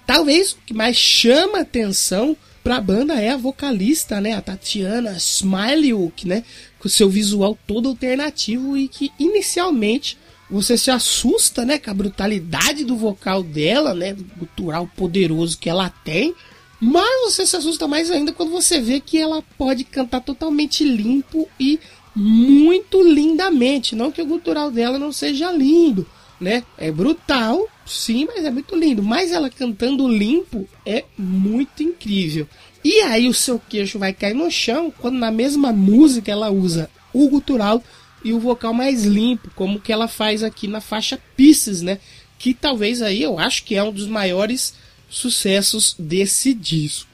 Talvez 0.06 0.52
o 0.52 0.56
que 0.66 0.74
mais 0.74 0.96
chama 0.96 1.60
atenção 1.60 2.36
para 2.64 2.76
a 2.76 2.80
banda 2.80 3.14
é 3.14 3.30
a 3.30 3.36
vocalista, 3.36 4.20
né, 4.20 4.34
a 4.34 4.42
Tatiana 4.42 5.12
Smileyuk, 5.12 6.26
né, 6.26 6.44
com 6.78 6.88
seu 6.88 7.08
visual 7.08 7.56
todo 7.66 7.88
alternativo 7.88 8.76
e 8.76 8.88
que 8.88 9.12
inicialmente 9.18 10.18
você 10.50 10.76
se 10.76 10.90
assusta, 10.90 11.64
né, 11.64 11.78
com 11.78 11.90
a 11.90 11.94
brutalidade 11.94 12.84
do 12.84 12.96
vocal 12.96 13.42
dela, 13.42 13.94
né, 13.94 14.12
do 14.12 14.24
gutural 14.36 14.90
poderoso 14.96 15.58
que 15.58 15.70
ela 15.70 15.88
tem, 15.88 16.34
mas 16.80 17.32
você 17.32 17.46
se 17.46 17.56
assusta 17.56 17.86
mais 17.88 18.10
ainda 18.10 18.32
quando 18.32 18.50
você 18.50 18.80
vê 18.80 19.00
que 19.00 19.18
ela 19.18 19.42
pode 19.56 19.84
cantar 19.84 20.20
totalmente 20.20 20.84
limpo 20.84 21.48
e 21.58 21.78
muito 22.14 23.02
lindamente. 23.02 23.94
Não 23.94 24.10
que 24.10 24.22
o 24.22 24.26
gutural 24.26 24.70
dela 24.70 24.98
não 24.98 25.12
seja 25.12 25.50
lindo, 25.52 26.06
né? 26.40 26.64
É 26.76 26.90
brutal, 26.90 27.66
sim, 27.86 28.26
mas 28.26 28.44
é 28.44 28.50
muito 28.50 28.74
lindo. 28.76 29.02
Mas 29.02 29.32
ela 29.32 29.50
cantando 29.50 30.08
limpo 30.08 30.68
é 30.84 31.04
muito 31.16 31.82
incrível. 31.82 32.48
E 32.84 33.00
aí 33.00 33.28
o 33.28 33.34
seu 33.34 33.58
queixo 33.58 33.98
vai 33.98 34.12
cair 34.12 34.34
no 34.34 34.50
chão 34.50 34.92
quando 34.96 35.18
na 35.18 35.30
mesma 35.30 35.72
música 35.72 36.30
ela 36.30 36.50
usa 36.50 36.90
o 37.12 37.28
gutural 37.28 37.82
e 38.24 38.32
o 38.32 38.40
vocal 38.40 38.72
mais 38.72 39.04
limpo, 39.04 39.50
como 39.54 39.80
que 39.80 39.92
ela 39.92 40.08
faz 40.08 40.42
aqui 40.42 40.66
na 40.66 40.80
faixa 40.80 41.18
Pieces, 41.36 41.82
né? 41.82 41.98
Que 42.38 42.54
talvez 42.54 43.02
aí 43.02 43.22
eu 43.22 43.38
acho 43.38 43.64
que 43.64 43.74
é 43.74 43.82
um 43.82 43.92
dos 43.92 44.06
maiores 44.06 44.74
sucessos 45.08 45.94
desse 45.98 46.52
disco. 46.54 47.07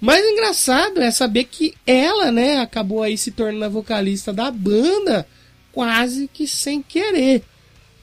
Mas 0.00 0.24
engraçado 0.24 1.00
é 1.00 1.10
saber 1.10 1.44
que 1.44 1.74
ela, 1.86 2.32
né, 2.32 2.58
acabou 2.58 3.02
aí 3.02 3.18
se 3.18 3.30
tornando 3.30 3.64
a 3.66 3.68
vocalista 3.68 4.32
da 4.32 4.50
banda 4.50 5.26
quase 5.72 6.28
que 6.32 6.46
sem 6.46 6.82
querer. 6.82 7.44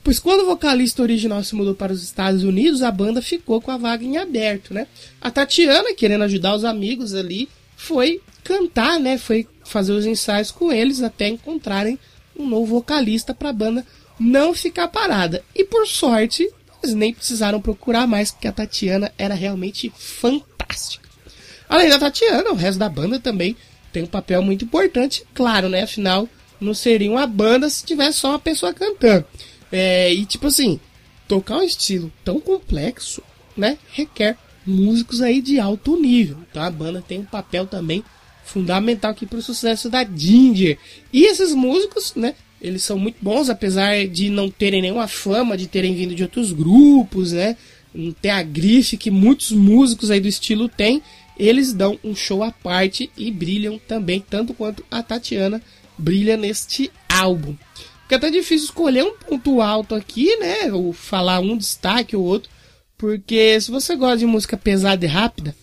Pois 0.04 0.20
quando 0.20 0.42
o 0.42 0.46
vocalista 0.46 1.02
original 1.02 1.44
se 1.44 1.56
mudou 1.56 1.76
para 1.76 1.92
os 1.92 2.04
Estados 2.04 2.44
Unidos, 2.44 2.82
a 2.82 2.92
banda 2.92 3.22
ficou 3.22 3.60
com 3.60 3.72
a 3.72 3.78
vaga 3.78 4.06
em 4.06 4.16
aberto, 4.16 4.74
né? 4.74 4.88
A 5.20 5.30
Tatiana, 5.30 5.94
querendo 5.94 6.24
ajudar 6.24 6.56
os 6.56 6.64
amigos 6.64 7.14
ali, 7.14 7.50
foi 7.76 8.22
cantar, 8.44 9.00
né? 9.00 9.18
Foi 9.18 9.46
fazer 9.66 9.92
os 9.92 10.06
ensaios 10.06 10.50
com 10.50 10.72
eles 10.72 11.02
até 11.02 11.28
encontrarem 11.28 12.00
um 12.38 12.48
novo 12.48 12.76
vocalista 12.76 13.34
para 13.34 13.50
a 13.50 13.54
banda 13.54 13.86
não 14.20 14.54
ficar 14.54 14.88
parada. 14.88 15.44
E 15.54 15.66
por 15.66 15.86
sorte, 15.86 16.50
eles 16.82 16.96
nem 16.96 17.14
precisaram 17.14 17.60
procurar 17.60 18.08
mais, 18.08 18.32
porque 18.32 18.48
a 18.48 18.54
Tatiana 18.54 19.12
era 19.18 19.34
realmente 19.34 19.92
fantástica. 19.98 21.07
Além 21.70 21.90
da 21.90 22.00
Tatiana, 22.00 22.52
o 22.52 22.56
resto 22.56 22.80
da 22.80 22.90
banda 22.90 23.20
também 23.20 23.56
tem 23.92 24.04
um 24.04 24.08
papel 24.08 24.42
muito 24.42 24.66
importante, 24.66 25.24
claro, 25.34 25.70
né? 25.70 25.84
Afinal, 25.84 26.28
não 26.60 26.74
seria 26.74 27.12
uma 27.12 27.28
banda 27.28 27.70
se 27.70 27.86
tivesse 27.86 28.20
só 28.20 28.30
uma 28.30 28.40
pessoa 28.40 28.74
cantando. 28.74 29.26
É, 29.72 30.14
e 30.14 30.26
tipo 30.26 30.48
assim, 30.48 30.80
tocar 31.28 31.58
um 31.58 31.64
estilo 31.64 32.12
tão 32.24 32.40
complexo, 32.40 33.22
né, 33.56 33.78
requer 33.92 34.38
músicos 34.66 35.22
aí 35.22 35.42
de 35.42 35.60
alto 35.60 36.00
nível. 36.00 36.38
Então 36.50 36.64
a 36.64 36.70
banda 36.70 37.04
tem 37.06 37.20
um 37.20 37.26
papel 37.26 37.66
também 37.66 38.04
fundamental 38.44 39.12
aqui 39.12 39.26
para 39.26 39.40
o 39.40 39.42
sucesso 39.42 39.90
da 39.90 40.06
Ginger. 40.06 40.78
E 41.12 41.26
esses 41.26 41.54
músicos, 41.54 42.14
né, 42.16 42.34
eles 42.62 42.84
são 42.84 42.98
muito 42.98 43.18
bons, 43.22 43.50
apesar 43.50 44.08
de 44.08 44.30
não 44.30 44.50
terem 44.50 44.82
nenhuma 44.82 45.08
fama 45.08 45.58
de 45.58 45.68
terem 45.68 45.94
vindo 45.94 46.16
de 46.16 46.24
outros 46.24 46.52
grupos, 46.52 47.32
né? 47.32 47.56
Não 47.94 48.12
ter 48.12 48.30
a 48.30 48.42
grife 48.44 48.98
que 48.98 49.12
muitos 49.12 49.52
músicos 49.52 50.12
aí 50.12 50.20
do 50.20 50.28
estilo 50.28 50.68
têm. 50.68 51.02
Eles 51.38 51.74
dão 51.74 52.00
um 52.04 52.16
show 52.16 52.44
à 52.44 52.52
parte 52.52 53.12
e 53.16 53.32
brilham 53.32 53.80
também, 53.80 54.24
tanto 54.28 54.54
quanto 54.54 54.84
a 54.90 55.04
Tatiana 55.04 55.62
brilha 55.98 56.38
neste 56.38 56.92
álbum. 57.08 57.56
Fica 58.04 58.16
até 58.16 58.30
difícil 58.30 58.66
escolher 58.68 59.04
um 59.04 59.18
ponto 59.18 59.62
alto 59.62 59.94
aqui, 59.94 60.36
né? 60.38 60.72
Ou 60.72 60.94
falar 60.94 61.40
um 61.40 61.58
destaque 61.58 62.16
ou 62.16 62.24
outro. 62.24 62.50
Porque 62.98 63.60
se 63.60 63.70
você 63.70 63.96
gosta 63.96 64.18
de 64.18 64.26
música 64.26 64.58
pesada 64.58 65.06
e 65.06 65.08
rápida, 65.08 65.56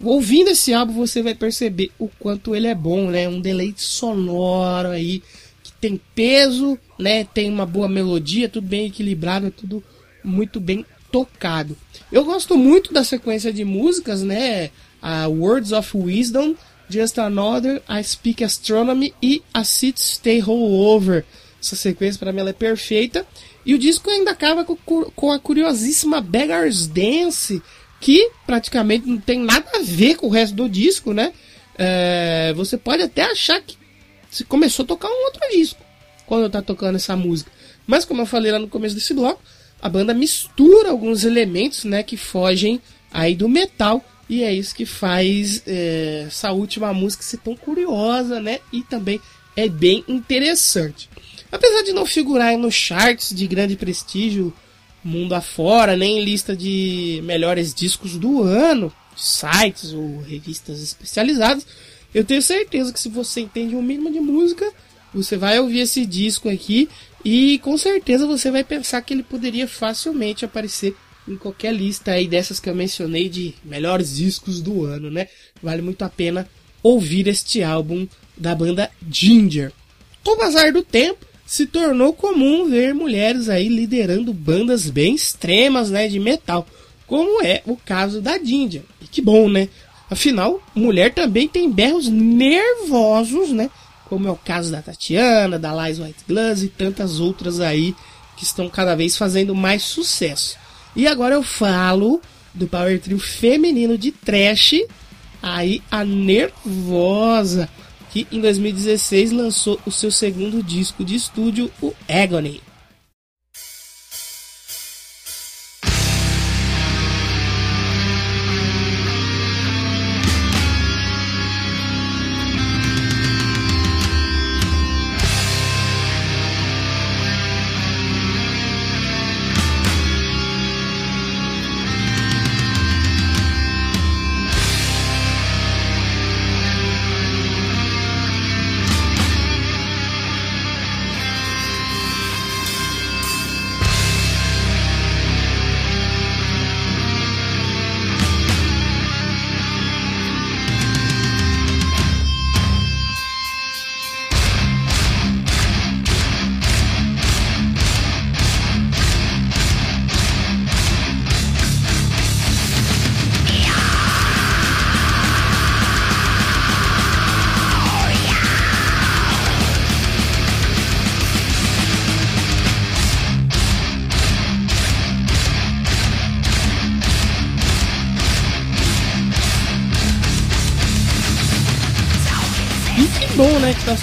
ouvindo 0.00 0.50
esse 0.50 0.74
álbum 0.74 0.94
você 0.94 1.22
vai 1.22 1.34
perceber 1.34 1.90
o 1.98 2.08
quanto 2.08 2.54
ele 2.54 2.66
é 2.66 2.74
bom, 2.74 3.08
né? 3.08 3.28
Um 3.28 3.40
deleite 3.40 3.82
sonoro 3.82 4.88
aí, 4.88 5.22
que 5.62 5.72
tem 5.80 6.00
peso, 6.14 6.78
né? 6.98 7.24
Tem 7.24 7.48
uma 7.48 7.64
boa 7.64 7.88
melodia, 7.88 8.48
tudo 8.48 8.66
bem 8.66 8.86
equilibrado, 8.86 9.50
tudo 9.50 9.82
muito 10.24 10.60
bem 10.60 10.84
tocado. 11.10 11.76
Eu 12.10 12.24
gosto 12.24 12.56
muito 12.58 12.92
da 12.92 13.04
sequência 13.04 13.52
de 13.52 13.64
músicas, 13.64 14.22
né? 14.22 14.70
A 15.02 15.26
Words 15.26 15.72
of 15.72 15.96
Wisdom, 15.96 16.54
Just 16.88 17.18
Another, 17.18 17.82
I 17.88 18.02
Speak 18.04 18.44
Astronomy 18.44 19.12
e 19.20 19.42
A 19.52 19.64
Sit 19.64 19.98
Stay. 19.98 20.42
Over 20.46 21.24
essa 21.60 21.76
sequência 21.76 22.18
para 22.18 22.32
mim 22.32 22.40
ela 22.40 22.50
é 22.50 22.54
perfeita. 22.54 23.26
E 23.64 23.74
o 23.74 23.78
disco 23.78 24.10
ainda 24.10 24.30
acaba 24.30 24.64
com, 24.64 24.76
com 24.76 25.32
a 25.32 25.38
curiosíssima 25.38 26.20
Beggar's 26.20 26.86
Dance, 26.86 27.62
que 28.00 28.30
praticamente 28.46 29.06
não 29.06 29.18
tem 29.18 29.38
nada 29.38 29.68
a 29.74 29.82
ver 29.82 30.16
com 30.16 30.26
o 30.26 30.30
resto 30.30 30.54
do 30.54 30.68
disco, 30.68 31.12
né? 31.12 31.32
É, 31.78 32.52
você 32.54 32.76
pode 32.76 33.02
até 33.02 33.22
achar 33.22 33.60
que 33.60 33.76
se 34.30 34.44
começou 34.44 34.84
a 34.84 34.86
tocar 34.86 35.08
um 35.08 35.24
outro 35.24 35.40
disco 35.52 35.80
quando 36.26 36.50
tá 36.50 36.60
tocando 36.60 36.96
essa 36.96 37.16
música. 37.16 37.50
Mas 37.86 38.04
como 38.04 38.22
eu 38.22 38.26
falei 38.26 38.50
lá 38.50 38.58
no 38.58 38.68
começo 38.68 38.94
desse 38.94 39.14
bloco, 39.14 39.40
a 39.80 39.88
banda 39.88 40.12
mistura 40.12 40.90
alguns 40.90 41.24
elementos, 41.24 41.84
né, 41.84 42.02
que 42.02 42.16
fogem 42.16 42.80
aí 43.12 43.34
do 43.34 43.48
metal 43.48 44.04
e 44.28 44.42
é 44.42 44.52
isso 44.52 44.74
que 44.74 44.86
faz 44.86 45.62
é, 45.66 46.24
essa 46.26 46.52
última 46.52 46.92
música 46.92 47.22
ser 47.22 47.38
tão 47.38 47.56
curiosa, 47.56 48.40
né? 48.40 48.60
E 48.72 48.82
também 48.82 49.20
é 49.56 49.68
bem 49.68 50.04
interessante. 50.08 51.08
Apesar 51.50 51.82
de 51.82 51.92
não 51.92 52.06
figurar 52.06 52.56
nos 52.56 52.74
charts 52.74 53.34
de 53.34 53.46
grande 53.46 53.76
prestígio 53.76 54.52
mundo 55.04 55.34
afora, 55.34 55.96
nem 55.96 56.18
em 56.18 56.24
lista 56.24 56.56
de 56.56 57.20
melhores 57.24 57.74
discos 57.74 58.16
do 58.16 58.42
ano, 58.42 58.92
sites 59.16 59.92
ou 59.92 60.20
revistas 60.20 60.80
especializadas, 60.80 61.66
eu 62.14 62.24
tenho 62.24 62.40
certeza 62.40 62.92
que 62.92 63.00
se 63.00 63.08
você 63.08 63.40
entende 63.40 63.74
um 63.74 63.82
mínimo 63.82 64.10
de 64.10 64.20
música, 64.20 64.70
você 65.12 65.36
vai 65.36 65.58
ouvir 65.58 65.80
esse 65.80 66.06
disco 66.06 66.48
aqui 66.48 66.88
e 67.24 67.58
com 67.58 67.76
certeza 67.76 68.26
você 68.26 68.50
vai 68.50 68.64
pensar 68.64 69.02
que 69.02 69.12
ele 69.12 69.22
poderia 69.22 69.68
facilmente 69.68 70.44
aparecer 70.44 70.96
em 71.26 71.36
qualquer 71.36 71.72
lista 71.72 72.12
aí 72.12 72.26
dessas 72.26 72.58
que 72.58 72.68
eu 72.68 72.74
mencionei 72.74 73.28
de 73.28 73.54
melhores 73.64 74.16
discos 74.16 74.60
do 74.60 74.84
ano, 74.84 75.10
né? 75.10 75.28
Vale 75.62 75.82
muito 75.82 76.02
a 76.02 76.08
pena 76.08 76.48
ouvir 76.82 77.28
este 77.28 77.62
álbum 77.62 78.06
da 78.36 78.54
banda 78.54 78.90
Ginger. 79.08 79.72
Com 80.24 80.32
o 80.32 80.36
passar 80.36 80.72
do 80.72 80.82
tempo, 80.82 81.24
se 81.46 81.66
tornou 81.66 82.12
comum 82.12 82.68
ver 82.68 82.94
mulheres 82.94 83.48
aí 83.48 83.68
liderando 83.68 84.32
bandas 84.32 84.88
bem 84.88 85.14
extremas, 85.14 85.90
né, 85.90 86.08
de 86.08 86.18
metal, 86.18 86.66
como 87.06 87.44
é 87.44 87.62
o 87.66 87.76
caso 87.76 88.22
da 88.22 88.38
Dindia. 88.38 88.82
E 89.00 89.06
que 89.06 89.20
bom, 89.20 89.48
né? 89.48 89.68
Afinal, 90.08 90.62
mulher 90.74 91.12
também 91.12 91.46
tem 91.46 91.70
berros 91.70 92.08
nervosos, 92.08 93.50
né? 93.50 93.70
Como 94.06 94.26
é 94.26 94.30
o 94.30 94.36
caso 94.36 94.70
da 94.70 94.82
Tatiana, 94.82 95.58
da 95.58 95.74
Lies 95.86 95.98
White 95.98 96.24
Gloves 96.28 96.62
e 96.62 96.68
tantas 96.68 97.20
outras 97.20 97.60
aí 97.60 97.94
que 98.36 98.44
estão 98.44 98.68
cada 98.68 98.94
vez 98.94 99.16
fazendo 99.16 99.54
mais 99.54 99.82
sucesso. 99.82 100.56
E 100.94 101.06
agora 101.06 101.34
eu 101.34 101.42
falo 101.42 102.20
do 102.52 102.66
Power 102.66 103.00
Trio 103.00 103.18
feminino 103.18 103.96
de 103.96 104.12
trash, 104.12 104.74
aí 105.42 105.82
a 105.90 106.04
Nervosa 106.04 107.68
que 108.12 108.26
em 108.30 108.42
2016 108.42 109.32
lançou 109.32 109.80
o 109.86 109.90
seu 109.90 110.10
segundo 110.10 110.62
disco 110.62 111.02
de 111.02 111.14
estúdio, 111.14 111.70
o 111.80 111.94
Agony. 112.06 112.60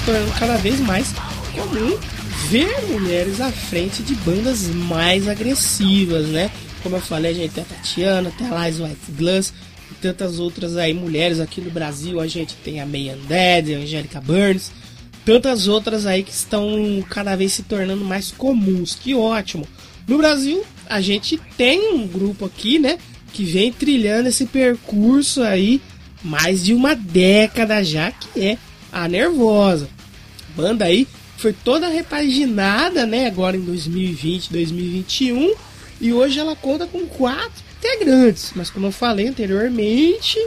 Tornando 0.09 0.31
cada 0.39 0.57
vez 0.57 0.79
mais 0.79 1.13
comum 1.53 1.95
ver 2.49 2.81
mulheres 2.87 3.39
à 3.39 3.51
frente 3.51 4.01
de 4.01 4.15
bandas 4.15 4.63
mais 4.63 5.27
agressivas, 5.27 6.25
né? 6.29 6.49
Como 6.81 6.95
eu 6.95 7.01
falei, 7.01 7.29
a 7.29 7.33
gente 7.35 7.53
tem 7.53 7.63
a 7.63 7.75
Tatiana, 7.75 8.33
tem 8.35 8.49
a 8.49 8.67
Liz 8.67 8.79
White 8.79 9.11
Glass 9.11 9.53
e 9.91 9.93
tantas 10.01 10.39
outras 10.39 10.77
aí 10.77 10.95
mulheres 10.95 11.39
aqui 11.39 11.61
no 11.61 11.69
Brasil. 11.69 12.19
A 12.19 12.25
gente 12.25 12.55
tem 12.55 12.81
a 12.81 12.87
May 12.87 13.11
Undead, 13.11 13.75
a 13.75 13.77
Angelica 13.77 14.19
Burns, 14.19 14.71
tantas 15.23 15.67
outras 15.67 16.07
aí 16.07 16.23
que 16.23 16.33
estão 16.33 17.05
cada 17.07 17.35
vez 17.35 17.53
se 17.53 17.61
tornando 17.61 18.03
mais 18.03 18.31
comuns. 18.31 18.95
Que 18.95 19.13
ótimo! 19.13 19.67
No 20.07 20.17
Brasil, 20.17 20.65
a 20.89 20.99
gente 21.01 21.39
tem 21.55 21.93
um 21.93 22.07
grupo 22.07 22.45
aqui, 22.45 22.79
né, 22.79 22.97
que 23.31 23.43
vem 23.43 23.71
trilhando 23.71 24.29
esse 24.29 24.47
percurso 24.47 25.43
aí 25.43 25.79
mais 26.23 26.65
de 26.65 26.73
uma 26.73 26.95
década 26.95 27.83
já, 27.83 28.09
que 28.09 28.41
é 28.41 28.57
a 28.91 29.07
Nervosa. 29.07 29.98
Banda 30.59 30.83
aí 30.83 31.07
foi 31.37 31.53
toda 31.53 31.87
repaginada, 31.87 33.05
né, 33.05 33.27
agora 33.27 33.55
em 33.55 33.61
2020, 33.61 34.51
2021, 34.51 35.53
e 36.01 36.11
hoje 36.11 36.37
ela 36.37 36.53
conta 36.53 36.85
com 36.85 37.05
quatro 37.05 37.63
integrantes, 37.77 38.51
mas 38.53 38.69
como 38.69 38.87
eu 38.87 38.91
falei 38.91 39.29
anteriormente, 39.29 40.37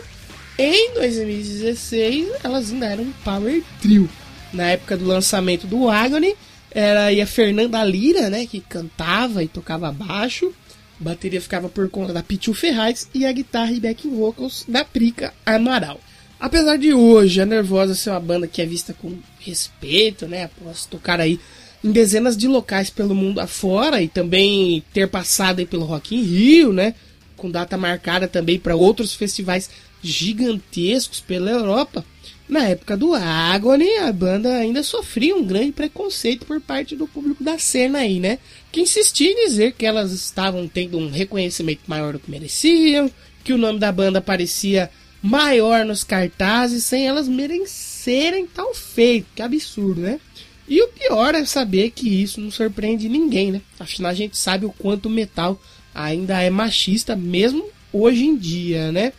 em 0.58 0.92
2016 0.92 2.28
elas 2.44 2.70
ainda 2.70 2.86
eram 2.86 3.04
um 3.04 3.12
power 3.24 3.62
trio. 3.80 4.06
Na 4.52 4.64
época 4.64 4.98
do 4.98 5.06
lançamento 5.06 5.66
do 5.66 5.88
Agony, 5.88 6.36
era 6.70 7.08
a 7.08 7.26
Fernanda 7.26 7.82
Lira, 7.82 8.28
né, 8.28 8.44
que 8.44 8.60
cantava 8.60 9.42
e 9.42 9.48
tocava 9.48 9.90
baixo, 9.90 10.52
a 11.00 11.04
bateria 11.04 11.40
ficava 11.40 11.70
por 11.70 11.88
conta 11.88 12.12
da 12.12 12.22
Pichu 12.22 12.52
Ferraz 12.52 13.08
e 13.14 13.24
a 13.24 13.32
guitarra 13.32 13.72
e 13.72 13.80
back 13.80 14.06
vocals 14.06 14.66
da 14.68 14.84
Prica 14.84 15.32
Amaral. 15.46 15.98
Apesar 16.42 16.76
de 16.76 16.92
hoje 16.92 17.40
a 17.40 17.46
Nervosa 17.46 17.94
ser 17.94 18.10
uma 18.10 18.18
banda 18.18 18.48
que 18.48 18.60
é 18.60 18.66
vista 18.66 18.92
com 18.92 19.16
respeito, 19.38 20.26
né, 20.26 20.42
após 20.42 20.84
tocar 20.84 21.20
aí 21.20 21.38
em 21.84 21.92
dezenas 21.92 22.36
de 22.36 22.48
locais 22.48 22.90
pelo 22.90 23.14
mundo 23.14 23.38
afora 23.38 24.02
e 24.02 24.08
também 24.08 24.82
ter 24.92 25.06
passado 25.06 25.60
aí 25.60 25.66
pelo 25.66 25.84
Rock 25.84 26.16
in 26.16 26.22
Rio, 26.22 26.72
né, 26.72 26.96
com 27.36 27.48
data 27.48 27.78
marcada 27.78 28.26
também 28.26 28.58
para 28.58 28.74
outros 28.74 29.14
festivais 29.14 29.70
gigantescos 30.02 31.20
pela 31.20 31.48
Europa. 31.48 32.04
Na 32.48 32.64
época 32.64 32.96
do 32.96 33.14
Agony, 33.14 33.98
a 33.98 34.12
banda 34.12 34.52
ainda 34.56 34.82
sofria 34.82 35.36
um 35.36 35.44
grande 35.44 35.70
preconceito 35.70 36.44
por 36.44 36.60
parte 36.60 36.96
do 36.96 37.06
público 37.06 37.44
da 37.44 37.56
cena 37.56 38.00
aí, 38.00 38.18
né? 38.18 38.40
Que 38.72 38.80
insistia 38.80 39.30
em 39.30 39.46
dizer 39.46 39.74
que 39.74 39.86
elas 39.86 40.10
estavam 40.10 40.66
tendo 40.66 40.98
um 40.98 41.08
reconhecimento 41.08 41.82
maior 41.86 42.14
do 42.14 42.18
que 42.18 42.28
mereciam, 42.28 43.08
que 43.44 43.52
o 43.52 43.58
nome 43.58 43.78
da 43.78 43.92
banda 43.92 44.20
parecia 44.20 44.90
maior 45.22 45.84
nos 45.84 46.02
cartazes 46.02 46.84
sem 46.84 47.06
elas 47.06 47.28
merecerem 47.28 48.46
tal 48.46 48.74
feito. 48.74 49.28
Que 49.34 49.42
absurdo, 49.42 50.00
né? 50.00 50.20
E 50.68 50.82
o 50.82 50.88
pior 50.88 51.34
é 51.34 51.44
saber 51.44 51.90
que 51.90 52.08
isso 52.08 52.40
não 52.40 52.50
surpreende 52.50 53.08
ninguém, 53.08 53.52
né? 53.52 53.62
Afinal, 53.78 54.10
a 54.10 54.14
gente 54.14 54.36
sabe 54.36 54.66
o 54.66 54.72
quanto 54.72 55.06
o 55.06 55.10
metal 55.10 55.60
ainda 55.94 56.40
é 56.40 56.50
machista, 56.50 57.14
mesmo 57.14 57.64
hoje 57.92 58.24
em 58.24 58.36
dia, 58.36 58.90
né? 58.90 59.12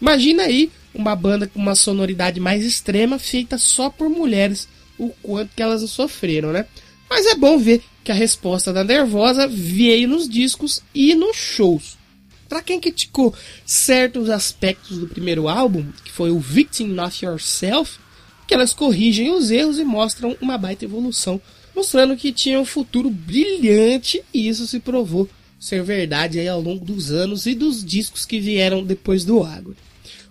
Imagina 0.00 0.44
aí 0.44 0.70
uma 0.94 1.14
banda 1.16 1.46
com 1.46 1.58
uma 1.58 1.74
sonoridade 1.74 2.40
mais 2.40 2.64
extrema, 2.64 3.18
feita 3.18 3.58
só 3.58 3.90
por 3.90 4.08
mulheres, 4.08 4.68
o 4.98 5.10
quanto 5.22 5.54
que 5.54 5.62
elas 5.62 5.88
sofreram, 5.90 6.52
né? 6.52 6.66
Mas 7.08 7.26
é 7.26 7.34
bom 7.34 7.58
ver 7.58 7.82
que 8.04 8.12
a 8.12 8.14
resposta 8.14 8.72
da 8.72 8.84
Nervosa 8.84 9.48
veio 9.48 10.08
nos 10.08 10.28
discos 10.28 10.82
e 10.94 11.14
nos 11.14 11.36
shows. 11.36 11.97
Para 12.48 12.62
quem 12.62 12.80
criticou 12.80 13.34
certos 13.66 14.30
aspectos 14.30 14.98
do 14.98 15.06
primeiro 15.06 15.48
álbum, 15.48 15.86
que 16.04 16.10
foi 16.10 16.30
o 16.30 16.38
Victim 16.38 16.98
of 16.98 17.24
Yourself, 17.24 17.98
que 18.46 18.54
elas 18.54 18.72
corrigem 18.72 19.30
os 19.30 19.50
erros 19.50 19.78
e 19.78 19.84
mostram 19.84 20.36
uma 20.40 20.56
baita 20.56 20.84
evolução, 20.84 21.40
mostrando 21.76 22.16
que 22.16 22.32
tinha 22.32 22.58
um 22.58 22.64
futuro 22.64 23.10
brilhante 23.10 24.22
e 24.32 24.48
isso 24.48 24.66
se 24.66 24.80
provou 24.80 25.28
ser 25.60 25.82
verdade 25.82 26.38
aí 26.38 26.48
ao 26.48 26.60
longo 26.60 26.84
dos 26.84 27.10
anos 27.10 27.44
e 27.44 27.54
dos 27.54 27.84
discos 27.84 28.24
que 28.24 28.40
vieram 28.40 28.82
depois 28.82 29.24
do 29.24 29.42
Agony. 29.42 29.76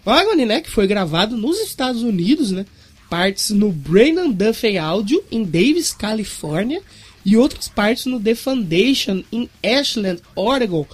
O 0.04 0.10
Agony, 0.10 0.46
né, 0.46 0.62
que 0.62 0.70
foi 0.70 0.88
gravado 0.88 1.38
nos 1.38 1.60
Estados 1.60 2.02
Unidos, 2.02 2.52
né, 2.52 2.66
partes 3.10 3.52
no 3.52 3.72
Brandon 3.72 4.32
Duffy 4.32 4.78
Audio 4.78 5.24
em 5.30 5.44
Davis, 5.44 5.92
Califórnia, 5.92 6.82
e 7.26 7.36
outras 7.36 7.68
partes 7.68 8.06
no 8.06 8.20
The 8.22 8.36
Foundation 8.36 9.22
em 9.32 9.50
Ashland, 9.62 10.22
Oregon, 10.34 10.88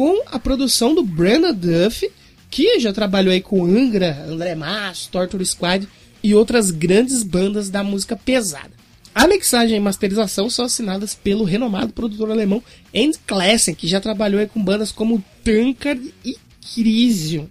com 0.00 0.22
a 0.28 0.38
produção 0.38 0.94
do 0.94 1.02
Brandon 1.02 1.52
Duffy, 1.52 2.10
que 2.50 2.80
já 2.80 2.90
trabalhou 2.90 3.34
aí 3.34 3.42
com 3.42 3.66
Angra, 3.66 4.24
André 4.26 4.54
Maas, 4.54 5.06
Torture 5.06 5.44
Squad 5.44 5.86
e 6.22 6.34
outras 6.34 6.70
grandes 6.70 7.22
bandas 7.22 7.68
da 7.68 7.84
música 7.84 8.16
pesada. 8.16 8.70
A 9.14 9.26
mixagem 9.26 9.76
e 9.76 9.80
masterização 9.80 10.48
são 10.48 10.64
assinadas 10.64 11.14
pelo 11.14 11.44
renomado 11.44 11.92
produtor 11.92 12.30
alemão 12.30 12.62
End 12.94 13.18
Klassen, 13.26 13.74
que 13.74 13.86
já 13.86 14.00
trabalhou 14.00 14.48
com 14.48 14.64
bandas 14.64 14.90
como 14.90 15.22
Tankard 15.44 16.14
e 16.24 16.38
Crisium. 16.74 17.46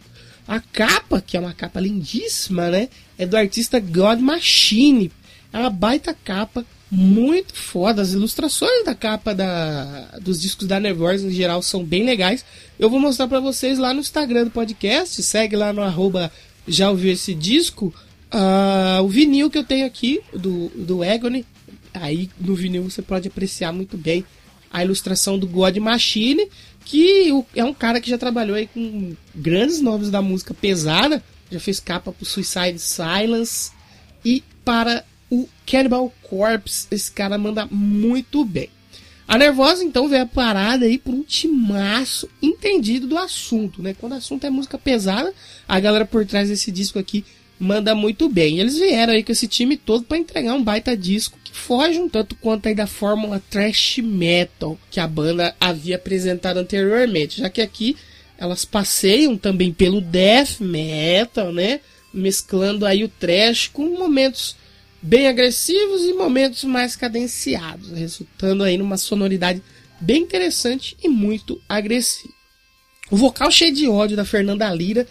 A 0.48 0.60
capa, 0.60 1.22
que 1.22 1.38
é 1.38 1.40
uma 1.40 1.54
capa 1.54 1.80
lindíssima, 1.80 2.70
né? 2.70 2.90
É 3.16 3.28
do 3.28 3.38
artista 3.38 3.80
God 3.80 4.22
Machine. 4.22 5.12
É 5.54 5.60
uma 5.60 5.70
baita 5.70 6.18
capa, 6.24 6.66
muito 6.92 7.54
foda. 7.54 8.02
As 8.02 8.14
ilustrações 8.14 8.84
da 8.84 8.96
capa 8.96 9.34
da, 9.34 10.18
dos 10.22 10.42
discos 10.42 10.68
da 10.68 10.80
Nervosa 10.80 11.28
em 11.28 11.32
geral 11.32 11.62
são 11.62 11.84
bem 11.84 12.04
legais. 12.04 12.44
Eu 12.80 12.90
vou 12.90 13.00
mostrar 13.00 13.28
para 13.28 13.40
vocês 13.40 13.78
lá 13.78 13.94
no 13.94 14.00
Instagram 14.00 14.46
do 14.46 14.52
podcast. 14.52 15.22
Segue 15.22 15.56
lá 15.56 15.72
no 15.72 15.82
arroba 15.82 16.32
já 16.68 16.90
ouviu 16.90 17.12
esse 17.12 17.34
disco. 17.34 17.94
Uh, 18.34 19.02
o 19.04 19.08
vinil 19.08 19.50
que 19.50 19.58
eu 19.58 19.64
tenho 19.64 19.86
aqui 19.86 20.22
do, 20.34 20.70
do 20.70 21.04
Agony. 21.04 21.46
Aí 21.94 22.30
no 22.40 22.56
vinil 22.56 22.84
você 22.84 23.02
pode 23.02 23.28
apreciar 23.28 23.72
muito 23.72 23.98
bem 23.98 24.24
a 24.72 24.84
ilustração 24.84 25.38
do 25.38 25.48
God 25.48 25.76
Machine, 25.78 26.48
que 26.86 27.34
é 27.56 27.64
um 27.64 27.74
cara 27.74 28.00
que 28.00 28.10
já 28.10 28.18
trabalhou 28.18 28.56
aí 28.56 28.68
com 28.68 29.16
grandes 29.34 29.82
nomes 29.82 30.12
da 30.12 30.22
música 30.22 30.54
pesada, 30.54 31.24
já 31.52 31.60
fez 31.60 31.80
capa 31.80 32.12
para 32.12 32.26
Suicide 32.26 32.78
Silence 32.78 33.72
e 34.24 34.44
para 34.64 35.04
o 35.30 35.48
Cannibal 35.66 36.14
Corpse. 36.24 36.88
Esse 36.92 37.12
cara 37.12 37.38
manda 37.38 37.68
muito 37.70 38.44
bem. 38.44 38.70
A 39.28 39.38
Nervosa 39.38 39.84
então 39.84 40.10
veio 40.10 40.24
a 40.24 40.26
parada 40.26 40.86
aí 40.86 40.98
por 40.98 41.14
um 41.14 41.22
timaço 41.22 42.28
entendido 42.42 43.06
do 43.06 43.18
assunto, 43.18 43.80
né? 43.80 43.94
Quando 43.94 44.14
o 44.14 44.16
assunto 44.16 44.44
é 44.44 44.50
música 44.50 44.76
pesada, 44.76 45.32
a 45.68 45.80
galera 45.80 46.04
por 46.04 46.26
trás 46.26 46.50
desse 46.50 46.72
disco 46.72 46.98
aqui 46.98 47.24
manda 47.60 47.94
muito 47.94 48.28
bem. 48.28 48.60
Eles 48.60 48.80
vieram 48.80 49.14
aí 49.14 49.24
com 49.24 49.32
esse 49.32 49.48
time 49.48 49.78
todo 49.78 50.04
para 50.04 50.18
entregar 50.18 50.56
um 50.56 50.64
baita 50.64 50.98
disco 50.98 51.38
que 51.44 51.56
foge 51.56 52.00
um 52.00 52.10
tanto 52.10 52.36
quanto 52.38 52.68
aí 52.68 52.74
da 52.74 52.88
fórmula 52.88 53.40
thrash 53.52 54.00
metal 54.00 54.80
que 54.90 55.00
a 55.00 55.06
banda 55.08 55.56
havia 55.60 55.98
apresentado 55.98 56.58
anteriormente, 56.58 57.40
já 57.40 57.52
que 57.52 57.62
aqui 57.62 57.96
elas 58.36 58.66
passeiam 58.66 59.38
também 59.38 59.72
pelo 59.72 60.02
death 60.02 60.60
metal, 60.60 61.54
né? 61.54 61.82
Mesclando 62.12 62.84
aí 62.86 63.04
o 63.04 63.10
thrash 63.10 63.68
com 63.68 63.96
momentos 63.96 64.56
bem 65.02 65.28
agressivos 65.28 66.04
e 66.04 66.14
momentos 66.14 66.64
mais 66.64 66.96
cadenciados, 66.96 67.92
resultando 67.92 68.64
aí 68.64 68.78
numa 68.78 68.98
sonoridade 68.98 69.62
bem 70.00 70.24
interessante 70.24 70.98
e 71.04 71.08
muito 71.08 71.62
agressiva. 71.68 72.34
O 73.12 73.18
vocal 73.18 73.50
cheio 73.52 73.74
de 73.74 73.88
ódio 73.88 74.16
da 74.16 74.26
Fernanda 74.26 74.74
Lira 74.74 75.08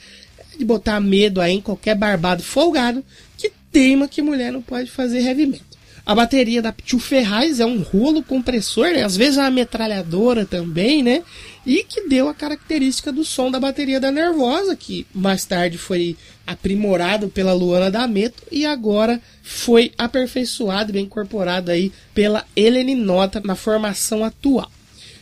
de 0.56 0.64
botar 0.64 1.00
medo 1.00 1.40
aí 1.40 1.54
em 1.54 1.60
qualquer 1.60 1.94
barbado 1.94 2.42
folgado 2.42 3.04
que 3.36 3.52
teima 3.70 4.08
que 4.08 4.20
mulher 4.20 4.52
não 4.52 4.62
pode 4.62 4.90
fazer 4.90 5.20
heavy 5.20 5.46
metal. 5.46 5.77
A 6.08 6.14
bateria 6.14 6.62
da 6.62 6.72
Tio 6.72 6.98
Ferraz 6.98 7.60
é 7.60 7.66
um 7.66 7.82
rolo 7.82 8.22
compressor, 8.22 8.86
né? 8.86 9.02
às 9.02 9.14
vezes 9.14 9.36
é 9.36 9.42
uma 9.42 9.50
metralhadora 9.50 10.46
também, 10.46 11.02
né? 11.02 11.22
E 11.66 11.84
que 11.84 12.08
deu 12.08 12.30
a 12.30 12.34
característica 12.34 13.12
do 13.12 13.22
som 13.26 13.50
da 13.50 13.60
bateria 13.60 14.00
da 14.00 14.10
Nervosa, 14.10 14.74
que 14.74 15.06
mais 15.14 15.44
tarde 15.44 15.76
foi 15.76 16.16
aprimorado 16.46 17.28
pela 17.28 17.52
Luana 17.52 17.90
D'Ameto 17.90 18.42
e 18.50 18.64
agora 18.64 19.20
foi 19.42 19.92
aperfeiçoado, 19.98 20.94
bem 20.94 21.04
incorporado 21.04 21.70
aí 21.70 21.92
pela 22.14 22.42
Helene 22.56 22.94
Nota 22.94 23.38
na 23.44 23.54
formação 23.54 24.24
atual. 24.24 24.72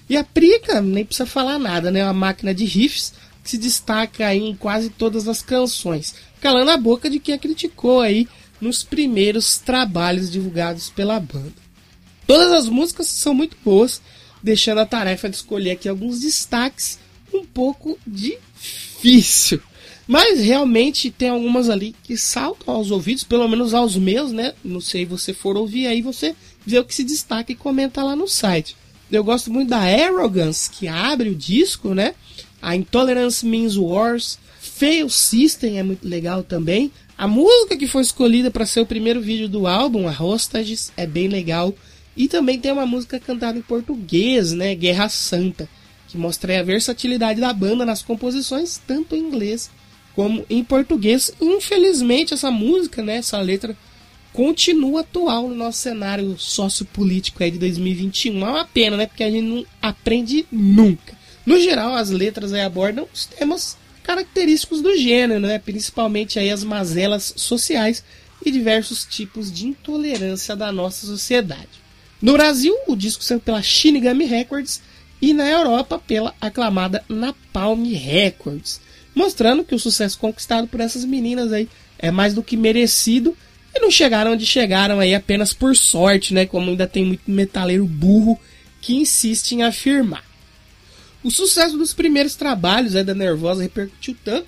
E 0.08 0.16
a 0.16 0.22
Prica, 0.22 0.80
nem 0.80 1.04
precisa 1.04 1.26
falar 1.26 1.58
nada, 1.58 1.90
né? 1.90 2.04
Uma 2.04 2.12
máquina 2.12 2.54
de 2.54 2.64
riffs 2.64 3.12
que 3.42 3.50
se 3.50 3.58
destaca 3.58 4.24
aí 4.24 4.38
em 4.38 4.54
quase 4.54 4.88
todas 4.88 5.26
as 5.26 5.42
canções, 5.42 6.14
calando 6.40 6.70
a 6.70 6.76
boca 6.76 7.10
de 7.10 7.18
quem 7.18 7.34
a 7.34 7.38
criticou 7.38 8.00
aí 8.00 8.28
nos 8.60 8.82
primeiros 8.82 9.58
trabalhos 9.58 10.30
divulgados 10.30 10.90
pela 10.90 11.20
banda. 11.20 11.52
Todas 12.26 12.52
as 12.52 12.68
músicas 12.68 13.06
são 13.06 13.32
muito 13.32 13.56
boas, 13.64 14.00
deixando 14.42 14.80
a 14.80 14.86
tarefa 14.86 15.28
de 15.28 15.36
escolher 15.36 15.72
aqui 15.72 15.88
alguns 15.88 16.20
destaques 16.20 16.98
um 17.32 17.44
pouco 17.44 17.98
difícil. 18.06 19.60
Mas 20.06 20.40
realmente 20.40 21.10
tem 21.10 21.30
algumas 21.30 21.68
ali 21.68 21.94
que 22.02 22.16
saltam 22.16 22.74
aos 22.74 22.90
ouvidos, 22.90 23.24
pelo 23.24 23.48
menos 23.48 23.74
aos 23.74 23.96
meus, 23.96 24.30
né? 24.30 24.54
Não 24.64 24.80
sei 24.80 25.04
se 25.04 25.10
você 25.10 25.34
for 25.34 25.56
ouvir 25.56 25.88
aí, 25.88 26.00
você 26.00 26.34
vê 26.64 26.78
o 26.78 26.84
que 26.84 26.94
se 26.94 27.02
destaca 27.02 27.50
e 27.50 27.56
comenta 27.56 28.02
lá 28.02 28.14
no 28.14 28.28
site. 28.28 28.76
Eu 29.10 29.24
gosto 29.24 29.52
muito 29.52 29.68
da 29.68 29.78
Arrogance, 29.78 30.70
que 30.70 30.86
abre 30.88 31.28
o 31.28 31.34
disco, 31.34 31.94
né? 31.94 32.14
A 32.60 32.74
Intolerance 32.74 33.44
Means 33.44 33.76
Wars. 33.76 34.38
Fail 34.76 35.08
System 35.08 35.78
é 35.78 35.82
muito 35.82 36.06
legal 36.06 36.42
também. 36.42 36.92
A 37.16 37.26
música 37.26 37.78
que 37.78 37.86
foi 37.86 38.02
escolhida 38.02 38.50
para 38.50 38.66
ser 38.66 38.80
o 38.80 38.86
primeiro 38.86 39.22
vídeo 39.22 39.48
do 39.48 39.66
álbum, 39.66 40.06
a 40.06 40.12
Hostages, 40.12 40.92
é 40.98 41.06
bem 41.06 41.28
legal. 41.28 41.74
E 42.14 42.28
também 42.28 42.58
tem 42.60 42.72
uma 42.72 42.84
música 42.84 43.18
cantada 43.18 43.58
em 43.58 43.62
português, 43.62 44.52
né? 44.52 44.74
Guerra 44.74 45.08
Santa, 45.08 45.66
que 46.08 46.18
mostra 46.18 46.60
a 46.60 46.62
versatilidade 46.62 47.40
da 47.40 47.54
banda 47.54 47.86
nas 47.86 48.02
composições, 48.02 48.78
tanto 48.86 49.16
em 49.16 49.20
inglês 49.20 49.70
como 50.14 50.44
em 50.50 50.62
português. 50.62 51.32
Infelizmente, 51.40 52.34
essa 52.34 52.50
música, 52.50 53.02
né? 53.02 53.16
Essa 53.16 53.38
letra 53.40 53.74
continua 54.30 55.00
atual 55.00 55.48
no 55.48 55.54
nosso 55.54 55.78
cenário 55.78 56.36
sociopolítico 56.38 57.42
aí 57.42 57.50
de 57.50 57.58
2021. 57.58 58.46
É 58.46 58.50
uma 58.50 58.64
pena, 58.66 58.98
né? 58.98 59.06
Porque 59.06 59.24
a 59.24 59.30
gente 59.30 59.46
não 59.46 59.64
aprende 59.80 60.44
nunca. 60.52 61.16
No 61.46 61.58
geral, 61.58 61.94
as 61.94 62.10
letras 62.10 62.52
abordam 62.52 63.08
os 63.14 63.24
temas 63.24 63.78
característicos 64.06 64.80
do 64.80 64.96
gênero, 64.96 65.40
né? 65.40 65.58
Principalmente 65.58 66.38
aí 66.38 66.48
as 66.48 66.62
mazelas 66.62 67.34
sociais 67.36 68.04
e 68.44 68.52
diversos 68.52 69.04
tipos 69.04 69.50
de 69.50 69.66
intolerância 69.66 70.54
da 70.54 70.70
nossa 70.70 71.04
sociedade. 71.04 71.84
No 72.22 72.34
Brasil, 72.34 72.72
o 72.86 72.94
disco 72.94 73.24
saiu 73.24 73.40
pela 73.40 73.60
Shinigami 73.60 74.24
Records 74.24 74.80
e 75.20 75.34
na 75.34 75.48
Europa 75.48 75.98
pela 75.98 76.32
aclamada 76.40 77.04
Napalm 77.08 77.82
Records, 77.92 78.80
mostrando 79.12 79.64
que 79.64 79.74
o 79.74 79.78
sucesso 79.78 80.18
conquistado 80.20 80.68
por 80.68 80.78
essas 80.78 81.04
meninas 81.04 81.52
aí 81.52 81.68
é 81.98 82.12
mais 82.12 82.32
do 82.32 82.44
que 82.44 82.56
merecido 82.56 83.36
e 83.74 83.80
não 83.80 83.90
chegaram 83.90 84.34
onde 84.34 84.46
chegaram 84.46 85.00
aí 85.00 85.16
apenas 85.16 85.52
por 85.52 85.76
sorte, 85.76 86.32
né? 86.32 86.46
Como 86.46 86.70
ainda 86.70 86.86
tem 86.86 87.04
muito 87.04 87.28
metaleiro 87.28 87.84
burro 87.84 88.38
que 88.80 88.94
insiste 88.94 89.52
em 89.52 89.64
afirmar. 89.64 90.25
O 91.26 91.30
sucesso 91.32 91.76
dos 91.76 91.92
primeiros 91.92 92.36
trabalhos 92.36 92.94
aí 92.94 93.02
da 93.02 93.12
Nervosa 93.12 93.60
repercutiu 93.60 94.16
tanto 94.24 94.46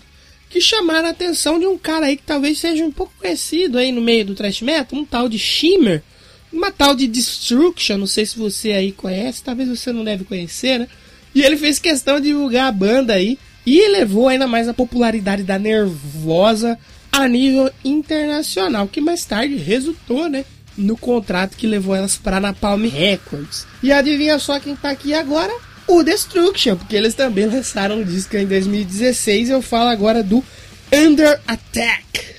que 0.49 0.61
chamaram 0.61 1.09
a 1.09 1.11
atenção 1.11 1.59
de 1.59 1.66
um 1.66 1.76
cara 1.76 2.07
aí 2.07 2.16
que 2.16 2.22
talvez 2.22 2.61
seja 2.61 2.85
um 2.85 2.93
pouco 2.93 3.12
conhecido 3.18 3.79
aí 3.79 3.91
no 3.91 4.01
meio 4.01 4.24
do 4.24 4.35
thrash 4.37 4.62
metal, 4.62 4.97
um 4.97 5.05
tal 5.05 5.29
de 5.29 5.41
Shimmer, 5.41 6.05
uma 6.53 6.70
tal 6.70 6.95
de 6.95 7.09
Destruction, 7.09 7.99
não 7.99 8.07
sei 8.07 8.24
se 8.24 8.39
você 8.39 8.70
aí 8.70 8.93
conhece, 8.93 9.43
talvez 9.43 9.68
você 9.68 9.93
não 9.93 10.05
deve 10.05 10.22
conhecer, 10.22 10.79
né? 10.79 10.89
E 11.35 11.43
ele 11.43 11.57
fez 11.57 11.81
questão 11.81 12.20
de 12.20 12.29
divulgar 12.29 12.68
a 12.68 12.72
banda 12.72 13.14
aí 13.14 13.41
e 13.66 13.81
elevou 13.81 14.29
ainda 14.29 14.47
mais 14.47 14.68
a 14.68 14.72
popularidade 14.72 15.43
da 15.43 15.59
Nervosa 15.59 16.79
a 17.11 17.26
nível 17.26 17.72
internacional, 17.85 18.87
que 18.87 19.01
mais 19.01 19.24
tarde 19.24 19.57
resultou, 19.57 20.29
né, 20.29 20.45
no 20.76 20.97
contrato 20.97 21.57
que 21.57 21.66
levou 21.66 21.97
elas 21.97 22.16
para 22.16 22.39
Napalm 22.39 22.87
Records. 22.87 23.66
E 23.83 23.91
adivinha 23.91 24.39
só 24.39 24.61
quem 24.61 24.76
tá 24.76 24.91
aqui 24.91 25.12
agora? 25.12 25.53
O 25.89 26.03
Destruction, 26.03 26.76
porque 26.76 26.95
eles 26.95 27.14
também 27.14 27.47
lançaram 27.47 27.97
um 27.97 28.05
disco 28.05 28.36
em 28.36 28.47
2016. 28.47 29.49
Eu 29.49 29.62
falo 29.62 29.89
agora 29.89 30.22
do 30.22 30.45
Under 30.93 31.41
Attack. 31.47 32.38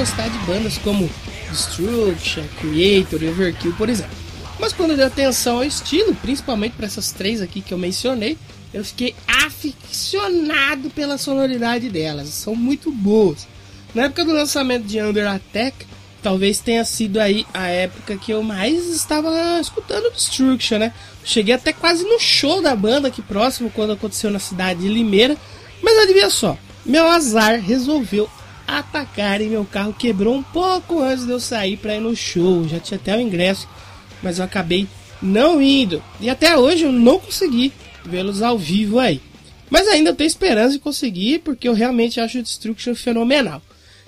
Gostar 0.00 0.30
de 0.30 0.38
bandas 0.46 0.78
como 0.78 1.10
Destruction, 1.50 2.42
Creator 2.58 3.22
e 3.22 3.28
Overkill, 3.28 3.74
por 3.74 3.90
exemplo. 3.90 4.16
Mas 4.58 4.72
quando 4.72 4.96
deu 4.96 5.06
atenção 5.06 5.58
ao 5.58 5.64
estilo, 5.64 6.14
principalmente 6.14 6.72
para 6.72 6.86
essas 6.86 7.12
três 7.12 7.42
aqui 7.42 7.60
que 7.60 7.74
eu 7.74 7.76
mencionei, 7.76 8.38
eu 8.72 8.82
fiquei 8.82 9.14
aficionado 9.26 10.88
pela 10.88 11.18
sonoridade 11.18 11.90
delas. 11.90 12.28
São 12.28 12.54
muito 12.54 12.90
boas. 12.90 13.46
Na 13.94 14.04
época 14.04 14.24
do 14.24 14.32
lançamento 14.32 14.86
de 14.86 15.02
Under 15.02 15.28
Attack, 15.28 15.86
talvez 16.22 16.60
tenha 16.60 16.84
sido 16.86 17.18
aí 17.18 17.46
a 17.52 17.66
época 17.66 18.16
que 18.16 18.32
eu 18.32 18.42
mais 18.42 18.86
estava 18.86 19.60
escutando 19.60 20.10
Destruction, 20.14 20.78
né? 20.78 20.94
Cheguei 21.22 21.54
até 21.54 21.74
quase 21.74 22.04
no 22.04 22.18
show 22.18 22.62
da 22.62 22.74
banda 22.74 23.08
aqui 23.08 23.20
próximo, 23.20 23.70
quando 23.70 23.92
aconteceu 23.92 24.30
na 24.30 24.38
cidade 24.38 24.80
de 24.80 24.88
Limeira. 24.88 25.36
Mas 25.82 25.98
adivinha 25.98 26.30
só, 26.30 26.56
meu 26.86 27.06
azar 27.06 27.60
resolveu 27.60 28.30
atacar 28.78 29.40
e 29.40 29.46
meu 29.46 29.64
carro 29.64 29.92
quebrou 29.92 30.34
um 30.34 30.42
pouco 30.42 31.00
antes 31.00 31.26
de 31.26 31.32
eu 31.32 31.40
sair 31.40 31.76
para 31.76 31.96
ir 31.96 32.00
no 32.00 32.14
show. 32.14 32.66
Já 32.68 32.78
tinha 32.78 32.98
até 32.98 33.16
o 33.16 33.20
ingresso, 33.20 33.68
mas 34.22 34.38
eu 34.38 34.44
acabei 34.44 34.86
não 35.20 35.60
indo. 35.60 36.02
E 36.20 36.30
até 36.30 36.56
hoje 36.56 36.84
eu 36.84 36.92
não 36.92 37.18
consegui 37.18 37.72
vê-los 38.04 38.42
ao 38.42 38.58
vivo 38.58 38.98
aí. 38.98 39.20
Mas 39.68 39.86
ainda 39.86 40.14
tenho 40.14 40.26
esperança 40.26 40.72
de 40.72 40.80
conseguir, 40.80 41.40
porque 41.40 41.68
eu 41.68 41.72
realmente 41.72 42.20
acho 42.20 42.38
o 42.38 42.42
Destruction 42.42 42.94
fenomenal. 42.94 43.62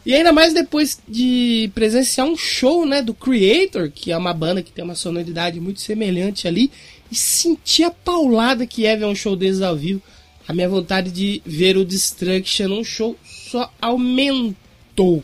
E 0.05 0.13
ainda 0.13 0.33
mais 0.33 0.53
depois 0.53 0.99
de 1.09 1.71
presenciar 1.75 2.27
um 2.27 2.37
show 2.37 2.85
né, 2.85 3.01
do 3.01 3.15
Creator, 3.15 3.89
que 3.89 4.11
é 4.11 4.17
uma 4.17 4.35
banda 4.35 4.63
que 4.63 4.73
tem 4.73 4.85
uma 4.85 4.97
sonoridade 4.97 5.61
muito 5.61 5.81
semelhante 5.81 6.49
ali, 6.49 6.73
e 7.11 7.15
sentir 7.15 7.85
a 7.85 7.91
paulada 7.91 8.67
que 8.67 8.85
é 8.85 8.97
ver 8.97 9.05
um 9.05 9.15
show 9.15 9.37
deles 9.37 9.63
ao 9.63 9.77
vivo. 9.77 10.03
A 10.49 10.53
minha 10.53 10.69
vontade 10.69 11.13
de 11.13 11.41
ver 11.47 11.77
o 11.77 11.85
Destruction 11.85 12.69
num 12.69 12.83
show 12.83 13.17
só 13.53 13.71
aumentou. 13.81 15.23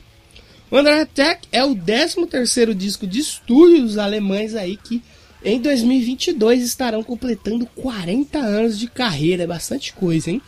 O 0.70 0.78
Under 0.78 1.00
Attack 1.00 1.48
é 1.50 1.64
o 1.64 1.74
13º 1.74 2.74
disco 2.74 3.06
de 3.06 3.20
estúdio 3.20 3.80
dos 3.80 3.96
alemães 3.96 4.54
aí 4.54 4.76
que 4.76 5.02
em 5.42 5.58
2022 5.60 6.62
estarão 6.62 7.02
completando 7.02 7.64
40 7.74 8.38
anos 8.38 8.78
de 8.78 8.86
carreira, 8.86 9.44
é 9.44 9.46
bastante 9.46 9.94
coisa, 9.94 10.30
hein? 10.30 10.42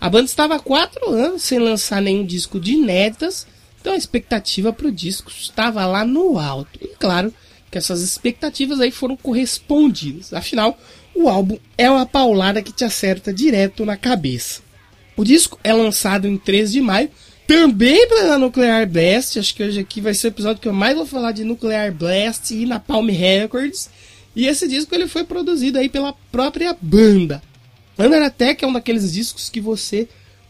A 0.00 0.08
banda 0.08 0.26
estava 0.26 0.54
há 0.54 0.60
4 0.60 1.10
anos 1.10 1.42
sem 1.42 1.58
lançar 1.58 2.00
nenhum 2.00 2.24
disco 2.24 2.60
de 2.60 2.74
inéditas, 2.74 3.48
então 3.80 3.94
a 3.94 3.96
expectativa 3.96 4.72
para 4.72 4.86
o 4.86 4.92
disco 4.92 5.30
estava 5.30 5.84
lá 5.86 6.04
no 6.04 6.38
alto. 6.38 6.78
E 6.80 6.88
claro 6.88 7.34
que 7.68 7.78
essas 7.78 8.00
expectativas 8.00 8.80
aí 8.80 8.92
foram 8.92 9.16
correspondidas, 9.16 10.32
afinal, 10.32 10.78
o 11.14 11.28
álbum 11.28 11.58
é 11.76 11.90
uma 11.90 12.06
paulada 12.06 12.62
que 12.62 12.72
te 12.72 12.84
acerta 12.84 13.32
direto 13.32 13.84
na 13.84 13.96
cabeça. 13.96 14.62
O 15.16 15.24
disco 15.24 15.58
é 15.64 15.72
lançado 15.72 16.26
em 16.26 16.36
3 16.36 16.72
de 16.72 16.80
maio, 16.80 17.10
também 17.46 18.08
pela 18.08 18.38
Nuclear 18.38 18.88
Blast. 18.88 19.38
Acho 19.38 19.54
que 19.54 19.62
hoje 19.62 19.80
aqui 19.80 20.00
vai 20.00 20.14
ser 20.14 20.28
o 20.28 20.28
episódio 20.28 20.60
que 20.60 20.68
eu 20.68 20.72
mais 20.72 20.96
vou 20.96 21.06
falar 21.06 21.32
de 21.32 21.44
Nuclear 21.44 21.92
Blast 21.92 22.54
e 22.54 22.66
na 22.66 22.80
Palm 22.80 23.08
Records. 23.08 23.90
E 24.34 24.46
esse 24.46 24.66
disco 24.66 24.94
ele 24.94 25.06
foi 25.06 25.24
produzido 25.24 25.78
aí 25.78 25.88
pela 25.88 26.12
própria 26.32 26.76
banda. 26.80 27.42
Under 27.98 28.22
Attack 28.22 28.64
é 28.64 28.66
um 28.66 28.72
daqueles 28.72 29.12
discos 29.12 29.48
que 29.48 29.60
você 29.60 30.08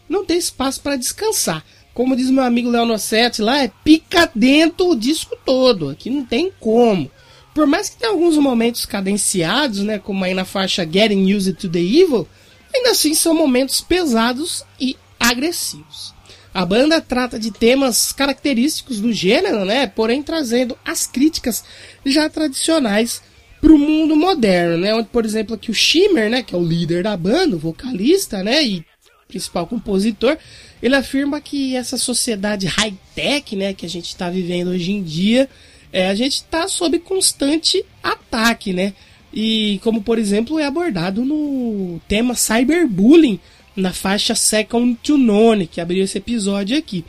não 0.09 0.25
tem 0.25 0.37
espaço 0.37 0.81
para 0.81 0.95
descansar. 0.95 1.63
Como 1.93 2.15
diz 2.15 2.29
meu 2.29 2.43
amigo 2.43 2.69
Léo 2.69 2.85
Nossetti 2.85 3.41
lá, 3.41 3.63
é 3.63 3.71
pica 3.83 4.29
dentro 4.33 4.89
o 4.89 4.95
disco 4.95 5.37
todo. 5.45 5.89
Aqui 5.89 6.09
não 6.09 6.25
tem 6.25 6.51
como. 6.59 7.09
Por 7.53 7.65
mais 7.65 7.89
que 7.89 7.97
tenha 7.97 8.11
alguns 8.11 8.37
momentos 8.37 8.85
cadenciados, 8.85 9.79
né, 9.79 9.99
como 9.99 10.23
aí 10.25 10.33
na 10.33 10.43
faixa 10.43 10.83
Getting 10.83 11.33
Used 11.33 11.53
to 11.53 11.69
the 11.69 11.79
Evil, 11.79 12.27
Ainda 12.75 12.91
assim, 12.91 13.13
são 13.13 13.33
momentos 13.33 13.79
pesados 13.79 14.65
e 14.77 14.97
agressivos. 15.17 16.13
A 16.55 16.65
banda 16.65 17.01
trata 17.01 17.37
de 17.37 17.51
temas 17.51 18.13
característicos 18.13 19.01
do 19.01 19.11
gênero, 19.11 19.65
né? 19.65 19.87
Porém, 19.87 20.23
trazendo 20.23 20.77
as 20.85 21.05
críticas 21.05 21.65
já 22.05 22.29
tradicionais 22.29 23.21
para 23.59 23.73
o 23.73 23.77
mundo 23.77 24.15
moderno, 24.15 24.77
né? 24.77 24.95
Onde, 24.95 25.09
por 25.09 25.25
exemplo, 25.25 25.53
aqui 25.53 25.69
o 25.69 25.73
Shimmer, 25.73 26.29
né? 26.29 26.41
Que 26.41 26.55
é 26.55 26.57
o 26.57 26.63
líder 26.63 27.03
da 27.03 27.17
banda, 27.17 27.57
o 27.57 27.59
vocalista, 27.59 28.41
né? 28.41 28.63
E 28.63 28.85
principal 29.27 29.67
compositor, 29.67 30.37
ele 30.81 30.95
afirma 30.95 31.41
que 31.41 31.75
essa 31.75 31.97
sociedade 31.97 32.67
high-tech, 32.67 33.53
né? 33.53 33.73
Que 33.73 33.85
a 33.85 33.89
gente 33.89 34.07
está 34.07 34.29
vivendo 34.29 34.69
hoje 34.69 34.93
em 34.93 35.03
dia, 35.03 35.49
é, 35.91 36.07
a 36.07 36.15
gente 36.15 36.35
está 36.35 36.69
sob 36.69 36.99
constante 36.99 37.83
ataque, 38.01 38.71
né? 38.71 38.93
E 39.33 39.81
como 39.83 40.01
por 40.01 40.17
exemplo 40.17 40.57
é 40.57 40.65
abordado 40.65 41.25
no 41.25 41.99
tema 42.07 42.33
cyberbullying 42.33 43.41
na 43.75 43.91
faixa 43.93 44.35
Second 44.35 44.97
to 45.03 45.17
None, 45.17 45.67
que 45.67 45.81
abriu 45.81 46.03
esse 46.03 46.17
episódio 46.17 46.77
aqui. 46.77 47.03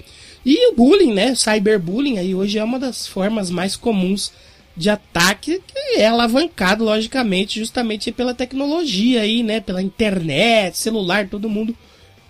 E 0.44 0.70
o 0.70 0.74
bullying, 0.74 1.12
né, 1.12 1.34
cyberbullying 1.34 2.18
aí 2.18 2.34
hoje 2.34 2.58
é 2.58 2.64
uma 2.64 2.78
das 2.78 3.06
formas 3.06 3.50
mais 3.50 3.76
comuns 3.76 4.32
de 4.76 4.90
ataque 4.90 5.62
que 5.66 5.98
é 6.00 6.06
alavancado, 6.06 6.84
logicamente, 6.84 7.58
justamente 7.58 8.12
pela 8.12 8.34
tecnologia 8.34 9.22
aí, 9.22 9.42
né? 9.42 9.58
Pela 9.58 9.80
internet, 9.80 10.76
celular, 10.76 11.28
todo 11.28 11.48
mundo 11.48 11.74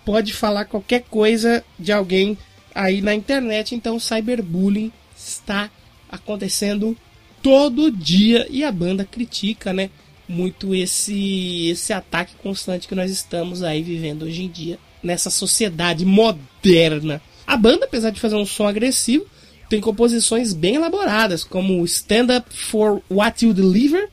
pode 0.05 0.33
falar 0.33 0.65
qualquer 0.65 1.03
coisa 1.09 1.63
de 1.77 1.91
alguém 1.91 2.37
aí 2.73 3.01
na 3.01 3.13
internet. 3.13 3.75
Então, 3.75 3.99
cyberbullying 3.99 4.91
está 5.15 5.69
acontecendo 6.09 6.95
todo 7.43 7.91
dia 7.91 8.47
e 8.49 8.63
a 8.63 8.71
banda 8.71 9.03
critica, 9.03 9.73
né? 9.73 9.89
Muito 10.27 10.75
esse 10.75 11.69
esse 11.69 11.93
ataque 11.93 12.33
constante 12.41 12.87
que 12.87 12.95
nós 12.95 13.09
estamos 13.09 13.63
aí 13.63 13.81
vivendo 13.81 14.23
hoje 14.23 14.43
em 14.43 14.49
dia 14.49 14.77
nessa 15.01 15.29
sociedade 15.29 16.05
moderna. 16.05 17.21
A 17.45 17.55
banda, 17.55 17.85
apesar 17.85 18.09
de 18.09 18.19
fazer 18.19 18.35
um 18.35 18.45
som 18.45 18.67
agressivo, 18.67 19.25
tem 19.69 19.79
composições 19.79 20.53
bem 20.53 20.75
elaboradas, 20.75 21.43
como 21.43 21.83
Stand 21.85 22.37
Up 22.37 22.57
for 22.57 23.01
What 23.09 23.45
You 23.45 23.53
Deliver, 23.53 24.09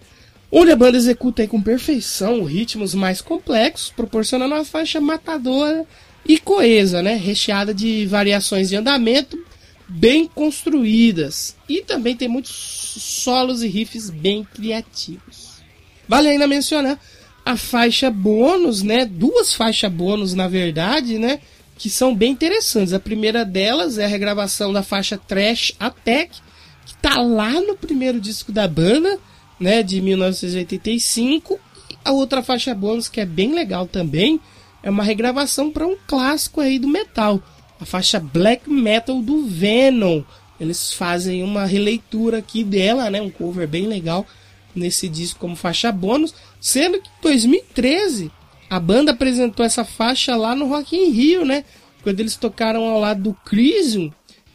onde 0.51 0.71
a 0.71 0.77
banda 0.77 0.97
executa 0.97 1.47
com 1.47 1.61
perfeição 1.61 2.45
ritmos 2.45 2.95
mais 2.95 3.21
complexos, 3.21 3.91
proporcionando 3.91 4.55
uma 4.55 4.65
faixa 4.65 5.01
matadora 5.01 5.85
e 6.27 6.39
coesa, 6.39 7.03
né? 7.03 7.17
recheada 7.17 7.75
de 7.75 8.07
variações 8.07 8.69
de 8.69 8.77
andamento 8.77 9.39
bem 9.89 10.27
construídas. 10.27 11.57
E 11.69 11.83
também 11.83 12.17
tem 12.17 12.29
muitos 12.29 12.53
solos 12.53 13.63
e 13.63 13.69
riffs 13.69 14.11
bem 14.11 14.45
criativos. 14.45 15.54
Vale 16.09 16.29
ainda 16.29 16.47
mencionar 16.47 16.99
a 17.45 17.57
faixa 17.57 18.11
bônus, 18.11 18.83
né? 18.83 19.05
Duas 19.05 19.55
faixas 19.55 19.93
bônus, 19.93 20.35
na 20.35 20.49
verdade, 20.49 21.19
né? 21.19 21.41
que 21.77 21.91
são 21.91 22.15
bem 22.15 22.33
interessantes. 22.33 22.93
A 22.93 23.01
primeira 23.01 23.45
delas 23.45 23.99
é 23.99 24.05
a 24.05 24.09
regravação 24.09 24.73
da 24.73 24.83
faixa 24.83 25.19
Trash 25.19 25.75
Attack, 25.79 26.39
que 26.87 26.97
tá 26.97 27.21
lá 27.21 27.53
no 27.53 27.77
primeiro 27.77 28.21
disco 28.21 28.53
da 28.53 28.69
banda, 28.69 29.19
né, 29.59 29.83
de 29.83 30.01
1985. 30.01 31.59
E 31.91 31.97
a 32.05 32.13
outra 32.13 32.43
faixa 32.43 32.75
bônus 32.75 33.09
que 33.09 33.21
é 33.21 33.27
bem 33.27 33.55
legal 33.55 33.87
também, 33.87 34.41
é 34.83 34.91
uma 34.91 35.03
regravação 35.03 35.71
para 35.71 35.87
um 35.87 35.97
clássico 36.07 36.61
aí 36.61 36.79
do 36.79 36.87
metal, 36.87 37.43
a 37.81 37.85
faixa 37.85 38.21
Black 38.21 38.69
Metal 38.69 39.21
do 39.21 39.47
Venom. 39.47 40.23
Eles 40.61 40.93
fazem 40.93 41.43
uma 41.43 41.65
releitura 41.65 42.39
aqui 42.39 42.63
dela, 42.63 43.11
né, 43.11 43.21
um 43.21 43.31
cover 43.31 43.67
bem 43.67 43.87
legal 43.87 44.27
nesse 44.75 45.09
disco 45.09 45.41
como 45.41 45.57
faixa 45.57 45.93
bônus, 45.93 46.35
sendo 46.61 47.01
que 47.01 47.09
em 47.09 47.23
2013 47.23 48.31
a 48.69 48.81
banda 48.81 49.13
apresentou 49.13 49.65
essa 49.65 49.85
faixa 49.85 50.35
lá 50.37 50.55
no 50.55 50.67
Rock 50.67 50.97
in 50.97 51.11
Rio, 51.11 51.45
né? 51.45 51.65
Quando 52.03 52.21
eles 52.21 52.37
tocaram 52.37 52.85
ao 52.85 53.01
lado 53.01 53.23
do 53.23 53.35
Crisium. 53.35 54.13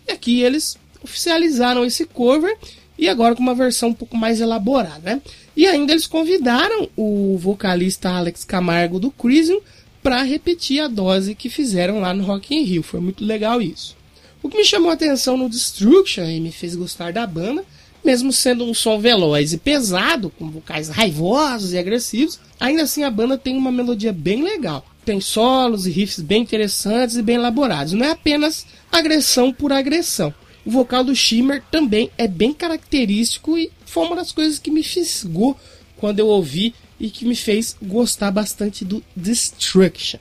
E 0.07 0.11
aqui 0.11 0.41
eles 0.41 0.77
oficializaram 1.03 1.85
esse 1.85 2.05
cover 2.05 2.57
e 2.97 3.07
agora 3.07 3.35
com 3.35 3.41
uma 3.41 3.55
versão 3.55 3.89
um 3.89 3.93
pouco 3.93 4.17
mais 4.17 4.41
elaborada, 4.41 4.99
né? 5.15 5.21
E 5.55 5.65
ainda 5.65 5.93
eles 5.93 6.07
convidaram 6.07 6.89
o 6.97 7.37
vocalista 7.37 8.09
Alex 8.09 8.43
Camargo 8.43 8.99
do 8.99 9.09
Crisium 9.09 9.61
para 10.03 10.21
repetir 10.23 10.81
a 10.81 10.87
dose 10.87 11.35
que 11.35 11.49
fizeram 11.49 11.99
lá 11.99 12.13
no 12.13 12.23
Rock 12.23 12.53
in 12.53 12.63
Rio. 12.63 12.83
Foi 12.83 12.99
muito 12.99 13.23
legal 13.23 13.61
isso. 13.61 13.95
O 14.41 14.49
que 14.49 14.57
me 14.57 14.63
chamou 14.63 14.89
a 14.89 14.93
atenção 14.93 15.37
no 15.37 15.49
Destruction 15.49 16.23
e 16.23 16.39
me 16.39 16.51
fez 16.51 16.75
gostar 16.75 17.11
da 17.11 17.27
banda 17.27 17.65
mesmo 18.03 18.31
sendo 18.31 18.63
um 18.65 18.73
som 18.73 18.99
veloz 18.99 19.53
e 19.53 19.57
pesado, 19.57 20.31
com 20.37 20.49
vocais 20.49 20.89
raivosos 20.89 21.73
e 21.73 21.77
agressivos, 21.77 22.39
ainda 22.59 22.83
assim 22.83 23.03
a 23.03 23.11
banda 23.11 23.37
tem 23.37 23.57
uma 23.57 23.71
melodia 23.71 24.13
bem 24.13 24.43
legal. 24.43 24.85
Tem 25.05 25.19
solos 25.19 25.87
e 25.87 25.91
riffs 25.91 26.19
bem 26.19 26.43
interessantes 26.43 27.15
e 27.17 27.21
bem 27.21 27.35
elaborados. 27.35 27.93
Não 27.93 28.05
é 28.05 28.11
apenas 28.11 28.65
agressão 28.91 29.51
por 29.51 29.71
agressão. 29.71 30.33
O 30.65 30.71
vocal 30.71 31.03
do 31.03 31.15
Shimmer 31.15 31.63
também 31.71 32.11
é 32.17 32.27
bem 32.27 32.53
característico 32.53 33.57
e 33.57 33.71
foi 33.85 34.05
uma 34.05 34.15
das 34.15 34.31
coisas 34.31 34.59
que 34.59 34.69
me 34.69 34.83
fisgou 34.83 35.57
quando 35.97 36.19
eu 36.19 36.27
ouvi 36.27 36.73
e 36.99 37.09
que 37.09 37.25
me 37.25 37.35
fez 37.35 37.75
gostar 37.81 38.31
bastante 38.31 38.83
do 38.85 39.03
Destruction. 39.15 40.19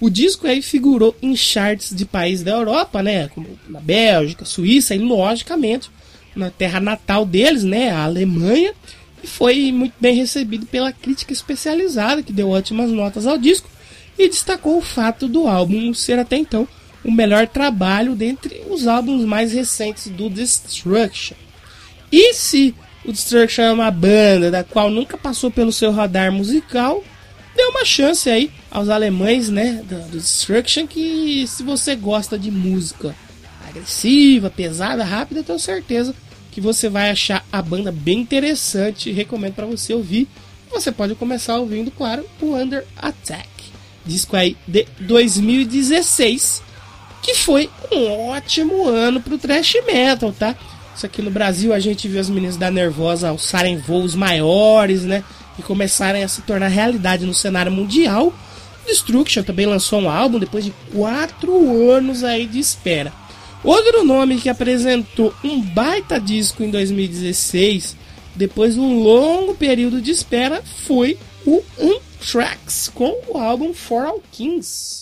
O 0.00 0.08
disco 0.08 0.46
aí 0.46 0.62
figurou 0.62 1.14
em 1.20 1.36
charts 1.36 1.94
de 1.94 2.04
países 2.04 2.44
da 2.44 2.52
Europa, 2.52 3.02
né, 3.02 3.28
como 3.28 3.58
na 3.68 3.80
Bélgica, 3.80 4.44
Suíça 4.44 4.94
e 4.94 4.98
logicamente 4.98 5.90
na 6.34 6.50
terra 6.50 6.80
natal 6.80 7.24
deles, 7.24 7.64
né, 7.64 7.90
a 7.90 8.04
Alemanha, 8.04 8.72
e 9.22 9.26
foi 9.26 9.70
muito 9.72 9.94
bem 10.00 10.14
recebido 10.16 10.66
pela 10.66 10.92
crítica 10.92 11.32
especializada, 11.32 12.22
que 12.22 12.32
deu 12.32 12.50
ótimas 12.50 12.90
notas 12.90 13.26
ao 13.26 13.36
disco 13.36 13.68
e 14.18 14.28
destacou 14.28 14.78
o 14.78 14.82
fato 14.82 15.28
do 15.28 15.46
álbum 15.46 15.92
ser 15.94 16.18
até 16.18 16.36
então 16.36 16.66
o 17.04 17.10
melhor 17.10 17.46
trabalho 17.48 18.14
dentre 18.14 18.62
os 18.68 18.86
álbuns 18.86 19.24
mais 19.24 19.52
recentes 19.52 20.08
do 20.08 20.28
Destruction. 20.28 21.36
E 22.12 22.34
se 22.34 22.74
o 23.04 23.12
Destruction 23.12 23.62
é 23.62 23.72
uma 23.72 23.90
banda 23.90 24.50
da 24.50 24.62
qual 24.62 24.90
nunca 24.90 25.16
passou 25.16 25.50
pelo 25.50 25.72
seu 25.72 25.90
radar 25.90 26.30
musical, 26.30 27.02
dê 27.56 27.62
uma 27.64 27.84
chance 27.84 28.28
aí 28.28 28.50
aos 28.70 28.88
alemães, 28.88 29.48
né, 29.48 29.82
do 29.88 30.10
Destruction, 30.10 30.86
que 30.86 31.46
se 31.46 31.62
você 31.62 31.96
gosta 31.96 32.38
de 32.38 32.50
música 32.50 33.14
agressiva, 33.70 34.50
pesada, 34.50 35.04
rápida, 35.04 35.42
tenho 35.42 35.58
certeza 35.58 36.14
que 36.50 36.60
você 36.60 36.88
vai 36.88 37.10
achar 37.10 37.44
a 37.50 37.62
banda 37.62 37.92
bem 37.92 38.20
interessante. 38.20 39.10
Recomendo 39.10 39.54
para 39.54 39.66
você 39.66 39.94
ouvir. 39.94 40.28
Você 40.70 40.92
pode 40.92 41.14
começar 41.14 41.56
ouvindo, 41.56 41.90
claro, 41.90 42.24
o 42.40 42.54
Under 42.54 42.84
Attack, 42.96 43.48
disco 44.06 44.36
aí 44.36 44.56
de 44.68 44.86
2016, 45.00 46.62
que 47.20 47.34
foi 47.34 47.68
um 47.90 48.28
ótimo 48.28 48.86
ano 48.86 49.20
pro 49.20 49.36
thrash 49.36 49.74
metal, 49.84 50.32
tá? 50.32 50.54
Isso 50.94 51.06
aqui 51.06 51.22
no 51.22 51.30
Brasil 51.30 51.72
a 51.72 51.80
gente 51.80 52.06
viu 52.06 52.20
as 52.20 52.30
meninas 52.30 52.56
da 52.56 52.70
Nervosa 52.70 53.28
alçarem 53.30 53.78
voos 53.78 54.14
maiores, 54.14 55.02
né? 55.02 55.24
E 55.58 55.62
começarem 55.62 56.22
a 56.22 56.28
se 56.28 56.42
tornar 56.42 56.68
realidade 56.68 57.26
no 57.26 57.34
cenário 57.34 57.72
mundial. 57.72 58.32
Destruction 58.86 59.42
também 59.42 59.66
lançou 59.66 60.00
um 60.00 60.08
álbum 60.08 60.38
depois 60.38 60.64
de 60.64 60.72
quatro 60.92 61.90
anos 61.90 62.22
aí 62.22 62.46
de 62.46 62.60
espera. 62.60 63.12
Outro 63.62 64.04
nome 64.04 64.40
que 64.40 64.48
apresentou 64.48 65.34
um 65.44 65.60
baita 65.60 66.18
disco 66.18 66.62
em 66.62 66.70
2016, 66.70 67.94
depois 68.34 68.74
de 68.74 68.80
um 68.80 69.02
longo 69.02 69.54
período 69.54 70.00
de 70.00 70.10
espera, 70.10 70.62
foi 70.62 71.18
o 71.46 71.62
Anthrax 71.78 72.90
com 72.94 73.14
o 73.28 73.38
álbum 73.38 73.74
For 73.74 74.06
All 74.06 74.22
Kings. 74.32 74.99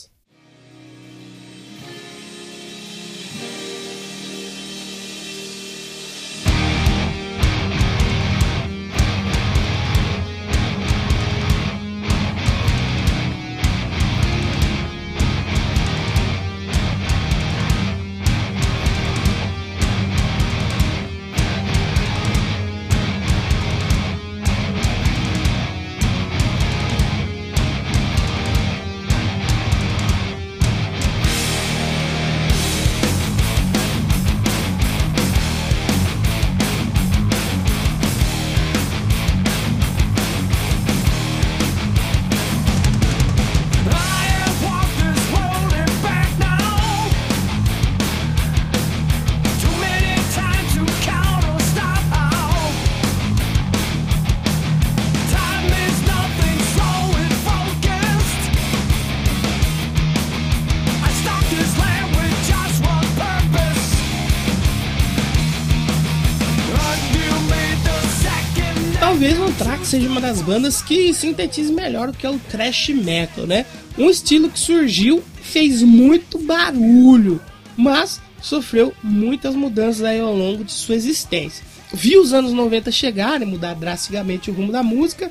Seja 69.89 70.07
uma 70.07 70.21
das 70.21 70.43
bandas 70.43 70.83
que 70.83 71.15
sintetize 71.15 71.73
melhor 71.73 72.11
o 72.11 72.13
que 72.13 72.27
é 72.27 72.31
o 72.31 72.39
thrash 72.39 72.91
metal, 72.91 73.47
né? 73.47 73.65
Um 73.97 74.11
estilo 74.11 74.51
que 74.51 74.59
surgiu, 74.59 75.25
fez 75.41 75.83
muito 75.83 76.39
barulho, 76.39 77.41
mas 77.75 78.21
sofreu 78.43 78.93
muitas 79.03 79.55
mudanças 79.55 80.05
aí 80.05 80.21
ao 80.21 80.37
longo 80.37 80.63
de 80.63 80.73
sua 80.73 80.95
existência. 80.95 81.65
Viu 81.91 82.21
os 82.21 82.35
anos 82.35 82.53
90 82.53 82.93
chegarem, 82.93 83.49
mudar 83.49 83.73
drasticamente 83.75 84.51
o 84.51 84.55
rumo 84.55 84.71
da 84.71 84.83
música 84.83 85.31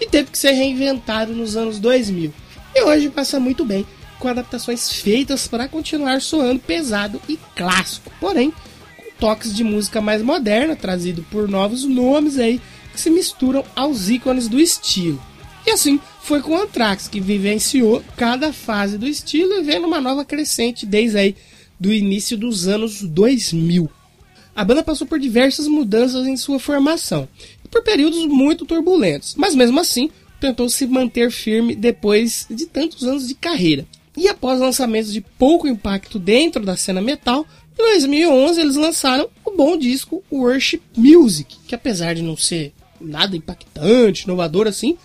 e 0.00 0.06
teve 0.06 0.30
que 0.30 0.38
ser 0.38 0.52
reinventado 0.52 1.34
nos 1.34 1.54
anos 1.54 1.78
2000. 1.78 2.32
E 2.74 2.82
hoje 2.84 3.10
passa 3.10 3.38
muito 3.38 3.62
bem 3.62 3.86
com 4.18 4.26
adaptações 4.26 4.90
feitas 4.90 5.46
para 5.46 5.68
continuar 5.68 6.22
soando 6.22 6.60
pesado 6.60 7.20
e 7.28 7.38
clássico, 7.54 8.10
porém 8.18 8.54
com 8.96 9.10
toques 9.20 9.54
de 9.54 9.62
música 9.62 10.00
mais 10.00 10.22
moderna, 10.22 10.74
trazido 10.74 11.22
por 11.30 11.46
novos 11.46 11.84
nomes 11.84 12.38
aí, 12.38 12.58
que 12.98 13.02
se 13.02 13.10
misturam 13.10 13.64
aos 13.76 14.10
ícones 14.10 14.48
do 14.48 14.60
estilo. 14.60 15.22
E 15.64 15.70
assim 15.70 16.00
foi 16.20 16.42
com 16.42 16.50
o 16.50 16.60
Anthrax, 16.60 17.06
que 17.06 17.20
vivenciou 17.20 18.02
cada 18.16 18.52
fase 18.52 18.98
do 18.98 19.06
estilo 19.06 19.54
e 19.54 19.62
vendo 19.62 19.86
uma 19.86 20.00
nova 20.00 20.24
crescente 20.24 20.84
desde 20.84 21.16
aí 21.16 21.36
do 21.78 21.92
início 21.92 22.36
dos 22.36 22.66
anos 22.66 23.02
2000. 23.02 23.88
A 24.54 24.64
banda 24.64 24.82
passou 24.82 25.06
por 25.06 25.20
diversas 25.20 25.68
mudanças 25.68 26.26
em 26.26 26.36
sua 26.36 26.58
formação, 26.58 27.28
e 27.64 27.68
por 27.68 27.84
períodos 27.84 28.26
muito 28.26 28.66
turbulentos, 28.66 29.36
mas 29.36 29.54
mesmo 29.54 29.78
assim 29.78 30.10
tentou 30.40 30.68
se 30.68 30.84
manter 30.84 31.30
firme 31.30 31.76
depois 31.76 32.46
de 32.50 32.66
tantos 32.66 33.04
anos 33.04 33.28
de 33.28 33.36
carreira. 33.36 33.86
E 34.16 34.26
após 34.26 34.58
lançamentos 34.58 35.12
de 35.12 35.20
pouco 35.20 35.68
impacto 35.68 36.18
dentro 36.18 36.64
da 36.64 36.76
cena 36.76 37.00
metal, 37.00 37.46
em 37.78 37.82
2011 37.90 38.60
eles 38.60 38.74
lançaram 38.74 39.28
o 39.44 39.52
bom 39.52 39.76
disco 39.76 40.24
Worship 40.32 40.82
Music, 40.96 41.56
que 41.68 41.76
apesar 41.76 42.14
de 42.14 42.22
não 42.22 42.36
ser 42.36 42.72
nada 43.00 43.36
impactante, 43.36 44.24
inovador 44.24 44.66
assim, 44.66 44.96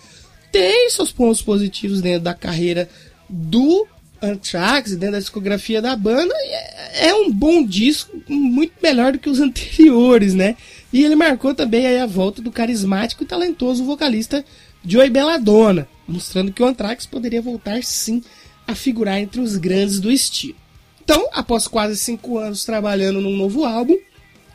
tem 0.52 0.88
seus 0.90 1.10
pontos 1.10 1.42
positivos 1.42 2.00
dentro 2.00 2.22
da 2.22 2.34
carreira 2.34 2.88
do 3.28 3.86
Anthrax, 4.22 4.92
dentro 4.92 5.12
da 5.12 5.18
discografia 5.18 5.82
da 5.82 5.94
banda, 5.96 6.34
é, 6.36 7.08
é 7.08 7.14
um 7.14 7.30
bom 7.30 7.64
disco, 7.64 8.16
muito 8.28 8.72
melhor 8.82 9.12
do 9.12 9.18
que 9.18 9.28
os 9.28 9.38
anteriores, 9.40 10.34
né? 10.34 10.56
E 10.92 11.02
ele 11.02 11.16
marcou 11.16 11.54
também 11.54 12.00
a 12.00 12.06
volta 12.06 12.40
do 12.40 12.52
carismático 12.52 13.24
e 13.24 13.26
talentoso 13.26 13.84
vocalista 13.84 14.44
Joey 14.84 15.10
Belladonna, 15.10 15.88
mostrando 16.06 16.52
que 16.52 16.62
o 16.62 16.66
Anthrax 16.66 17.06
poderia 17.06 17.42
voltar 17.42 17.82
sim 17.82 18.22
a 18.66 18.74
figurar 18.74 19.18
entre 19.18 19.40
os 19.40 19.56
grandes 19.56 20.00
do 20.00 20.10
estilo. 20.10 20.56
Então, 21.02 21.28
após 21.32 21.68
quase 21.68 21.98
cinco 21.98 22.38
anos 22.38 22.64
trabalhando 22.64 23.20
num 23.20 23.36
novo 23.36 23.64
álbum, 23.64 23.96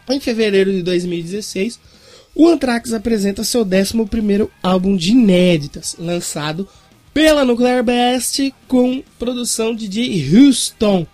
em 0.10 0.20
fevereiro 0.20 0.72
de 0.72 0.82
2016, 0.82 1.80
o 2.40 2.48
Anthrax 2.48 2.94
apresenta 2.94 3.44
seu 3.44 3.64
11 3.64 4.48
álbum 4.64 4.96
de 4.96 5.12
inéditas, 5.12 5.98
lançado 6.00 6.66
pela 7.14 7.44
Nuclear 7.44 7.84
Blast 7.84 8.54
com 8.66 9.04
produção 9.20 9.76
de 9.76 9.90
J. 9.90 10.38
Houston. 10.38 11.06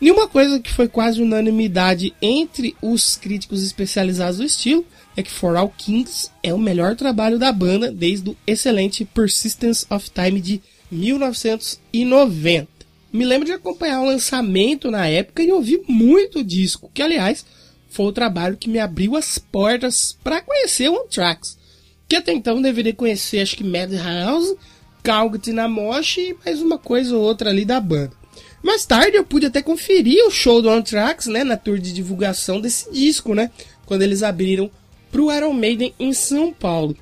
E 0.00 0.08
uma 0.08 0.28
coisa 0.28 0.60
que 0.60 0.72
foi 0.72 0.86
quase 0.86 1.20
unanimidade 1.20 2.14
entre 2.22 2.76
os 2.80 3.16
críticos 3.16 3.64
especializados 3.64 4.38
do 4.38 4.44
estilo 4.44 4.86
é 5.16 5.22
que 5.24 5.32
For 5.32 5.56
All 5.56 5.74
Kings 5.76 6.30
é 6.44 6.54
o 6.54 6.58
melhor 6.60 6.94
trabalho 6.94 7.40
da 7.40 7.50
banda 7.50 7.90
desde 7.90 8.30
o 8.30 8.36
excelente 8.46 9.04
Persistence 9.04 9.84
of 9.90 10.08
Time 10.12 10.40
de 10.40 10.62
1990. 10.92 12.68
Me 13.12 13.24
lembro 13.24 13.46
de 13.46 13.52
acompanhar 13.52 14.00
o 14.00 14.06
lançamento 14.06 14.92
na 14.92 15.08
época 15.08 15.42
e 15.42 15.50
ouvir 15.50 15.80
muito 15.88 16.38
o 16.38 16.44
disco, 16.44 16.88
que 16.94 17.02
aliás 17.02 17.44
foi 17.88 18.06
o 18.06 18.12
trabalho 18.12 18.56
que 18.56 18.68
me 18.68 18.78
abriu 18.78 19.16
as 19.16 19.38
portas 19.38 20.16
para 20.22 20.40
conhecer 20.40 20.88
o 20.88 21.02
Anthrax. 21.04 21.58
Que 22.08 22.16
até 22.16 22.32
então 22.32 22.62
deveria 22.62 22.94
conhecer, 22.94 23.40
acho 23.40 23.56
que 23.56 23.64
Madhouse, 23.64 24.56
Calgary 25.02 25.52
na 25.52 25.68
Mosh 25.68 26.18
e 26.18 26.36
mais 26.44 26.60
uma 26.60 26.78
coisa 26.78 27.16
ou 27.16 27.22
outra 27.22 27.50
ali 27.50 27.64
da 27.64 27.80
banda. 27.80 28.12
Mais 28.62 28.84
tarde 28.84 29.16
eu 29.16 29.24
pude 29.24 29.46
até 29.46 29.62
conferir 29.62 30.26
o 30.26 30.30
show 30.30 30.60
do 30.60 30.68
Anthrax, 30.68 31.26
né, 31.26 31.44
na 31.44 31.56
tour 31.56 31.78
de 31.78 31.92
divulgação 31.92 32.60
desse 32.60 32.90
disco, 32.90 33.34
né, 33.34 33.50
quando 33.86 34.02
eles 34.02 34.22
abriram 34.22 34.70
pro 35.10 35.32
Iron 35.32 35.52
Maiden 35.52 35.94
em 35.98 36.12
São 36.12 36.52
Paulo. 36.52 36.96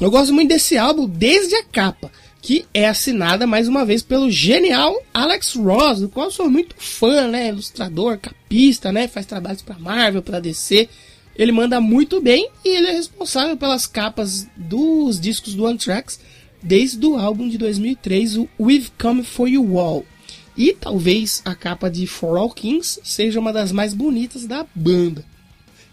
Eu 0.00 0.10
gosto 0.10 0.32
muito 0.32 0.48
desse 0.48 0.78
álbum 0.78 1.06
desde 1.06 1.54
a 1.56 1.64
capa, 1.64 2.10
que 2.42 2.64
é 2.72 2.88
assinada 2.88 3.46
mais 3.46 3.68
uma 3.68 3.84
vez 3.84 4.02
pelo 4.02 4.30
genial 4.30 4.94
Alex 5.12 5.54
Ross, 5.54 6.00
do 6.00 6.08
qual 6.08 6.26
eu 6.26 6.32
sou 6.32 6.50
muito 6.50 6.74
fã, 6.78 7.28
né, 7.28 7.48
ilustrador, 7.48 8.18
capista, 8.18 8.90
né, 8.90 9.06
faz 9.08 9.26
trabalhos 9.26 9.62
para 9.62 9.78
Marvel, 9.78 10.22
para 10.22 10.40
DC. 10.40 10.88
Ele 11.36 11.52
manda 11.52 11.80
muito 11.80 12.20
bem 12.20 12.48
e 12.64 12.76
ele 12.76 12.88
é 12.88 12.92
responsável 12.92 13.56
pelas 13.56 13.86
capas 13.86 14.48
dos 14.56 15.20
discos 15.20 15.54
do 15.54 15.66
Anthrax 15.66 16.20
desde 16.62 17.04
o 17.06 17.16
álbum 17.16 17.48
de 17.48 17.56
2003, 17.58 18.36
o 18.36 18.48
We've 18.58 18.90
Come 18.98 19.22
For 19.22 19.48
You 19.48 19.78
All. 19.78 20.04
E 20.56 20.72
talvez 20.72 21.40
a 21.44 21.54
capa 21.54 21.90
de 21.90 22.06
For 22.06 22.36
All 22.36 22.50
Kings 22.50 23.00
seja 23.02 23.40
uma 23.40 23.52
das 23.52 23.72
mais 23.72 23.94
bonitas 23.94 24.46
da 24.46 24.66
banda. 24.74 25.24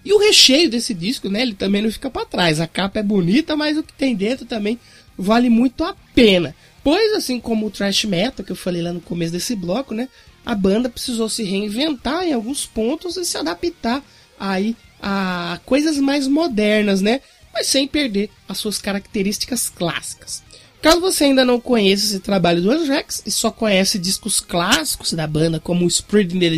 E 0.04 0.14
o 0.14 0.20
recheio 0.20 0.70
desse 0.70 0.94
disco, 0.94 1.30
né, 1.30 1.42
ele 1.42 1.54
também 1.54 1.82
não 1.82 1.92
fica 1.92 2.10
para 2.10 2.26
trás. 2.26 2.60
A 2.60 2.68
capa 2.68 3.00
é 3.00 3.04
bonita, 3.04 3.56
mas 3.56 3.78
o 3.78 3.84
que 3.84 3.94
tem 3.94 4.16
dentro 4.16 4.46
também 4.46 4.80
vale 5.18 5.50
muito 5.50 5.84
a 5.84 5.96
pena. 6.14 6.56
Pois 6.84 7.14
assim 7.14 7.40
como 7.40 7.66
o 7.66 7.72
thrash 7.72 8.06
metal 8.06 8.46
que 8.46 8.52
eu 8.52 8.56
falei 8.56 8.82
lá 8.82 8.94
no 8.94 9.02
começo 9.02 9.34
desse 9.34 9.56
bloco, 9.56 9.94
né, 9.94 10.08
a 10.46 10.56
banda 10.56 10.90
precisou 10.90 11.28
se 11.28 11.44
reinventar 11.44 12.24
em 12.24 12.34
alguns 12.34 12.66
pontos 12.66 13.18
e 13.18 13.26
se 13.26 13.38
adaptar 13.38 14.04
aí 14.40 14.76
a 15.02 15.60
coisas 15.66 15.98
mais 15.98 16.28
modernas, 16.28 17.02
né, 17.02 17.22
mas 17.54 17.68
sem 17.68 17.88
perder 17.88 18.30
as 18.48 18.58
suas 18.58 18.78
características 18.78 19.70
clássicas. 19.70 20.44
Caso 20.82 21.02
você 21.02 21.26
ainda 21.26 21.44
não 21.44 21.60
conheça 21.60 22.06
esse 22.06 22.20
trabalho 22.20 22.62
do 22.62 22.72
Anthrax 22.72 23.24
e 23.26 23.32
só 23.32 23.50
conhece 23.50 23.98
discos 23.98 24.40
clássicos 24.40 25.12
da 25.14 25.26
banda 25.26 25.60
como 25.60 25.84
o 25.84 25.88
Spreading 25.88 26.40
the 26.40 26.50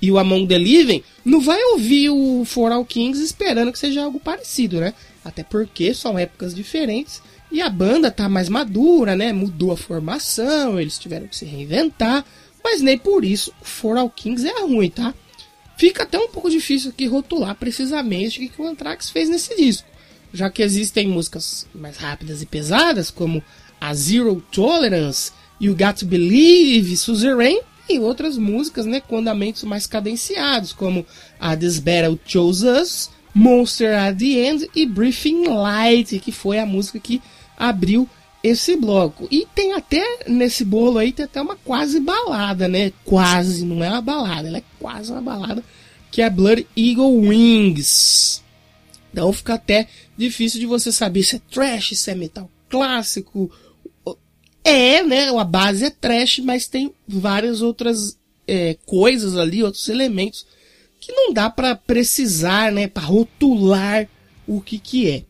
e 0.00 0.10
o 0.10 0.18
Among 0.18 0.46
the 0.46 0.58
Living, 0.58 1.02
não 1.24 1.40
vai 1.40 1.62
ouvir 1.72 2.10
o 2.10 2.44
For 2.44 2.72
All 2.72 2.84
Kings 2.84 3.22
esperando 3.22 3.72
que 3.72 3.78
seja 3.78 4.02
algo 4.02 4.18
parecido, 4.18 4.80
né? 4.80 4.94
Até 5.24 5.42
porque 5.42 5.92
são 5.92 6.18
épocas 6.18 6.54
diferentes 6.54 7.20
e 7.50 7.60
a 7.60 7.68
banda 7.68 8.10
tá 8.10 8.28
mais 8.28 8.48
madura, 8.48 9.16
né? 9.16 9.32
Mudou 9.32 9.72
a 9.72 9.76
formação, 9.76 10.78
eles 10.78 10.98
tiveram 10.98 11.26
que 11.26 11.36
se 11.36 11.44
reinventar, 11.44 12.24
mas 12.62 12.80
nem 12.80 12.98
por 12.98 13.24
isso 13.24 13.52
o 13.60 13.64
For 13.64 13.96
All 13.96 14.10
Kings 14.10 14.46
é 14.46 14.60
ruim, 14.60 14.90
tá? 14.90 15.14
Fica 15.76 16.02
até 16.02 16.18
um 16.18 16.28
pouco 16.28 16.50
difícil 16.50 16.90
aqui 16.90 17.06
rotular 17.06 17.54
precisamente 17.54 18.44
o 18.44 18.48
que 18.48 18.60
o 18.60 18.66
Anthrax 18.66 19.10
fez 19.10 19.28
nesse 19.28 19.56
disco 19.56 19.88
já 20.32 20.50
que 20.50 20.62
existem 20.62 21.08
músicas 21.08 21.66
mais 21.74 21.96
rápidas 21.96 22.42
e 22.42 22.46
pesadas, 22.46 23.10
como 23.10 23.42
a 23.80 23.94
Zero 23.94 24.42
Tolerance 24.52 25.32
o 25.60 25.74
Got 25.74 26.00
to 26.00 26.06
Believe, 26.06 26.96
Suzerain, 26.96 27.60
e 27.88 27.98
outras 27.98 28.36
músicas 28.36 28.86
né, 28.86 29.00
com 29.00 29.18
andamentos 29.18 29.64
mais 29.64 29.86
cadenciados, 29.86 30.72
como 30.72 31.06
a 31.40 31.56
This 31.56 31.78
Battle 31.78 32.18
Chose 32.24 32.66
Us, 32.66 33.10
Monster 33.34 33.98
at 33.98 34.18
the 34.18 34.46
End 34.46 34.70
e 34.74 34.84
Briefing 34.84 35.48
Light, 35.48 36.18
que 36.20 36.30
foi 36.30 36.58
a 36.58 36.66
música 36.66 37.00
que 37.00 37.22
abriu 37.58 38.08
esse 38.42 38.76
bloco. 38.76 39.26
E 39.30 39.46
tem 39.54 39.72
até 39.72 40.20
nesse 40.28 40.64
bolo 40.64 40.98
aí, 40.98 41.12
tem 41.12 41.24
até 41.24 41.42
uma 41.42 41.56
quase 41.56 41.98
balada, 41.98 42.68
né? 42.68 42.92
Quase, 43.04 43.64
não 43.64 43.82
é 43.82 43.90
uma 43.90 44.00
balada, 44.00 44.48
ela 44.48 44.58
é 44.58 44.64
quase 44.78 45.10
uma 45.10 45.20
balada, 45.20 45.64
que 46.10 46.22
é 46.22 46.30
Blood 46.30 46.66
Eagle 46.76 47.18
Wings. 47.18 48.42
Então 49.12 49.32
fica 49.32 49.54
até 49.54 49.88
difícil 50.16 50.60
de 50.60 50.66
você 50.66 50.92
saber 50.92 51.22
se 51.24 51.36
é 51.36 51.40
trash, 51.50 51.98
se 51.98 52.10
é 52.10 52.14
metal 52.14 52.48
clássico. 52.68 53.50
É, 54.62 55.02
né? 55.02 55.28
A 55.30 55.44
base 55.44 55.84
é 55.84 55.90
trash, 55.90 56.40
mas 56.40 56.66
tem 56.66 56.92
várias 57.06 57.62
outras 57.62 58.18
é, 58.46 58.76
coisas 58.86 59.36
ali, 59.36 59.62
outros 59.62 59.88
elementos 59.88 60.46
que 61.00 61.12
não 61.12 61.32
dá 61.32 61.48
para 61.48 61.74
precisar, 61.74 62.70
né? 62.70 62.86
Para 62.86 63.04
rotular 63.04 64.08
o 64.46 64.60
que 64.60 64.78
que 64.78 65.10
é. 65.10 65.24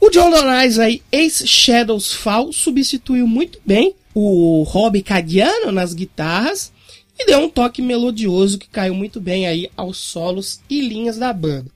O 0.00 0.10
John 0.10 0.30
Donais 0.30 0.78
aí, 0.78 1.02
Ace 1.10 1.46
Shadows 1.46 2.12
Fall, 2.12 2.52
substituiu 2.52 3.26
muito 3.26 3.58
bem 3.66 3.94
o 4.14 4.62
Rob 4.62 5.02
Cadiano 5.02 5.72
nas 5.72 5.92
guitarras 5.92 6.72
e 7.18 7.26
deu 7.26 7.40
um 7.40 7.48
toque 7.48 7.82
melodioso 7.82 8.58
que 8.58 8.68
caiu 8.68 8.94
muito 8.94 9.20
bem 9.20 9.48
aí 9.48 9.68
aos 9.76 9.96
solos 9.98 10.60
e 10.70 10.80
linhas 10.80 11.18
da 11.18 11.32
banda. 11.32 11.66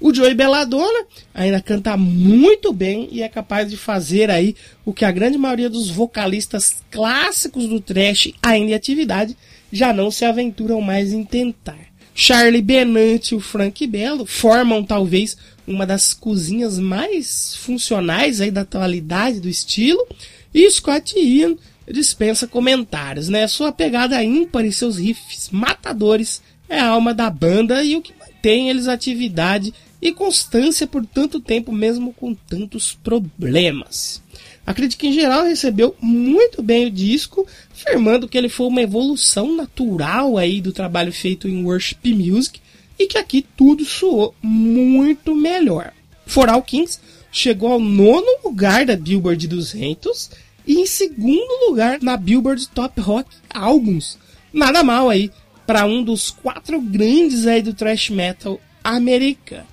O 0.00 0.12
Joey 0.12 0.34
Belladonna 0.34 1.06
ainda 1.32 1.60
canta 1.60 1.96
muito 1.96 2.72
bem 2.72 3.08
e 3.12 3.22
é 3.22 3.28
capaz 3.28 3.70
de 3.70 3.76
fazer 3.76 4.28
aí 4.28 4.56
o 4.84 4.92
que 4.92 5.04
a 5.04 5.12
grande 5.12 5.38
maioria 5.38 5.70
dos 5.70 5.88
vocalistas 5.88 6.82
clássicos 6.90 7.68
do 7.68 7.80
trash 7.80 8.32
ainda 8.42 8.72
em 8.72 8.74
atividade 8.74 9.36
já 9.72 9.92
não 9.92 10.10
se 10.10 10.24
aventuram 10.24 10.80
mais 10.80 11.12
em 11.12 11.24
tentar. 11.24 11.78
Charlie 12.14 12.62
Benante 12.62 13.34
e 13.34 13.36
o 13.36 13.40
Frank 13.40 13.86
Bello 13.86 14.26
formam 14.26 14.82
talvez 14.82 15.36
uma 15.68 15.86
das 15.86 16.14
cozinhas 16.14 16.78
mais 16.78 17.54
funcionais 17.56 18.40
aí 18.40 18.50
da 18.50 18.62
atualidade 18.62 19.40
do 19.40 19.48
estilo 19.48 20.04
e 20.52 20.68
Scott 20.70 21.18
Ian 21.18 21.56
dispensa 21.90 22.46
comentários, 22.46 23.28
né? 23.28 23.46
Sua 23.46 23.70
pegada 23.70 24.22
ímpar 24.24 24.64
e 24.64 24.72
seus 24.72 24.98
riffs 24.98 25.50
matadores 25.50 26.42
é 26.68 26.80
a 26.80 26.88
alma 26.88 27.14
da 27.14 27.30
banda 27.30 27.82
e 27.84 27.96
o 27.96 28.02
que 28.02 28.12
mantém 28.18 28.68
eles 28.68 28.88
atividade 28.88 29.72
e 30.00 30.12
constância 30.12 30.86
por 30.86 31.04
tanto 31.04 31.40
tempo, 31.40 31.72
mesmo 31.72 32.12
com 32.12 32.34
tantos 32.34 32.92
problemas. 32.92 34.22
A 34.66 34.74
crítica 34.74 35.06
em 35.06 35.12
geral 35.12 35.44
recebeu 35.44 35.96
muito 36.00 36.62
bem 36.62 36.86
o 36.86 36.90
disco, 36.90 37.46
afirmando 37.72 38.28
que 38.28 38.36
ele 38.36 38.50
foi 38.50 38.66
uma 38.66 38.82
evolução 38.82 39.56
natural 39.56 40.36
aí 40.36 40.60
do 40.60 40.72
trabalho 40.72 41.12
feito 41.12 41.48
em 41.48 41.64
Worship 41.64 42.14
Music 42.14 42.60
e 42.98 43.06
que 43.06 43.18
aqui 43.18 43.46
tudo 43.56 43.84
soou 43.84 44.34
muito 44.42 45.34
melhor. 45.34 45.92
For 46.26 46.48
All 46.48 46.62
Kings 46.62 46.98
chegou 47.30 47.72
ao 47.72 47.80
nono 47.80 48.26
lugar 48.44 48.84
da 48.84 48.96
Billboard 48.96 49.46
200 49.46 50.30
e 50.66 50.80
em 50.80 50.86
segundo 50.86 51.66
lugar 51.68 51.98
na 52.02 52.16
Billboard 52.16 52.68
Top 52.68 53.00
Rock 53.00 53.30
Albums. 53.48 54.18
Nada 54.52 54.82
mal 54.82 55.08
aí 55.08 55.30
para 55.66 55.84
um 55.84 56.02
dos 56.02 56.30
quatro 56.30 56.80
grandes 56.80 57.46
aí 57.46 57.62
do 57.62 57.74
thrash 57.74 58.10
metal 58.10 58.60
americano. 58.82 59.66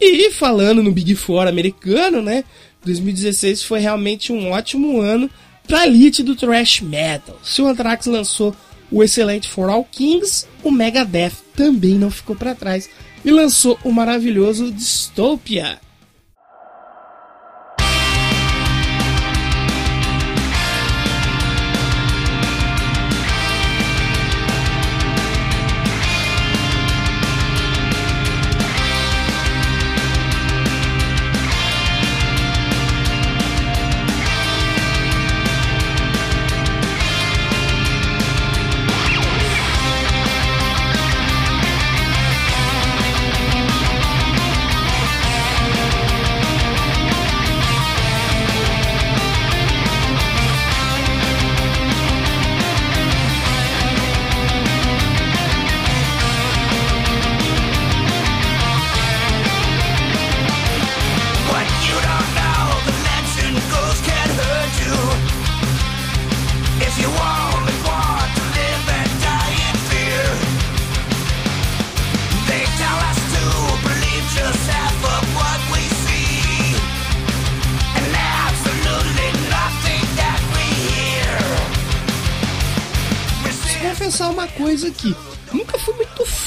E 0.00 0.30
falando 0.30 0.82
no 0.82 0.92
Big 0.92 1.14
Four 1.14 1.46
americano, 1.46 2.22
né? 2.22 2.44
2016 2.84 3.62
foi 3.62 3.80
realmente 3.80 4.32
um 4.32 4.50
ótimo 4.50 5.00
ano 5.00 5.30
para 5.66 5.80
a 5.80 5.86
elite 5.86 6.22
do 6.22 6.34
thrash 6.34 6.80
metal. 6.80 7.38
Se 7.42 7.62
o 7.62 7.68
Anthrax 7.68 8.06
lançou 8.06 8.54
o 8.90 9.02
excelente 9.02 9.48
For 9.48 9.68
All 9.68 9.84
Kings, 9.84 10.46
o 10.62 10.70
Megadeth 10.70 11.32
também 11.54 11.94
não 11.94 12.10
ficou 12.10 12.34
para 12.36 12.54
trás 12.54 12.88
e 13.24 13.30
lançou 13.30 13.78
o 13.84 13.92
maravilhoso 13.92 14.72
Dystopia. 14.72 15.80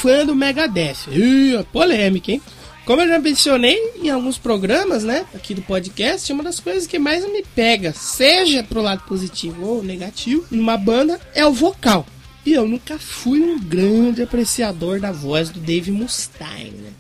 Fã 0.06 0.24
do 0.24 0.36
Megadeth. 0.36 1.08
Ih, 1.12 1.66
polêmica, 1.74 2.32
hein? 2.32 2.40
Como 2.86 3.02
eu 3.02 3.08
já 3.08 3.18
mencionei 3.18 3.76
em 4.00 4.12
alguns 4.12 4.38
programas, 4.38 5.04
né, 5.04 5.26
aqui 5.34 5.56
do 5.56 5.64
podcast, 5.64 6.32
uma 6.32 6.44
das 6.44 6.60
coisas 6.60 6.86
que 6.86 7.00
mais 7.00 7.26
me 7.26 7.44
pega, 7.56 7.92
seja 7.92 8.62
pro 8.62 8.84
lado 8.84 9.02
positivo 9.08 9.66
ou 9.66 9.84
negativo, 9.84 10.46
numa 10.52 10.78
banda, 10.78 11.20
é 11.34 11.44
o 11.44 11.52
vocal. 11.52 12.06
E 12.46 12.54
eu 12.54 12.68
nunca 12.68 13.00
fui 13.00 13.40
um 13.40 13.60
grande 13.60 14.22
apreciador 14.22 15.00
da 15.00 15.12
voz 15.12 15.50
do 15.50 15.60
Dave 15.60 15.90
Mustaine, 15.90 16.78
né? 16.78 16.92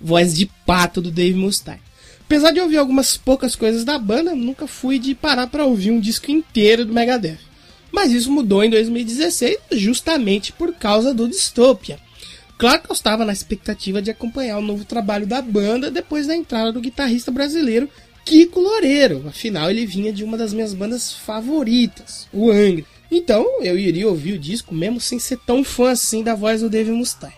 Voz 0.00 0.34
de 0.34 0.50
pato 0.64 1.02
do 1.02 1.10
Dave 1.10 1.36
Mustaine. 1.36 1.82
Apesar 2.22 2.50
de 2.50 2.60
ouvir 2.60 2.78
algumas 2.78 3.14
poucas 3.14 3.54
coisas 3.54 3.84
da 3.84 3.98
banda, 3.98 4.34
nunca 4.34 4.66
fui 4.66 4.98
de 4.98 5.14
parar 5.14 5.48
para 5.48 5.66
ouvir 5.66 5.90
um 5.90 6.00
disco 6.00 6.30
inteiro 6.30 6.86
do 6.86 6.94
Megadeth. 6.94 7.40
Mas 7.92 8.10
isso 8.10 8.32
mudou 8.32 8.64
em 8.64 8.70
2016 8.70 9.58
justamente 9.72 10.50
por 10.50 10.72
causa 10.72 11.12
do 11.12 11.28
Dystopia. 11.28 11.98
Claro 12.56 12.82
que 12.82 12.90
eu 12.90 12.94
estava 12.94 13.24
na 13.24 13.32
expectativa 13.32 14.00
de 14.00 14.10
acompanhar 14.10 14.58
o 14.58 14.62
novo 14.62 14.84
trabalho 14.84 15.26
da 15.26 15.42
banda 15.42 15.90
depois 15.90 16.26
da 16.26 16.36
entrada 16.36 16.72
do 16.72 16.80
guitarrista 16.80 17.30
brasileiro 17.30 17.88
Kiko 18.24 18.60
Loureiro. 18.60 19.24
Afinal, 19.28 19.70
ele 19.70 19.86
vinha 19.86 20.12
de 20.12 20.24
uma 20.24 20.36
das 20.36 20.52
minhas 20.52 20.72
bandas 20.72 21.12
favoritas, 21.12 22.28
o 22.32 22.50
Angra. 22.50 22.84
Então, 23.10 23.62
eu 23.62 23.78
iria 23.78 24.08
ouvir 24.08 24.32
o 24.32 24.38
disco 24.38 24.74
mesmo 24.74 25.00
sem 25.00 25.18
ser 25.18 25.38
tão 25.38 25.62
fã 25.62 25.90
assim 25.90 26.22
da 26.22 26.34
voz 26.34 26.60
do 26.60 26.70
Dave 26.70 26.90
Mustaine. 26.90 27.34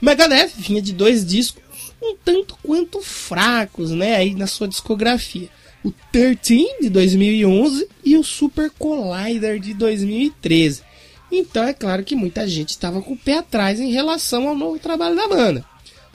Megadeth 0.00 0.52
vinha 0.56 0.82
de 0.82 0.92
dois 0.92 1.24
discos 1.24 1.62
um 2.02 2.16
tanto 2.22 2.58
quanto 2.62 3.00
fracos, 3.00 3.90
né, 3.90 4.16
aí 4.16 4.34
na 4.34 4.46
sua 4.46 4.68
discografia 4.68 5.48
o 5.84 5.92
13 6.10 6.66
de 6.80 6.88
2011 6.88 7.86
e 8.02 8.16
o 8.16 8.24
Super 8.24 8.70
Collider 8.70 9.60
de 9.60 9.74
2013. 9.74 10.82
Então 11.38 11.64
é 11.64 11.72
claro 11.72 12.04
que 12.04 12.14
muita 12.14 12.46
gente 12.46 12.70
estava 12.70 13.02
com 13.02 13.14
o 13.14 13.18
pé 13.18 13.38
atrás 13.38 13.80
em 13.80 13.90
relação 13.90 14.48
ao 14.48 14.54
novo 14.54 14.78
trabalho 14.78 15.16
da 15.16 15.28
banda. 15.28 15.64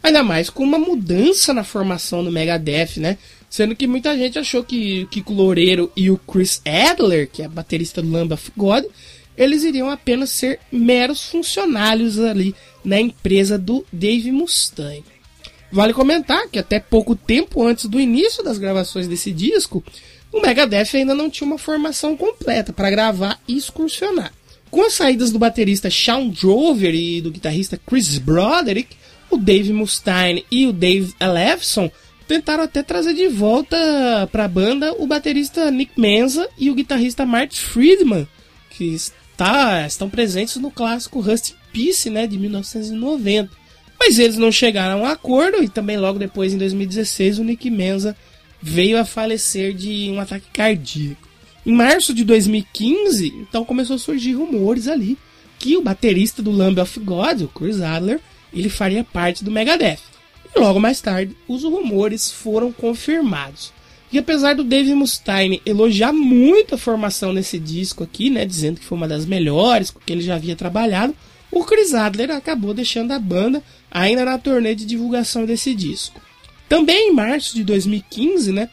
Ainda 0.01 0.23
mais 0.23 0.49
com 0.49 0.63
uma 0.63 0.79
mudança 0.79 1.53
na 1.53 1.63
formação 1.63 2.23
do 2.23 2.31
Megadeth, 2.31 2.97
né? 2.97 3.17
Sendo 3.49 3.75
que 3.75 3.85
muita 3.85 4.17
gente 4.17 4.39
achou 4.39 4.63
que 4.63 5.03
o 5.03 5.07
Kiko 5.07 5.33
Loureiro 5.33 5.91
e 5.95 6.09
o 6.09 6.17
Chris 6.17 6.61
Adler, 6.65 7.29
que 7.29 7.41
é 7.41 7.47
baterista 7.47 8.01
do 8.01 8.09
Lamb 8.09 8.33
of 8.33 8.51
God, 8.55 8.85
eles 9.35 9.63
iriam 9.63 9.89
apenas 9.89 10.29
ser 10.29 10.59
meros 10.71 11.23
funcionários 11.29 12.19
ali 12.19 12.55
na 12.83 12.99
empresa 12.99 13.57
do 13.57 13.85
Dave 13.91 14.31
Mustaine. 14.31 15.03
Vale 15.71 15.93
comentar 15.93 16.47
que 16.47 16.59
até 16.59 16.79
pouco 16.79 17.15
tempo 17.15 17.63
antes 17.63 17.85
do 17.85 17.99
início 17.99 18.43
das 18.43 18.57
gravações 18.57 19.07
desse 19.07 19.31
disco, 19.31 19.83
o 20.31 20.41
Megadeth 20.41 20.95
ainda 20.95 21.13
não 21.13 21.29
tinha 21.29 21.47
uma 21.47 21.57
formação 21.57 22.15
completa 22.15 22.71
para 22.71 22.89
gravar 22.89 23.39
e 23.47 23.57
excursionar. 23.57 24.31
Com 24.71 24.85
as 24.85 24.93
saídas 24.93 25.31
do 25.31 25.39
baterista 25.39 25.89
Sean 25.89 26.27
Drover 26.27 26.93
e 26.93 27.21
do 27.21 27.31
guitarrista 27.31 27.79
Chris 27.87 28.17
Broderick, 28.19 28.95
o 29.29 29.37
Dave 29.37 29.73
Mustaine 29.73 30.45
e 30.51 30.67
o 30.67 30.73
Dave 30.73 31.13
Ellefson 31.19 31.91
tentaram 32.27 32.63
até 32.63 32.83
trazer 32.83 33.15
de 33.15 33.27
volta 33.27 34.29
para 34.31 34.45
a 34.45 34.47
banda 34.47 34.93
o 34.93 35.07
baterista 35.07 35.71
Nick 35.71 35.99
Menza 35.99 36.47
e 36.57 36.69
o 36.69 36.75
guitarrista 36.75 37.25
Marty 37.25 37.59
Friedman, 37.59 38.27
que 38.69 38.93
está, 38.93 39.87
estão 39.87 40.07
presentes 40.07 40.57
no 40.57 40.69
clássico 40.69 41.19
Rust 41.19 41.53
Peace 41.73 42.09
né, 42.09 42.27
de 42.27 42.37
1990. 42.37 43.49
Mas 43.99 44.19
eles 44.19 44.37
não 44.37 44.51
chegaram 44.51 44.99
a 44.99 45.01
um 45.01 45.05
acordo 45.05 45.63
e 45.63 45.67
também 45.67 45.97
logo 45.97 46.19
depois, 46.19 46.53
em 46.53 46.57
2016, 46.57 47.39
o 47.39 47.43
Nick 47.43 47.69
Menza 47.69 48.15
veio 48.61 48.99
a 48.99 49.05
falecer 49.05 49.73
de 49.73 50.09
um 50.11 50.19
ataque 50.19 50.47
cardíaco. 50.53 51.28
Em 51.65 51.73
março 51.73 52.13
de 52.13 52.23
2015, 52.23 53.33
então 53.41 53.65
começou 53.65 53.95
a 53.95 53.99
surgir 53.99 54.33
rumores 54.33 54.87
ali 54.87 55.17
que 55.57 55.75
o 55.75 55.81
baterista 55.81 56.41
do 56.41 56.51
Lamb 56.51 56.79
of 56.79 56.99
God, 56.99 57.41
o 57.41 57.47
Chris 57.47 57.81
Adler, 57.81 58.19
ele 58.53 58.69
faria 58.69 59.03
parte 59.03 59.43
do 59.43 59.51
Megadeth. 59.51 59.99
E 60.55 60.59
logo 60.59 60.79
mais 60.79 61.01
tarde, 61.01 61.35
os 61.47 61.63
rumores 61.63 62.31
foram 62.31 62.71
confirmados. 62.71 63.71
E 64.11 64.17
apesar 64.17 64.55
do 64.55 64.63
Dave 64.63 64.93
Mustaine 64.95 65.61
elogiar 65.65 66.11
muito 66.11 66.73
a 66.73 66.77
formação 66.77 67.31
nesse 67.31 67.59
disco 67.59 68.03
aqui, 68.03 68.29
né, 68.29 68.45
dizendo 68.45 68.79
que 68.79 68.85
foi 68.85 68.97
uma 68.97 69.07
das 69.07 69.25
melhores 69.25 69.91
com 69.91 69.99
que 69.99 70.11
ele 70.11 70.21
já 70.21 70.35
havia 70.35 70.55
trabalhado, 70.55 71.15
o 71.51 71.63
Chris 71.63 71.93
Adler 71.93 72.31
acabou 72.31 72.73
deixando 72.73 73.11
a 73.11 73.19
banda 73.19 73.61
ainda 73.91 74.25
na 74.25 74.37
turnê 74.37 74.73
de 74.73 74.85
divulgação 74.85 75.45
desse 75.45 75.75
disco. 75.75 76.19
Também 76.67 77.09
em 77.09 77.13
março 77.13 77.55
de 77.55 77.63
2015, 77.63 78.51
né, 78.51 78.69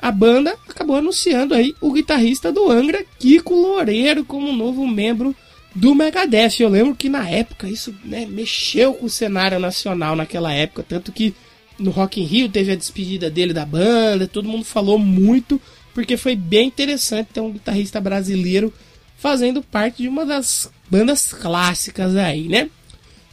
a 0.00 0.10
banda 0.10 0.56
acabou 0.68 0.96
anunciando 0.96 1.54
aí 1.54 1.74
o 1.80 1.92
guitarrista 1.92 2.50
do 2.50 2.70
Angra, 2.70 3.04
Kiko 3.18 3.54
Loureiro, 3.54 4.24
como 4.24 4.52
novo 4.52 4.86
membro 4.86 5.34
do 5.74 5.94
Megadeth. 5.94 6.60
Eu 6.60 6.68
lembro 6.68 6.94
que 6.94 7.08
na 7.08 7.28
época 7.28 7.68
isso 7.68 7.94
né, 8.04 8.26
mexeu 8.26 8.94
com 8.94 9.06
o 9.06 9.10
cenário 9.10 9.58
nacional 9.58 10.16
naquela 10.16 10.52
época, 10.52 10.84
tanto 10.86 11.12
que 11.12 11.34
no 11.78 11.90
Rock 11.90 12.20
in 12.20 12.24
Rio 12.24 12.48
teve 12.48 12.72
a 12.72 12.76
despedida 12.76 13.30
dele 13.30 13.52
da 13.52 13.64
banda, 13.64 14.28
todo 14.28 14.48
mundo 14.48 14.64
falou 14.64 14.98
muito, 14.98 15.60
porque 15.94 16.16
foi 16.16 16.36
bem 16.36 16.68
interessante 16.68 17.28
ter 17.32 17.40
um 17.40 17.52
guitarrista 17.52 18.00
brasileiro 18.00 18.72
fazendo 19.16 19.62
parte 19.62 20.02
de 20.02 20.08
uma 20.08 20.24
das 20.24 20.70
bandas 20.90 21.32
clássicas 21.32 22.16
aí, 22.16 22.48
né? 22.48 22.70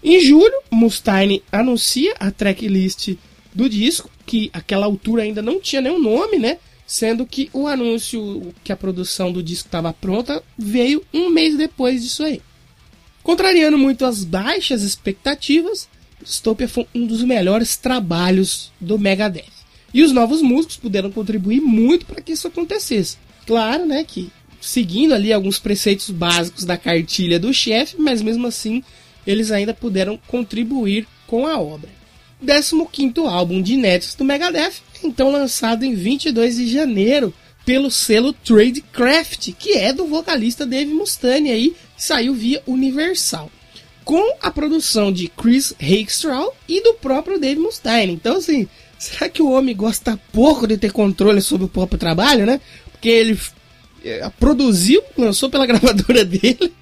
Em 0.03 0.19
julho, 0.19 0.53
Mustaine 0.69 1.43
anuncia 1.51 2.13
a 2.19 2.29
tracklist 2.29 3.15
do 3.57 3.67
disco, 3.67 4.09
que 4.23 4.51
aquela 4.53 4.85
altura 4.85 5.23
ainda 5.23 5.41
não 5.41 5.59
tinha 5.59 5.81
nenhum 5.81 5.99
nome, 5.99 6.37
né? 6.37 6.59
Sendo 6.85 7.25
que 7.25 7.49
o 7.51 7.67
anúncio 7.67 8.53
que 8.63 8.71
a 8.71 8.77
produção 8.77 9.31
do 9.31 9.41
disco 9.41 9.67
estava 9.67 9.91
pronta 9.91 10.43
veio 10.55 11.03
um 11.11 11.31
mês 11.31 11.57
depois 11.57 12.03
disso 12.03 12.23
aí. 12.23 12.39
Contrariando 13.23 13.77
muito 13.77 14.05
as 14.05 14.23
baixas 14.23 14.83
expectativas, 14.83 15.89
Dystopia 16.21 16.69
foi 16.69 16.85
um 16.93 17.07
dos 17.07 17.23
melhores 17.23 17.75
trabalhos 17.75 18.71
do 18.79 18.99
Megadeth. 18.99 19.57
E 19.91 20.03
os 20.03 20.11
novos 20.11 20.41
músicos 20.41 20.77
puderam 20.77 21.11
contribuir 21.11 21.59
muito 21.59 22.05
para 22.05 22.21
que 22.21 22.33
isso 22.33 22.47
acontecesse. 22.47 23.17
Claro, 23.45 23.85
né, 23.85 24.03
que 24.03 24.29
seguindo 24.61 25.13
ali 25.13 25.33
alguns 25.33 25.57
preceitos 25.57 26.11
básicos 26.11 26.63
da 26.63 26.77
cartilha 26.77 27.39
do 27.39 27.51
chefe, 27.51 27.95
mas 27.97 28.21
mesmo 28.21 28.45
assim 28.45 28.83
eles 29.25 29.51
ainda 29.51 29.73
puderam 29.73 30.17
contribuir 30.27 31.07
com 31.25 31.47
a 31.47 31.59
obra. 31.59 31.96
15 32.43 33.27
álbum 33.27 33.61
de 33.61 33.73
inéditos 33.73 34.15
do 34.15 34.23
Megadeth, 34.23 34.75
então 35.03 35.31
lançado 35.31 35.83
em 35.83 35.95
22 35.95 36.57
de 36.57 36.71
janeiro 36.71 37.33
pelo 37.65 37.91
selo 37.91 38.31
Tradecraft, 38.31 39.51
que 39.59 39.73
é 39.73 39.91
do 39.91 40.05
vocalista 40.05 40.65
Dave 40.65 40.93
Mustaine 40.93 41.51
aí, 41.51 41.75
saiu 41.97 42.33
via 42.33 42.63
Universal. 42.65 43.51
com 44.05 44.37
a 44.41 44.49
produção 44.49 45.11
de 45.11 45.27
Chris 45.27 45.73
Hagstall 45.81 46.55
e 46.65 46.81
do 46.81 46.93
próprio 46.93 47.37
Dave 47.37 47.59
Mustaine. 47.59 48.13
Então, 48.13 48.37
assim, 48.37 48.65
será 48.97 49.27
que 49.27 49.41
o 49.41 49.51
homem 49.51 49.75
gosta 49.75 50.17
pouco 50.31 50.65
de 50.65 50.77
ter 50.77 50.93
controle 50.93 51.41
sobre 51.41 51.65
o 51.65 51.69
próprio 51.69 51.99
trabalho, 51.99 52.45
né? 52.45 52.61
Porque 52.89 53.09
ele 53.09 53.37
é, 54.05 54.29
produziu, 54.39 55.03
lançou 55.17 55.49
pela 55.49 55.65
gravadora 55.67 56.23
dele, 56.23 56.73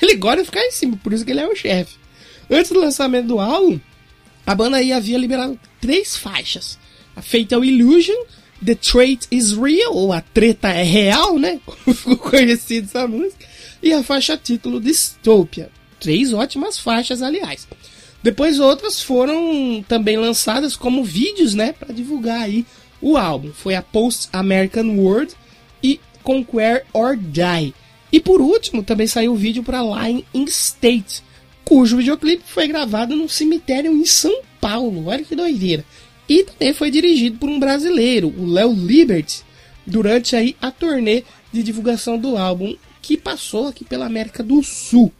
ele 0.00 0.14
gosta 0.14 0.38
de 0.38 0.46
ficar 0.46 0.64
em 0.64 0.70
cima, 0.70 0.96
por 0.96 1.12
isso 1.12 1.26
que 1.26 1.30
ele 1.30 1.40
é 1.40 1.46
o 1.46 1.54
chefe. 1.54 1.96
Antes 2.50 2.70
do 2.70 2.80
lançamento 2.80 3.26
do 3.26 3.38
álbum, 3.38 3.78
a 4.46 4.54
banda 4.54 4.78
aí 4.78 4.92
havia 4.92 5.18
liberado 5.18 5.58
três 5.80 6.16
faixas. 6.16 6.78
A 7.14 7.22
Fatal 7.22 7.64
Illusion, 7.64 8.16
The 8.64 8.74
Trait 8.74 9.26
is 9.30 9.52
Real, 9.52 9.94
ou 9.94 10.12
A 10.12 10.20
Treta 10.20 10.68
é 10.68 10.82
Real, 10.82 11.38
né? 11.38 11.60
Como 11.66 11.94
ficou 11.94 12.16
conhecido 12.16 12.86
essa 12.86 13.06
música. 13.06 13.46
E 13.82 13.92
a 13.92 14.02
faixa 14.02 14.36
título 14.36 14.80
Dystopia. 14.80 15.70
Três 15.98 16.32
ótimas 16.32 16.78
faixas, 16.78 17.22
aliás. 17.22 17.66
Depois 18.22 18.60
outras 18.60 19.02
foram 19.02 19.84
também 19.88 20.16
lançadas 20.16 20.76
como 20.76 21.02
vídeos, 21.02 21.54
né? 21.54 21.72
para 21.72 21.92
divulgar 21.92 22.42
aí 22.42 22.64
o 23.00 23.16
álbum. 23.16 23.52
Foi 23.52 23.74
a 23.74 23.82
Post 23.82 24.28
American 24.32 24.96
World 24.96 25.34
e 25.82 26.00
Conquer 26.22 26.86
or 26.92 27.16
Die. 27.16 27.74
E 28.12 28.20
por 28.20 28.40
último, 28.40 28.82
também 28.82 29.06
saiu 29.06 29.32
o 29.32 29.36
vídeo 29.36 29.62
para 29.62 29.82
Line 29.82 30.24
in 30.32 30.44
State, 30.44 31.22
cujo 31.64 31.96
videoclipe 31.96 32.44
foi 32.46 32.66
gravado 32.68 33.14
num 33.16 33.28
cemitério 33.28 33.92
em 33.92 34.04
São 34.04 34.42
Paulo. 34.60 35.06
Olha 35.06 35.24
que 35.24 35.36
doideira. 35.36 35.84
E 36.28 36.44
também 36.44 36.72
foi 36.72 36.90
dirigido 36.90 37.38
por 37.38 37.48
um 37.48 37.58
brasileiro, 37.58 38.32
o 38.38 38.46
Léo 38.46 38.72
Liberty, 38.72 39.42
durante 39.86 40.36
aí 40.36 40.56
a 40.60 40.70
turnê 40.70 41.24
de 41.52 41.62
divulgação 41.62 42.16
do 42.16 42.36
álbum 42.36 42.74
que 43.00 43.16
passou 43.16 43.68
aqui 43.68 43.84
pela 43.84 44.06
América 44.06 44.42
do 44.42 44.62
Sul. 44.62 45.12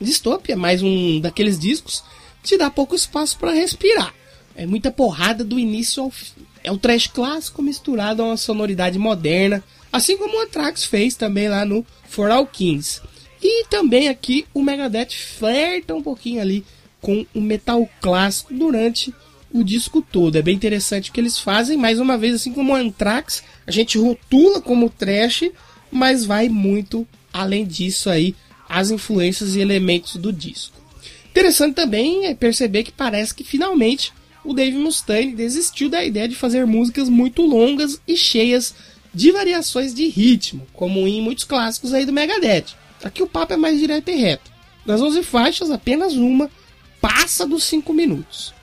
Dystopia, 0.00 0.56
mais 0.56 0.82
um 0.82 1.20
daqueles 1.20 1.58
discos, 1.58 2.04
te 2.42 2.56
dá 2.56 2.70
pouco 2.70 2.94
espaço 2.94 3.38
para 3.38 3.52
respirar. 3.52 4.14
É 4.54 4.66
muita 4.66 4.90
porrada 4.90 5.42
do 5.42 5.58
início 5.58 6.02
ao 6.02 6.10
fim. 6.10 6.42
É 6.62 6.70
o 6.70 6.78
trash 6.78 7.06
clássico 7.06 7.62
misturado 7.62 8.22
a 8.22 8.26
uma 8.26 8.36
sonoridade 8.36 8.98
moderna, 8.98 9.64
assim 9.92 10.16
como 10.16 10.36
o 10.36 10.42
Anthrax 10.42 10.84
fez 10.84 11.16
também 11.16 11.48
lá 11.48 11.64
no 11.64 11.84
For 12.08 12.30
All 12.30 12.46
Kings. 12.46 13.00
E 13.42 13.66
também 13.66 14.08
aqui 14.08 14.46
o 14.54 14.62
Megadeth 14.62 15.10
flerta 15.10 15.94
um 15.94 16.02
pouquinho 16.02 16.40
ali 16.40 16.64
com 17.00 17.26
o 17.34 17.40
metal 17.40 17.88
clássico 18.00 18.54
durante 18.54 19.12
o 19.52 19.64
disco 19.64 20.00
todo. 20.00 20.36
É 20.36 20.42
bem 20.42 20.54
interessante 20.54 21.10
o 21.10 21.12
que 21.12 21.20
eles 21.20 21.38
fazem, 21.38 21.76
mais 21.76 21.98
uma 21.98 22.16
vez, 22.16 22.36
assim 22.36 22.52
como 22.52 22.72
o 22.72 22.76
Anthrax, 22.76 23.42
a 23.66 23.70
gente 23.70 23.98
rotula 23.98 24.60
como 24.60 24.88
trash, 24.88 25.50
mas 25.90 26.24
vai 26.24 26.48
muito 26.48 27.06
além 27.32 27.66
disso 27.66 28.08
aí, 28.08 28.34
as 28.68 28.90
influências 28.90 29.56
e 29.56 29.60
elementos 29.60 30.16
do 30.16 30.32
disco. 30.32 30.80
Interessante 31.30 31.74
também 31.74 32.26
é 32.26 32.34
perceber 32.34 32.84
que 32.84 32.92
parece 32.92 33.34
que 33.34 33.42
finalmente 33.42 34.12
o 34.44 34.52
Dave 34.52 34.76
Mustaine 34.76 35.34
desistiu 35.34 35.88
da 35.88 36.04
ideia 36.04 36.28
de 36.28 36.34
fazer 36.34 36.66
músicas 36.66 37.08
muito 37.08 37.42
longas 37.42 38.00
e 38.06 38.16
cheias 38.16 38.74
de 39.14 39.30
variações 39.30 39.94
de 39.94 40.08
ritmo, 40.08 40.66
como 40.72 41.06
em 41.06 41.20
muitos 41.20 41.44
clássicos 41.44 41.92
aí 41.92 42.04
do 42.04 42.12
Megadeth. 42.12 42.74
Aqui 43.02 43.22
o 43.22 43.26
papo 43.26 43.52
é 43.52 43.56
mais 43.56 43.78
direto 43.78 44.10
e 44.10 44.16
reto. 44.16 44.50
Das 44.84 45.00
11 45.00 45.22
faixas, 45.22 45.70
apenas 45.70 46.14
uma 46.14 46.50
passa 47.00 47.46
dos 47.46 47.64
5 47.64 47.92
minutos. 47.92 48.54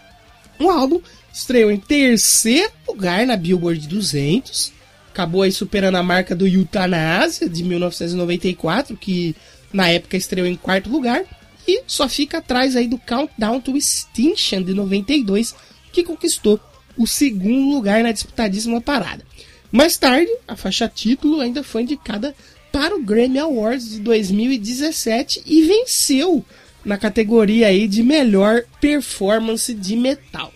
O 0.60 0.70
álbum 0.70 1.02
estreou 1.32 1.72
em 1.72 1.80
terceiro 1.80 2.72
lugar 2.88 3.26
na 3.26 3.38
Billboard 3.38 3.88
200, 3.88 4.74
acabou 5.10 5.42
aí 5.42 5.52
superando 5.52 5.96
a 5.96 6.04
marca 6.04 6.36
do 6.36 6.48
Euthanasia 6.48 7.48
de 7.48 7.64
1994, 7.64 8.98
que 8.98 9.36
na 9.72 9.90
época 9.90 10.18
estreou 10.18 10.48
em 10.48 10.56
quarto 10.56 10.90
lugar, 10.90 11.24
e 11.68 11.84
só 11.86 12.10
fica 12.10 12.40
atrás 12.40 12.76
aí 12.76 12.88
do 12.88 12.98
Countdown 12.98 13.62
to 13.62 13.78
Extinction 13.78 14.64
de 14.64 14.74
92, 14.74 15.56
que 15.92 16.04
conquistou 16.04 16.60
o 16.98 17.08
segundo 17.08 17.74
lugar 17.74 18.04
na 18.04 18.12
disputadíssima 18.12 18.82
parada. 18.82 19.24
Mais 19.72 19.98
tarde, 19.98 20.32
a 20.48 20.56
faixa 20.56 20.88
título 20.88 21.40
ainda 21.40 21.64
foi 21.64 21.84
indicada 21.84 22.36
para 22.80 22.96
o 22.96 23.04
Grammy 23.04 23.40
Awards 23.40 23.92
de 23.92 24.00
2017 24.00 25.44
e 25.46 25.64
venceu 25.64 26.46
na 26.86 26.98
categoria 26.98 27.68
aí 27.68 27.90
de 27.90 28.02
melhor 28.02 28.64
performance 28.80 29.74
de 29.74 29.98
metal. 29.98 30.54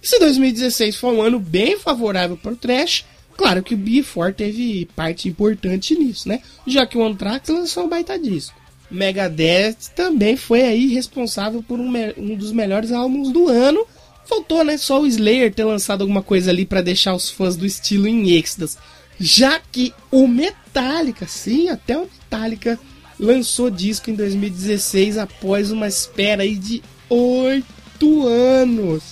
Se 0.00 0.20
2016 0.20 0.94
foi 0.94 1.16
um 1.16 1.20
ano 1.20 1.40
bem 1.40 1.76
favorável 1.76 2.36
para 2.36 2.52
o 2.52 2.56
trash, 2.56 3.04
claro 3.36 3.60
que 3.60 3.74
o 3.74 3.76
B4 3.76 4.34
teve 4.36 4.88
parte 4.94 5.28
importante 5.28 5.98
nisso, 5.98 6.28
né? 6.28 6.42
Já 6.64 6.86
que 6.86 6.96
o 6.96 7.04
Anthrax 7.04 7.48
lançou 7.48 7.86
um 7.86 7.88
baita 7.88 8.16
disco. 8.16 8.56
Megadeth 8.88 9.90
também 9.96 10.36
foi 10.36 10.62
aí 10.62 10.86
responsável 10.94 11.60
por 11.60 11.80
um, 11.80 11.92
um 12.16 12.36
dos 12.36 12.52
melhores 12.52 12.92
álbuns 12.92 13.32
do 13.32 13.48
ano. 13.48 13.84
Faltou, 14.26 14.62
né, 14.62 14.76
só 14.76 15.00
o 15.00 15.06
Slayer 15.08 15.52
ter 15.52 15.64
lançado 15.64 16.02
alguma 16.02 16.22
coisa 16.22 16.52
ali 16.52 16.64
para 16.64 16.82
deixar 16.82 17.16
os 17.16 17.28
fãs 17.28 17.56
do 17.56 17.66
estilo 17.66 18.06
em 18.06 18.30
êxtase. 18.30 18.76
Já 19.20 19.60
que 19.60 19.92
o 20.10 20.26
Metallica, 20.28 21.26
sim, 21.26 21.68
até 21.68 21.96
o 21.96 22.02
Metallica 22.02 22.78
lançou 23.18 23.68
disco 23.68 24.10
em 24.10 24.14
2016 24.14 25.18
após 25.18 25.70
uma 25.72 25.88
espera 25.88 26.42
aí 26.42 26.56
de 26.56 26.82
oito 27.10 28.26
anos. 28.26 29.02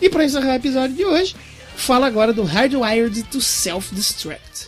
E 0.00 0.08
para 0.08 0.24
encerrar 0.24 0.52
o 0.52 0.56
episódio 0.56 0.96
de 0.96 1.04
hoje, 1.04 1.34
fala 1.74 2.06
agora 2.06 2.32
do 2.32 2.44
Hardwired 2.44 3.24
to 3.24 3.40
Self-Destruct. 3.40 4.67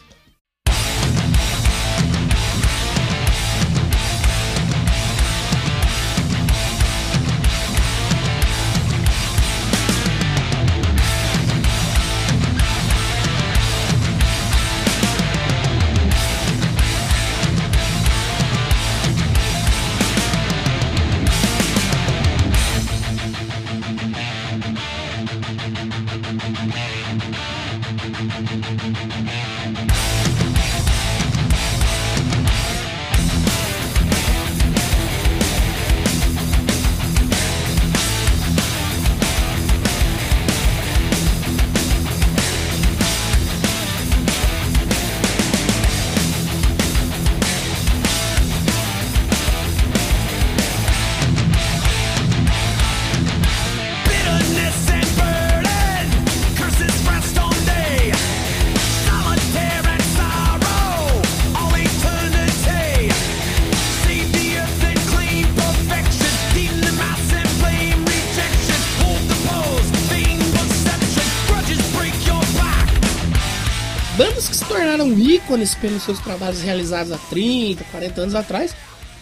Ícones 75.50 75.74
pelos 75.74 76.04
seus 76.04 76.20
trabalhos 76.20 76.60
realizados 76.60 77.10
há 77.10 77.18
30, 77.18 77.82
40 77.90 78.20
anos 78.20 78.34
atrás, 78.36 78.72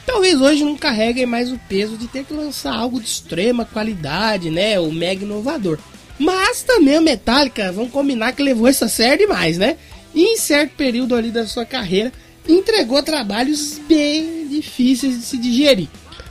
talvez 0.04 0.38
hoje 0.38 0.62
não 0.62 0.76
carreguem 0.76 1.24
mais 1.24 1.50
o 1.50 1.58
peso 1.68 1.96
de 1.96 2.06
ter 2.06 2.22
que 2.24 2.34
lançar 2.34 2.74
algo 2.74 3.00
de 3.00 3.06
extrema 3.06 3.64
qualidade, 3.64 4.50
né? 4.50 4.78
O 4.78 4.92
mega 4.92 5.24
inovador. 5.24 5.78
Mas 6.18 6.62
também 6.62 6.96
a 6.96 7.00
Metallica, 7.00 7.72
vamos 7.72 7.92
combinar 7.92 8.32
que 8.32 8.42
levou 8.42 8.68
essa 8.68 8.88
série 8.88 9.26
demais, 9.26 9.56
né? 9.56 9.78
E 10.14 10.34
em 10.34 10.36
certo 10.36 10.72
período 10.72 11.14
ali 11.14 11.30
da 11.30 11.46
sua 11.46 11.64
carreira, 11.64 12.12
entregou 12.46 13.02
trabalhos 13.02 13.80
bem 13.88 14.48
difíceis 14.48 15.16
de 15.16 15.22
se 15.22 15.38
digerir. 15.38 15.88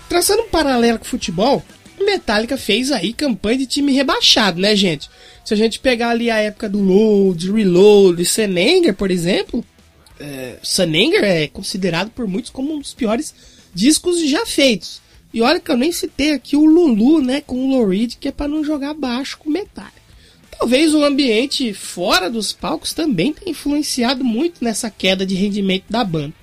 Traçando 0.07 0.43
um 0.43 0.49
paralelo 0.49 0.99
com 0.99 1.05
o 1.05 1.09
futebol, 1.09 1.63
Metallica 1.99 2.55
fez 2.55 2.91
aí 2.91 3.13
campanha 3.13 3.59
de 3.59 3.65
time 3.65 3.93
rebaixado, 3.93 4.61
né, 4.61 4.75
gente? 4.75 5.09
Se 5.43 5.55
a 5.55 5.57
gente 5.57 5.79
pegar 5.79 6.09
ali 6.09 6.29
a 6.29 6.37
época 6.37 6.69
do 6.69 6.79
Load, 6.79 7.51
Reload, 7.51 8.23
Senenger, 8.25 8.93
por 8.93 9.09
exemplo, 9.09 9.65
é, 10.19 10.57
Sunanger 10.61 11.23
é 11.23 11.47
considerado 11.47 12.09
por 12.11 12.27
muitos 12.27 12.51
como 12.51 12.73
um 12.73 12.79
dos 12.79 12.93
piores 12.93 13.33
discos 13.73 14.21
já 14.27 14.45
feitos. 14.45 15.01
E 15.33 15.41
olha 15.41 15.59
que 15.59 15.69
eu 15.69 15.77
nem 15.77 15.91
citei 15.91 16.31
aqui 16.31 16.55
o 16.55 16.65
Lulu, 16.65 17.21
né, 17.21 17.41
com 17.41 17.55
o 17.55 17.69
Lorid, 17.69 18.17
que 18.17 18.29
é 18.29 18.31
para 18.31 18.47
não 18.47 18.63
jogar 18.63 18.93
baixo 18.93 19.37
com 19.37 19.49
metal. 19.49 19.85
Talvez 20.57 20.95
o 20.95 21.03
ambiente 21.03 21.73
fora 21.73 22.29
dos 22.29 22.51
palcos 22.51 22.93
também 22.93 23.31
tenha 23.31 23.51
influenciado 23.51 24.23
muito 24.23 24.63
nessa 24.63 24.89
queda 24.89 25.25
de 25.25 25.35
rendimento 25.35 25.85
da 25.89 26.03
banda. 26.03 26.33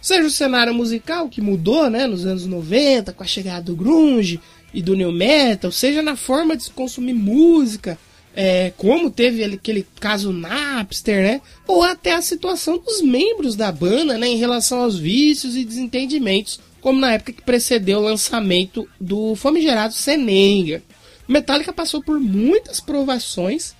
Seja 0.00 0.26
o 0.26 0.30
cenário 0.30 0.74
musical 0.74 1.28
que 1.28 1.40
mudou, 1.40 1.88
né, 1.90 2.06
nos 2.06 2.26
anos 2.26 2.46
90, 2.46 3.12
com 3.12 3.22
a 3.22 3.26
chegada 3.26 3.62
do 3.62 3.74
grunge 3.74 4.38
e 4.72 4.82
do 4.82 4.94
new 4.94 5.10
metal, 5.10 5.72
seja 5.72 6.02
na 6.02 6.14
forma 6.14 6.56
de 6.56 6.70
consumir 6.70 7.14
música, 7.14 7.98
é, 8.36 8.72
como 8.76 9.10
teve 9.10 9.44
aquele 9.44 9.86
caso 10.00 10.32
Napster, 10.32 11.22
né? 11.22 11.40
Ou 11.66 11.82
até 11.82 12.12
a 12.12 12.22
situação 12.22 12.78
dos 12.78 13.00
membros 13.00 13.54
da 13.54 13.70
banda, 13.70 14.18
né, 14.18 14.28
em 14.28 14.36
relação 14.36 14.82
aos 14.82 14.98
vícios 14.98 15.56
e 15.56 15.64
desentendimentos, 15.64 16.60
como 16.80 17.00
na 17.00 17.12
época 17.14 17.32
que 17.32 17.42
precedeu 17.42 17.98
o 17.98 18.02
lançamento 18.02 18.88
do 19.00 19.34
famigerado 19.36 19.94
Senenga. 19.94 20.82
Metallica 21.26 21.72
passou 21.72 22.02
por 22.02 22.20
muitas 22.20 22.80
provações 22.80 23.74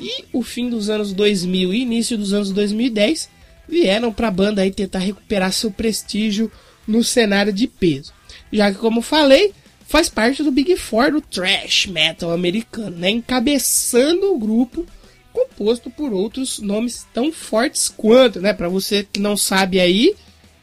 e 0.00 0.24
o 0.32 0.42
fim 0.42 0.70
dos 0.70 0.88
anos 0.88 1.12
2000 1.12 1.74
e 1.74 1.82
início 1.82 2.16
dos 2.16 2.32
anos 2.32 2.50
2010 2.52 3.28
vieram 3.68 4.12
para 4.12 4.28
a 4.28 4.30
banda 4.30 4.62
aí 4.62 4.70
tentar 4.70 5.00
recuperar 5.00 5.52
seu 5.52 5.70
prestígio 5.70 6.50
no 6.86 7.02
cenário 7.02 7.52
de 7.52 7.66
peso. 7.66 8.12
Já 8.52 8.70
que, 8.70 8.78
como 8.78 9.02
falei, 9.02 9.52
faz 9.86 10.08
parte 10.08 10.42
do 10.42 10.50
Big 10.50 10.76
Four 10.76 11.12
do 11.12 11.20
thrash 11.20 11.86
metal 11.86 12.32
americano, 12.32 12.96
né? 12.96 13.10
encabeçando 13.10 14.32
o 14.32 14.38
grupo 14.38 14.86
composto 15.32 15.90
por 15.90 16.12
outros 16.12 16.58
nomes 16.58 17.06
tão 17.12 17.30
fortes 17.30 17.88
quanto, 17.88 18.40
né? 18.40 18.54
Para 18.54 18.70
você 18.70 19.06
que 19.10 19.20
não 19.20 19.36
sabe 19.36 19.78
aí, 19.78 20.14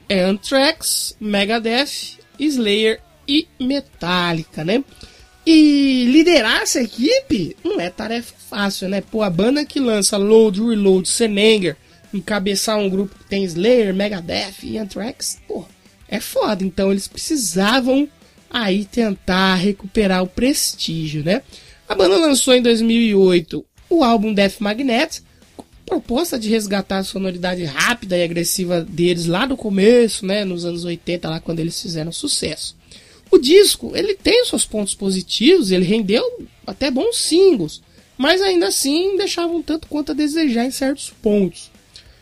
é 0.09 0.23
Anthrax, 0.23 1.15
Megadeth, 1.19 2.17
Slayer 2.39 2.99
e 3.27 3.47
Metallica, 3.59 4.65
né? 4.65 4.83
E 5.45 6.05
liderar 6.05 6.61
essa 6.61 6.81
equipe 6.81 7.55
não 7.63 7.79
é 7.79 7.89
tarefa 7.89 8.33
fácil, 8.49 8.89
né? 8.89 9.01
Pô, 9.01 9.21
a 9.21 9.29
banda 9.29 9.63
que 9.63 9.79
lança 9.79 10.17
Load, 10.17 10.59
Reload, 10.59 11.07
Senenger, 11.07 11.77
encabeçar 12.13 12.77
um 12.77 12.89
grupo 12.89 13.15
que 13.15 13.25
tem 13.25 13.43
Slayer, 13.43 13.93
Megadeth 13.93 14.63
e 14.63 14.77
Anthrax, 14.77 15.39
pô, 15.47 15.65
é 16.07 16.19
foda. 16.19 16.63
Então 16.63 16.91
eles 16.91 17.07
precisavam 17.07 18.09
aí 18.53 18.85
tentar 18.85 19.55
recuperar 19.55 20.21
o 20.21 20.27
prestígio, 20.27 21.23
né? 21.23 21.41
A 21.89 21.95
banda 21.95 22.17
lançou 22.17 22.53
em 22.53 22.61
2008 22.61 23.65
o 23.89 24.03
álbum 24.03 24.33
Death 24.33 24.59
Magnet, 24.59 25.21
proposta 25.85 26.39
de 26.39 26.49
resgatar 26.49 26.99
a 26.99 27.03
sonoridade 27.03 27.63
rápida 27.63 28.17
e 28.17 28.23
agressiva 28.23 28.81
deles 28.81 29.25
lá 29.25 29.45
no 29.45 29.57
começo, 29.57 30.25
né, 30.25 30.45
nos 30.45 30.65
anos 30.65 30.85
80, 30.85 31.29
lá 31.29 31.39
quando 31.39 31.59
eles 31.59 31.79
fizeram 31.81 32.11
sucesso. 32.11 32.75
O 33.29 33.37
disco, 33.37 33.91
ele 33.95 34.15
tem 34.15 34.45
seus 34.45 34.65
pontos 34.65 34.93
positivos, 34.93 35.71
ele 35.71 35.85
rendeu 35.85 36.23
até 36.65 36.91
bons 36.91 37.17
singles, 37.17 37.81
mas 38.17 38.41
ainda 38.41 38.67
assim 38.67 39.17
deixava 39.17 39.51
um 39.51 39.61
tanto 39.61 39.87
quanto 39.87 40.11
a 40.11 40.15
desejar 40.15 40.65
em 40.65 40.71
certos 40.71 41.11
pontos. 41.21 41.71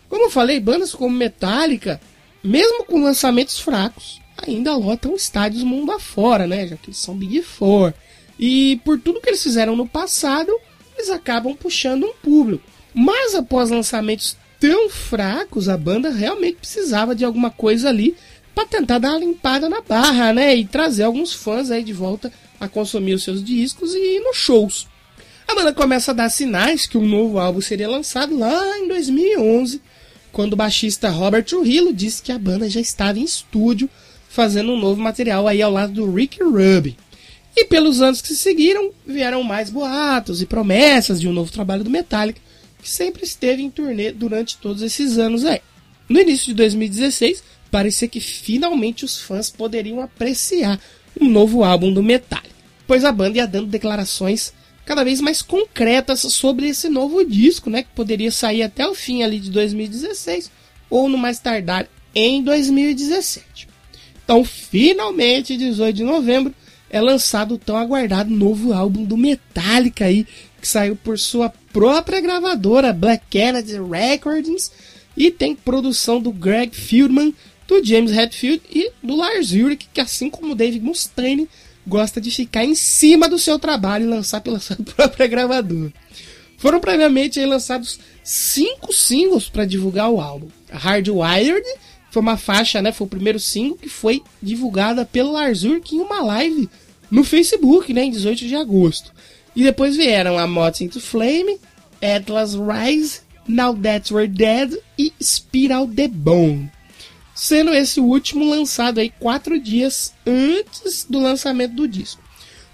Como 0.07 0.23
eu 0.25 0.29
falei, 0.29 0.59
bandas 0.59 0.93
como 0.93 1.15
Metallica, 1.15 2.01
mesmo 2.43 2.85
com 2.85 3.03
lançamentos 3.03 3.59
fracos, 3.59 4.20
ainda 4.47 4.75
lotam 4.75 5.15
estádios 5.15 5.63
mundo 5.63 5.91
afora, 5.91 6.47
né? 6.47 6.67
Já 6.67 6.75
que 6.75 6.89
eles 6.89 6.97
são 6.97 7.15
Big 7.15 7.41
Four. 7.41 7.93
E 8.39 8.79
por 8.83 8.99
tudo 8.99 9.21
que 9.21 9.29
eles 9.29 9.43
fizeram 9.43 9.75
no 9.75 9.87
passado, 9.87 10.51
eles 10.95 11.09
acabam 11.09 11.55
puxando 11.55 12.05
um 12.05 12.13
público. 12.13 12.63
Mas 12.93 13.35
após 13.35 13.69
lançamentos 13.69 14.35
tão 14.59 14.89
fracos, 14.89 15.69
a 15.69 15.77
banda 15.77 16.09
realmente 16.09 16.57
precisava 16.57 17.15
de 17.15 17.25
alguma 17.25 17.49
coisa 17.49 17.89
ali 17.89 18.15
para 18.53 18.65
tentar 18.65 18.99
dar 18.99 19.11
uma 19.11 19.19
limpada 19.19 19.69
na 19.69 19.81
barra, 19.81 20.33
né? 20.33 20.55
E 20.55 20.65
trazer 20.65 21.03
alguns 21.03 21.33
fãs 21.33 21.71
aí 21.71 21.83
de 21.83 21.93
volta 21.93 22.31
a 22.59 22.67
consumir 22.67 23.13
os 23.13 23.23
seus 23.23 23.43
discos 23.43 23.93
e 23.93 24.17
ir 24.17 24.19
nos 24.21 24.37
shows. 24.37 24.87
A 25.47 25.55
banda 25.55 25.73
começa 25.73 26.11
a 26.11 26.13
dar 26.13 26.29
sinais 26.29 26.85
que 26.85 26.97
um 26.97 27.05
novo 27.05 27.39
álbum 27.39 27.59
seria 27.59 27.89
lançado 27.89 28.37
lá 28.37 28.77
em 28.77 28.87
2011, 28.87 29.81
quando 30.31 30.53
o 30.53 30.55
baixista 30.55 31.09
Robert 31.09 31.43
Trujillo 31.43 31.91
disse 31.93 32.21
que 32.21 32.31
a 32.31 32.39
banda 32.39 32.69
já 32.69 32.79
estava 32.79 33.19
em 33.19 33.23
estúdio 33.23 33.89
fazendo 34.31 34.71
um 34.71 34.79
novo 34.79 35.01
material 35.01 35.45
aí 35.45 35.61
ao 35.61 35.71
lado 35.71 35.91
do 35.91 36.09
Rick 36.09 36.41
Rubin. 36.41 36.95
E 37.53 37.65
pelos 37.65 38.01
anos 38.01 38.21
que 38.21 38.29
se 38.29 38.37
seguiram, 38.37 38.91
vieram 39.05 39.43
mais 39.43 39.69
boatos 39.69 40.41
e 40.41 40.45
promessas 40.45 41.19
de 41.19 41.27
um 41.27 41.33
novo 41.33 41.51
trabalho 41.51 41.83
do 41.83 41.89
Metallica, 41.89 42.39
que 42.81 42.89
sempre 42.89 43.25
esteve 43.25 43.61
em 43.61 43.69
turnê 43.69 44.11
durante 44.13 44.57
todos 44.57 44.81
esses 44.81 45.17
anos 45.17 45.43
aí. 45.43 45.59
No 46.07 46.17
início 46.17 46.47
de 46.47 46.53
2016, 46.53 47.43
parecia 47.69 48.07
que 48.07 48.21
finalmente 48.21 49.03
os 49.03 49.19
fãs 49.19 49.49
poderiam 49.49 49.99
apreciar 49.99 50.79
um 51.19 51.27
novo 51.27 51.61
álbum 51.61 51.91
do 51.91 52.01
Metallica, 52.01 52.55
pois 52.87 53.03
a 53.03 53.11
banda 53.11 53.37
ia 53.37 53.45
dando 53.45 53.67
declarações 53.67 54.53
cada 54.85 55.03
vez 55.03 55.19
mais 55.19 55.41
concretas 55.41 56.21
sobre 56.21 56.69
esse 56.69 56.87
novo 56.87 57.23
disco, 57.25 57.69
né, 57.69 57.83
que 57.83 57.89
poderia 57.93 58.31
sair 58.31 58.63
até 58.63 58.87
o 58.87 58.95
fim 58.95 59.23
ali 59.23 59.39
de 59.39 59.51
2016 59.51 60.49
ou 60.89 61.09
no 61.09 61.17
mais 61.17 61.37
tardar 61.37 61.87
em 62.15 62.41
2017. 62.41 63.70
Então, 64.31 64.45
finalmente, 64.45 65.57
18 65.57 65.93
de 65.93 66.03
novembro, 66.05 66.55
é 66.89 67.01
lançado 67.01 67.55
o 67.55 67.57
tão 67.57 67.75
aguardado 67.75 68.29
novo 68.29 68.71
álbum 68.71 69.03
do 69.03 69.17
Metallica 69.17 70.05
aí, 70.05 70.25
que 70.61 70.65
saiu 70.65 70.95
por 70.95 71.19
sua 71.19 71.49
própria 71.73 72.21
gravadora, 72.21 72.93
Black 72.93 73.25
Kennedy 73.29 73.73
Recordings, 73.77 74.71
e 75.17 75.29
tem 75.31 75.53
produção 75.53 76.21
do 76.21 76.31
Greg 76.31 76.73
Fieldman, 76.73 77.35
do 77.67 77.83
James 77.83 78.13
Hetfield 78.13 78.61
e 78.71 78.93
do 79.03 79.17
Lars 79.17 79.51
Ulrich, 79.51 79.89
que 79.93 79.99
assim 79.99 80.29
como 80.29 80.53
o 80.53 80.55
Dave 80.55 80.79
Mustaine, 80.79 81.49
gosta 81.85 82.21
de 82.21 82.31
ficar 82.31 82.63
em 82.63 82.73
cima 82.73 83.27
do 83.27 83.37
seu 83.37 83.59
trabalho 83.59 84.05
e 84.05 84.09
lançar 84.09 84.39
pela 84.39 84.59
sua 84.63 84.77
própria 84.77 85.27
gravadora. 85.27 85.91
Foram 86.57 86.79
previamente 86.79 87.43
lançados 87.43 87.99
cinco 88.23 88.93
singles 88.93 89.49
para 89.49 89.65
divulgar 89.65 90.09
o 90.09 90.21
álbum. 90.21 90.47
Hardwired 90.71 91.65
foi 92.11 92.21
uma 92.21 92.37
faixa, 92.37 92.81
né, 92.81 92.91
foi 92.91 93.07
o 93.07 93.09
primeiro 93.09 93.39
single 93.39 93.77
que 93.77 93.89
foi 93.89 94.21
divulgada 94.41 95.05
pelo 95.05 95.33
Ulrich 95.33 95.95
em 95.95 95.99
uma 95.99 96.21
live 96.21 96.69
no 97.09 97.23
Facebook, 97.23 97.93
né, 97.93 98.03
em 98.03 98.11
18 98.11 98.47
de 98.47 98.55
agosto. 98.55 99.11
E 99.55 99.63
depois 99.63 99.95
vieram 99.95 100.37
a 100.37 100.45
Moth 100.45 100.81
into 100.81 101.01
Flame, 101.01 101.59
Atlas 102.01 102.53
Rise, 102.53 103.21
Now 103.47 103.75
That 103.75 104.13
We're 104.13 104.27
Dead 104.27 104.77
e 104.97 105.11
Spiral 105.21 105.87
the 105.87 106.07
Bone 106.07 106.69
sendo 107.41 107.73
esse 107.73 107.99
último 107.99 108.47
lançado 108.47 108.99
aí 108.99 109.09
quatro 109.19 109.59
dias 109.59 110.13
antes 110.27 111.07
do 111.09 111.19
lançamento 111.19 111.73
do 111.73 111.87
disco. 111.87 112.21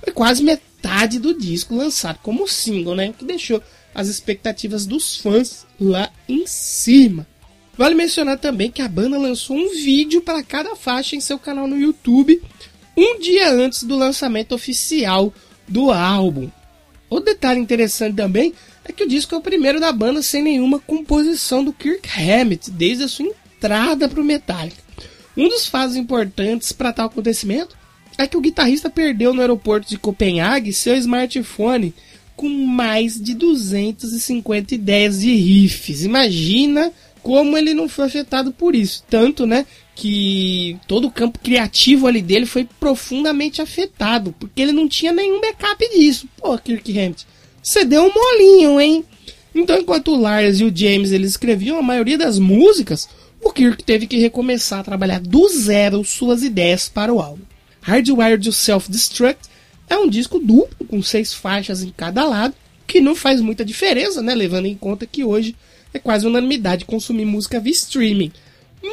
Foi 0.04 0.12
quase 0.12 0.44
metade 0.44 1.20
do 1.20 1.34
disco 1.34 1.74
lançado 1.74 2.20
como 2.22 2.46
single, 2.48 2.94
né? 2.94 3.14
Que 3.18 3.24
deixou 3.24 3.64
as 3.96 4.10
expectativas 4.10 4.86
dos 4.86 5.16
fãs 5.16 5.66
lá 5.80 6.12
em 6.28 6.46
cima. 6.46 7.26
Vale 7.78 7.94
mencionar 7.94 8.40
também 8.40 8.72
que 8.72 8.82
a 8.82 8.88
banda 8.88 9.18
lançou 9.20 9.56
um 9.56 9.70
vídeo 9.70 10.22
para 10.22 10.42
cada 10.42 10.76
faixa 10.76 11.16
em 11.16 11.22
seu 11.22 11.38
canal 11.38 11.68
no 11.68 11.78
YouTube 11.78 12.42
um 12.98 13.20
dia 13.20 13.52
antes 13.52 13.84
do 13.84 13.96
lançamento 13.96 14.56
oficial 14.56 15.32
do 15.68 15.92
álbum. 15.92 16.50
O 17.10 17.20
detalhe 17.20 17.60
interessante 17.60 18.16
também 18.16 18.54
é 18.84 18.92
que 18.92 19.04
o 19.04 19.08
disco 19.08 19.36
é 19.36 19.38
o 19.38 19.42
primeiro 19.42 19.80
da 19.80 19.92
banda 19.92 20.24
sem 20.24 20.42
nenhuma 20.42 20.80
composição 20.80 21.64
do 21.64 21.72
Kirk 21.72 22.10
Hammett 22.10 22.72
desde 22.72 23.04
a 23.04 23.08
sua 23.08 23.28
entrada 23.28 24.10
para 24.10 24.20
o 24.20 24.26
Metallica. 24.26 24.82
Um 25.36 25.48
dos 25.48 25.68
fatos 25.68 25.96
importantes 25.96 26.72
para 26.72 26.92
tal 26.92 27.06
acontecimento 27.06 27.78
é 28.18 28.26
que 28.26 28.36
o 28.36 28.42
guitarrista 28.42 28.90
perdeu 28.90 29.34
no 29.34 29.42
aeroporto 29.42 29.88
de 29.88 29.98
Copenhague 29.98 30.74
seu 30.74 30.96
smartphone 30.96 31.94
com 32.36 32.50
mais 32.50 33.22
de 33.22 33.36
250 33.36 34.74
ideias 34.74 35.22
de 35.22 35.34
riffs. 35.34 36.04
Imagina 36.04 36.92
como 37.28 37.58
ele 37.58 37.74
não 37.74 37.90
foi 37.90 38.06
afetado 38.06 38.54
por 38.54 38.74
isso. 38.74 39.04
Tanto, 39.10 39.46
né, 39.46 39.66
que 39.94 40.78
todo 40.88 41.08
o 41.08 41.12
campo 41.12 41.38
criativo 41.40 42.08
ali 42.08 42.22
dele 42.22 42.46
foi 42.46 42.66
profundamente 42.80 43.62
afetado, 43.62 44.34
porque 44.40 44.62
ele 44.62 44.72
não 44.72 44.88
tinha 44.88 45.12
nenhum 45.12 45.42
backup 45.42 45.90
disso. 45.90 46.26
Pô, 46.38 46.58
Kirk 46.58 46.90
Hammett, 46.90 47.28
você 47.62 47.84
deu 47.84 48.04
um 48.04 48.14
molinho, 48.14 48.80
hein? 48.80 49.04
Então, 49.54 49.78
enquanto 49.78 50.14
o 50.14 50.16
Lars 50.16 50.62
e 50.62 50.64
o 50.64 50.74
James 50.74 51.12
eles 51.12 51.32
escreviam 51.32 51.78
a 51.78 51.82
maioria 51.82 52.18
das 52.18 52.40
músicas, 52.40 53.10
o 53.44 53.52
Kirk 53.52 53.84
teve 53.84 54.08
que 54.08 54.18
recomeçar 54.18 54.80
a 54.80 54.84
trabalhar 54.84 55.20
do 55.20 55.50
zero 55.50 56.06
suas 56.06 56.44
ideias 56.44 56.88
para 56.88 57.14
o 57.14 57.20
álbum. 57.20 57.44
Hardwired 57.82 58.42
to 58.42 58.54
Self-Destruct 58.54 59.50
é 59.90 59.98
um 59.98 60.08
disco 60.08 60.40
duplo 60.40 60.88
com 60.88 61.04
seis 61.04 61.34
faixas 61.34 61.84
em 61.84 61.90
cada 61.90 62.26
lado, 62.26 62.54
que 62.88 63.02
não 63.02 63.14
faz 63.14 63.42
muita 63.42 63.66
diferença, 63.66 64.22
né, 64.22 64.34
levando 64.34 64.68
em 64.68 64.76
conta 64.76 65.06
que 65.06 65.26
hoje 65.26 65.58
é 65.98 66.00
quase 66.00 66.26
unanimidade 66.26 66.86
consumir 66.86 67.26
música 67.26 67.60
via 67.60 67.74
streaming. 67.74 68.32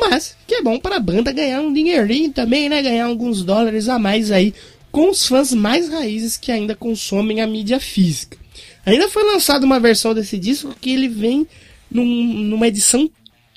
Mas 0.01 0.37
que 0.47 0.57
é 0.57 0.63
bom 0.63 0.79
para 0.79 0.97
a 0.97 1.01
banda 1.01 1.33
ganhar 1.33 1.61
um 1.61 1.73
dinheirinho 1.73 2.33
também, 2.33 2.69
né, 2.69 2.83
ganhar 2.83 3.07
alguns 3.07 3.43
dólares 3.43 3.89
a 3.89 3.99
mais 3.99 4.31
aí 4.31 4.53
com 4.91 5.11
os 5.11 5.27
fãs 5.27 5.53
mais 5.53 5.89
raízes 5.89 6.37
que 6.37 6.53
ainda 6.53 6.77
consomem 6.77 7.41
a 7.41 7.47
mídia 7.47 7.81
física. 7.81 8.39
Ainda 8.87 9.09
foi 9.09 9.25
lançada 9.25 9.67
uma 9.67 9.81
versão 9.81 10.15
desse 10.15 10.39
disco 10.39 10.75
que 10.81 10.91
ele 10.91 11.09
vem 11.09 11.47
num, 11.91 12.05
numa 12.05 12.69
edição 12.69 13.11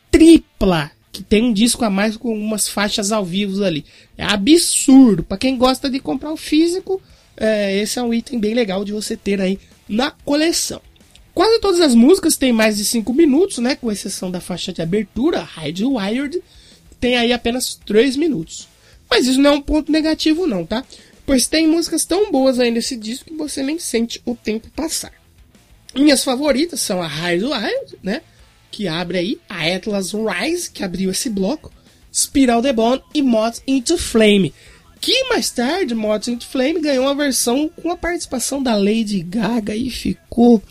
tripla. 0.10 0.92
Que 1.12 1.22
tem 1.24 1.44
um 1.44 1.54
disco 1.54 1.84
a 1.86 1.90
mais 1.90 2.16
com 2.18 2.34
umas 2.34 2.68
faixas 2.68 3.12
ao 3.12 3.26
vivo 3.26 3.64
ali. 3.64 3.86
É 4.18 4.24
absurdo. 4.24 5.24
Para 5.24 5.38
quem 5.38 5.58
gosta 5.58 5.90
de 5.90 6.00
comprar 6.00 6.32
o 6.32 6.38
físico, 6.38 7.02
é, 7.36 7.76
esse 7.80 8.00
é 8.00 8.04
um 8.04 8.14
item 8.14 8.40
bem 8.40 8.54
legal 8.54 8.84
de 8.84 8.92
você 8.92 9.16
ter 9.16 9.40
aí 9.40 9.60
na 9.88 10.12
coleção. 10.12 10.82
Quase 11.38 11.60
todas 11.60 11.82
as 11.82 11.94
músicas 11.94 12.36
têm 12.36 12.52
mais 12.52 12.78
de 12.78 12.84
5 12.84 13.14
minutos, 13.14 13.60
né? 13.60 13.76
Com 13.76 13.92
exceção 13.92 14.32
da 14.32 14.42
faixa 14.42 14.74
de 14.74 14.82
abertura, 14.82 15.48
Hide 15.56 15.86
Wired, 15.86 16.42
tem 17.00 17.16
aí 17.16 17.32
apenas 17.32 17.80
3 17.86 18.16
minutos. 18.16 18.68
Mas 19.08 19.28
isso 19.28 19.40
não 19.40 19.52
é 19.52 19.54
um 19.54 19.62
ponto 19.62 19.92
negativo 19.92 20.48
não, 20.48 20.66
tá? 20.66 20.84
Pois 21.28 21.46
tem 21.46 21.68
músicas 21.68 22.06
tão 22.06 22.32
boas 22.32 22.60
aí 22.60 22.72
nesse 22.72 22.98
disco 22.98 23.26
que 23.26 23.36
você 23.36 23.62
nem 23.62 23.78
sente 23.78 24.20
o 24.26 24.34
tempo 24.34 24.68
passar. 24.76 25.12
Minhas 25.94 26.24
favoritas 26.24 26.82
são 26.82 27.04
a 27.04 27.08
High 27.08 27.44
Wild, 27.44 28.00
né? 28.02 28.24
Que 28.72 28.88
abre 28.88 29.20
aí, 29.20 29.40
a 29.48 29.64
Atlas 29.64 30.14
Rise, 30.14 30.72
que 30.72 30.84
abriu 30.84 31.12
esse 31.12 31.30
bloco, 31.30 31.72
Spiral 32.12 32.64
the 32.64 32.74
Bone 32.74 33.04
e 33.14 33.22
Moth 33.22 33.62
into 33.68 33.96
Flame. 33.96 34.56
Que 35.00 35.26
mais 35.26 35.52
tarde, 35.52 35.94
Moth 35.94 36.30
into 36.30 36.48
Flame 36.48 36.82
ganhou 36.82 37.06
uma 37.06 37.14
versão 37.14 37.70
com 37.70 37.92
a 37.92 37.96
participação 37.96 38.64
da 38.64 38.76
Lady 38.76 39.22
Gaga 39.22 39.76
e 39.76 39.92
ficou 39.92 40.64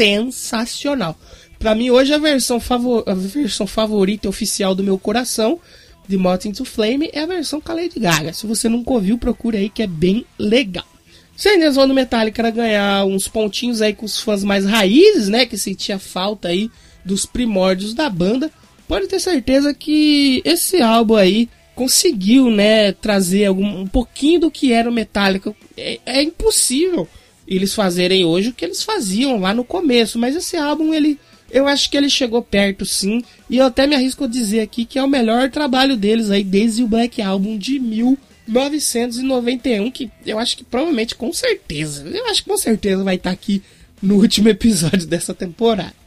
sensacional. 0.00 1.14
Para 1.58 1.74
mim, 1.74 1.90
hoje, 1.90 2.14
a 2.14 2.18
versão, 2.18 2.58
favor... 2.58 3.04
a 3.06 3.12
versão 3.12 3.66
favorita 3.66 4.28
oficial 4.28 4.74
do 4.74 4.82
meu 4.82 4.98
coração 4.98 5.60
de 6.08 6.16
Moth 6.16 6.46
into 6.46 6.64
Flame 6.64 7.10
é 7.12 7.20
a 7.20 7.26
versão 7.26 7.60
com 7.60 7.70
a 7.70 7.74
Lady 7.74 8.00
Gaga. 8.00 8.32
Se 8.32 8.46
você 8.46 8.66
nunca 8.66 8.92
ouviu, 8.92 9.18
procure 9.18 9.58
aí 9.58 9.68
que 9.68 9.82
é 9.82 9.86
bem 9.86 10.24
legal. 10.38 10.86
Intenção 11.38 11.86
do 11.86 11.94
Metallica 11.94 12.40
era 12.40 12.50
ganhar 12.50 13.04
uns 13.04 13.28
pontinhos 13.28 13.80
aí 13.80 13.94
com 13.94 14.06
os 14.06 14.20
fãs 14.20 14.42
mais 14.42 14.64
raízes, 14.64 15.28
né? 15.28 15.46
Que 15.46 15.56
sentia 15.56 15.98
falta 15.98 16.48
aí 16.48 16.70
dos 17.04 17.26
primórdios 17.26 17.94
da 17.94 18.10
banda, 18.10 18.50
pode 18.86 19.06
ter 19.06 19.20
certeza 19.20 19.72
que 19.72 20.42
esse 20.44 20.82
álbum 20.82 21.16
aí 21.16 21.48
conseguiu, 21.74 22.50
né, 22.50 22.92
trazer 22.92 23.46
algum, 23.46 23.80
um 23.80 23.86
pouquinho 23.86 24.40
do 24.40 24.50
que 24.50 24.70
era 24.70 24.88
o 24.88 24.92
Metallica. 24.92 25.54
É, 25.76 25.98
é 26.04 26.22
impossível 26.22 27.08
eles 27.50 27.74
fazerem 27.74 28.24
hoje 28.24 28.50
o 28.50 28.52
que 28.52 28.64
eles 28.64 28.84
faziam 28.84 29.40
lá 29.40 29.52
no 29.52 29.64
começo, 29.64 30.16
mas 30.18 30.36
esse 30.36 30.56
álbum 30.56 30.94
ele 30.94 31.18
eu 31.50 31.66
acho 31.66 31.90
que 31.90 31.96
ele 31.96 32.08
chegou 32.08 32.40
perto 32.42 32.86
sim, 32.86 33.24
e 33.48 33.56
eu 33.56 33.66
até 33.66 33.84
me 33.84 33.96
arrisco 33.96 34.22
a 34.22 34.28
dizer 34.28 34.60
aqui 34.60 34.84
que 34.84 35.00
é 35.00 35.02
o 35.02 35.08
melhor 35.08 35.50
trabalho 35.50 35.96
deles 35.96 36.30
aí 36.30 36.44
desde 36.44 36.84
o 36.84 36.86
Black 36.86 37.20
Album 37.20 37.58
de 37.58 37.80
1991, 37.80 39.90
que 39.90 40.08
eu 40.24 40.38
acho 40.38 40.56
que 40.56 40.62
provavelmente 40.62 41.16
com 41.16 41.32
certeza, 41.32 42.06
eu 42.06 42.26
acho 42.26 42.44
que 42.44 42.48
com 42.48 42.56
certeza 42.56 43.02
vai 43.02 43.16
estar 43.16 43.32
aqui 43.32 43.60
no 44.00 44.20
último 44.20 44.48
episódio 44.48 45.04
dessa 45.10 45.34
temporada. 45.34 45.98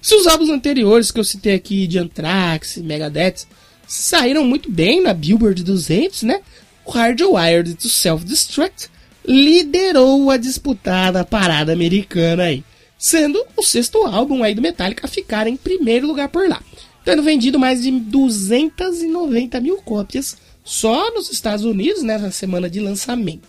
Se 0.00 0.14
os 0.14 0.26
álbuns 0.26 0.48
anteriores 0.48 1.10
que 1.10 1.20
eu 1.20 1.24
citei 1.24 1.54
aqui 1.54 1.86
de 1.86 1.98
Anthrax 1.98 2.78
Megadeth 2.78 3.44
saíram 3.86 4.44
muito 4.44 4.70
bem 4.70 5.02
na 5.02 5.12
Billboard 5.12 5.62
200, 5.62 6.22
né? 6.22 6.40
O 6.86 6.90
Hardwired 6.90 7.74
to 7.74 7.86
Self-Destruct 7.86 8.88
liderou 9.26 10.30
a 10.30 10.36
disputada 10.36 11.24
parada 11.24 11.72
americana 11.72 12.44
aí, 12.44 12.64
sendo 12.98 13.44
o 13.56 13.62
sexto 13.62 13.98
álbum 14.06 14.42
aí 14.42 14.54
do 14.54 14.62
Metallica 14.62 15.06
a 15.06 15.10
ficar 15.10 15.46
em 15.46 15.56
primeiro 15.56 16.06
lugar 16.06 16.28
por 16.28 16.48
lá, 16.48 16.62
tendo 17.04 17.22
vendido 17.22 17.58
mais 17.58 17.82
de 17.82 17.90
290 17.90 19.60
mil 19.60 19.76
cópias 19.78 20.36
só 20.64 21.12
nos 21.12 21.30
Estados 21.30 21.64
Unidos 21.64 22.02
nessa 22.02 22.26
né, 22.26 22.30
semana 22.30 22.68
de 22.68 22.80
lançamento. 22.80 23.48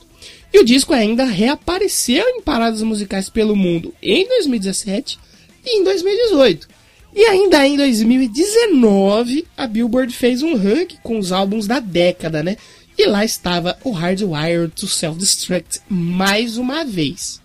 E 0.53 0.59
o 0.59 0.65
disco 0.65 0.93
ainda 0.93 1.23
reapareceu 1.23 2.27
em 2.27 2.41
paradas 2.41 2.81
musicais 2.81 3.29
pelo 3.29 3.55
mundo 3.55 3.93
em 4.01 4.27
2017 4.27 5.17
e 5.65 5.79
em 5.79 5.83
2018. 5.83 6.67
E 7.13 7.25
ainda 7.25 7.67
em 7.67 7.75
2019, 7.75 9.45
a 9.57 9.67
Billboard 9.67 10.13
fez 10.13 10.41
um 10.41 10.55
ranking 10.55 10.97
com 11.03 11.19
os 11.19 11.31
álbuns 11.31 11.67
da 11.67 11.79
década, 11.79 12.41
né? 12.41 12.55
E 13.01 13.05
lá 13.07 13.25
estava 13.25 13.79
o 13.83 13.89
Hardwired 13.89 14.75
to 14.75 14.87
Self-Destruct 14.87 15.81
mais 15.89 16.55
uma 16.55 16.85
vez. 16.85 17.41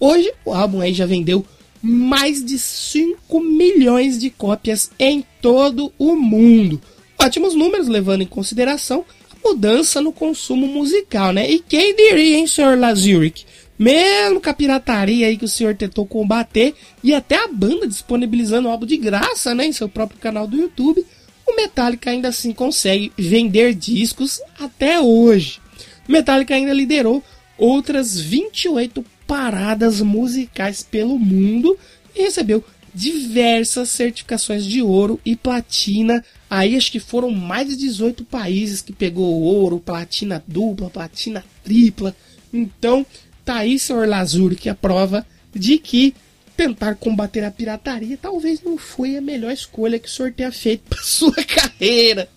Hoje, 0.00 0.32
o 0.46 0.54
álbum 0.54 0.80
aí 0.80 0.94
já 0.94 1.04
vendeu 1.04 1.44
mais 1.82 2.42
de 2.42 2.58
5 2.58 3.38
milhões 3.38 4.18
de 4.18 4.30
cópias 4.30 4.90
em 4.98 5.22
todo 5.42 5.92
o 5.98 6.16
mundo. 6.16 6.80
Ótimos 7.18 7.54
números, 7.54 7.86
levando 7.86 8.22
em 8.22 8.26
consideração 8.26 9.04
a 9.30 9.48
mudança 9.50 10.00
no 10.00 10.10
consumo 10.10 10.66
musical, 10.66 11.34
né? 11.34 11.50
E 11.50 11.58
quem 11.58 11.94
diria, 11.94 12.38
hein, 12.38 12.46
Sr. 12.46 12.78
Lazuric? 12.78 13.44
Mesmo 13.78 14.40
com 14.40 14.48
a 14.48 14.54
pirataria 14.54 15.26
aí 15.26 15.36
que 15.36 15.44
o 15.44 15.48
senhor 15.48 15.76
tentou 15.76 16.06
combater, 16.06 16.74
e 17.04 17.12
até 17.12 17.36
a 17.36 17.46
banda 17.46 17.86
disponibilizando 17.86 18.68
o 18.68 18.70
álbum 18.70 18.86
de 18.86 18.96
graça 18.96 19.54
né, 19.54 19.66
em 19.66 19.72
seu 19.72 19.86
próprio 19.86 20.18
canal 20.18 20.46
do 20.46 20.56
YouTube, 20.56 21.04
o 21.48 21.56
Metallica 21.56 22.10
ainda 22.10 22.28
assim 22.28 22.52
consegue 22.52 23.12
vender 23.16 23.74
discos 23.74 24.40
até 24.58 25.00
hoje. 25.00 25.60
O 26.08 26.12
Metallica 26.12 26.54
ainda 26.54 26.72
liderou 26.72 27.22
outras 27.56 28.20
28 28.20 29.04
paradas 29.26 30.00
musicais 30.00 30.82
pelo 30.82 31.18
mundo 31.18 31.76
e 32.14 32.22
recebeu 32.22 32.64
diversas 32.94 33.90
certificações 33.90 34.64
de 34.64 34.82
ouro 34.82 35.20
e 35.24 35.36
platina. 35.36 36.24
Aí 36.48 36.76
acho 36.76 36.90
que 36.90 37.00
foram 37.00 37.30
mais 37.30 37.68
de 37.68 37.76
18 37.76 38.24
países 38.24 38.80
que 38.80 38.92
pegou 38.92 39.42
ouro, 39.42 39.78
platina 39.78 40.42
dupla, 40.46 40.90
platina 40.90 41.44
tripla. 41.62 42.14
Então, 42.52 43.04
Tá 43.48 43.60
aí, 43.60 43.78
senhor 43.78 44.06
Lazuri, 44.06 44.56
que 44.56 44.68
é 44.68 44.72
a 44.72 44.74
prova 44.74 45.26
de 45.54 45.78
que 45.78 46.14
tentar 46.58 46.96
combater 46.96 47.44
a 47.44 47.52
pirataria 47.52 48.18
talvez 48.20 48.60
não 48.64 48.76
foi 48.76 49.16
a 49.16 49.20
melhor 49.20 49.52
escolha 49.52 49.96
que 49.96 50.08
o 50.08 50.10
senhor 50.10 50.32
tenha 50.32 50.50
feito 50.50 50.82
para 50.88 50.98
sua 51.06 51.32
carreira. 51.44 52.28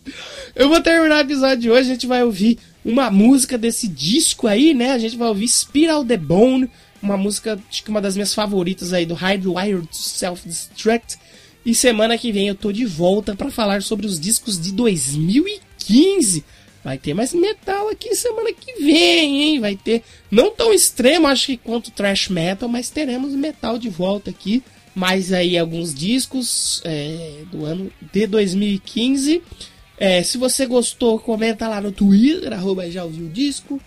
Eu 0.56 0.70
vou 0.70 0.80
terminar 0.80 1.18
o 1.18 1.22
episódio 1.22 1.58
de 1.58 1.72
hoje, 1.72 1.90
a 1.90 1.94
gente 1.94 2.06
vai 2.06 2.24
ouvir 2.24 2.60
uma 2.86 3.10
música 3.10 3.58
desse 3.58 3.88
disco 3.88 4.46
aí, 4.46 4.76
né? 4.76 4.92
A 4.92 5.00
gente 5.00 5.18
vai 5.18 5.28
ouvir 5.28 5.48
Spiral 5.48 6.06
the 6.06 6.18
Bone, 6.18 6.70
uma 7.02 7.18
música, 7.18 7.60
acho 7.68 7.84
que 7.84 7.90
uma 7.90 8.00
das 8.00 8.16
minhas 8.16 8.32
favoritas 8.32 8.94
aí 8.94 9.08
do 9.08 9.16
Hardwired 9.16 9.88
Self 9.92 10.48
Destruct. 10.48 11.18
E 11.66 11.74
semana 11.74 12.16
que 12.16 12.32
vem 12.32 12.48
eu 12.48 12.56
tô 12.56 12.72
de 12.72 12.86
volta 12.86 13.36
para 13.36 13.50
falar 13.50 13.82
sobre 13.82 14.06
os 14.06 14.20
discos 14.20 14.62
de 14.62 14.72
2015. 14.72 16.46
Vai 16.84 16.98
ter 16.98 17.14
mais 17.14 17.34
metal 17.34 17.90
aqui 17.90 18.16
semana 18.16 18.52
que 18.52 18.82
vem, 18.84 19.44
hein? 19.44 19.60
Vai 19.60 19.76
ter, 19.76 20.04
não 20.32 20.52
tão 20.52 20.74
extremo, 20.74 21.28
acho 21.28 21.48
que 21.48 21.58
quanto 21.58 21.92
thrash 21.92 22.30
metal, 22.30 22.68
mas 22.68 22.90
teremos 22.90 23.34
metal 23.34 23.78
de 23.78 23.90
volta 23.90 24.32
aqui. 24.32 24.64
Mais 24.94 25.32
aí 25.32 25.58
alguns 25.58 25.94
discos 25.94 26.82
é, 26.84 27.44
do 27.52 27.66
ano 27.66 27.92
de 28.12 28.28
2015. 28.28 29.42
É, 29.98 30.24
se 30.24 30.38
você 30.38 30.66
gostou, 30.66 31.20
comenta 31.20 31.68
lá 31.68 31.80
no 31.80 31.92
Twitter, 31.92 32.52
arroba 32.52 32.90
já 32.90 33.04
ouviu 33.04 33.28
o 33.28 33.30
disco. 33.30 33.80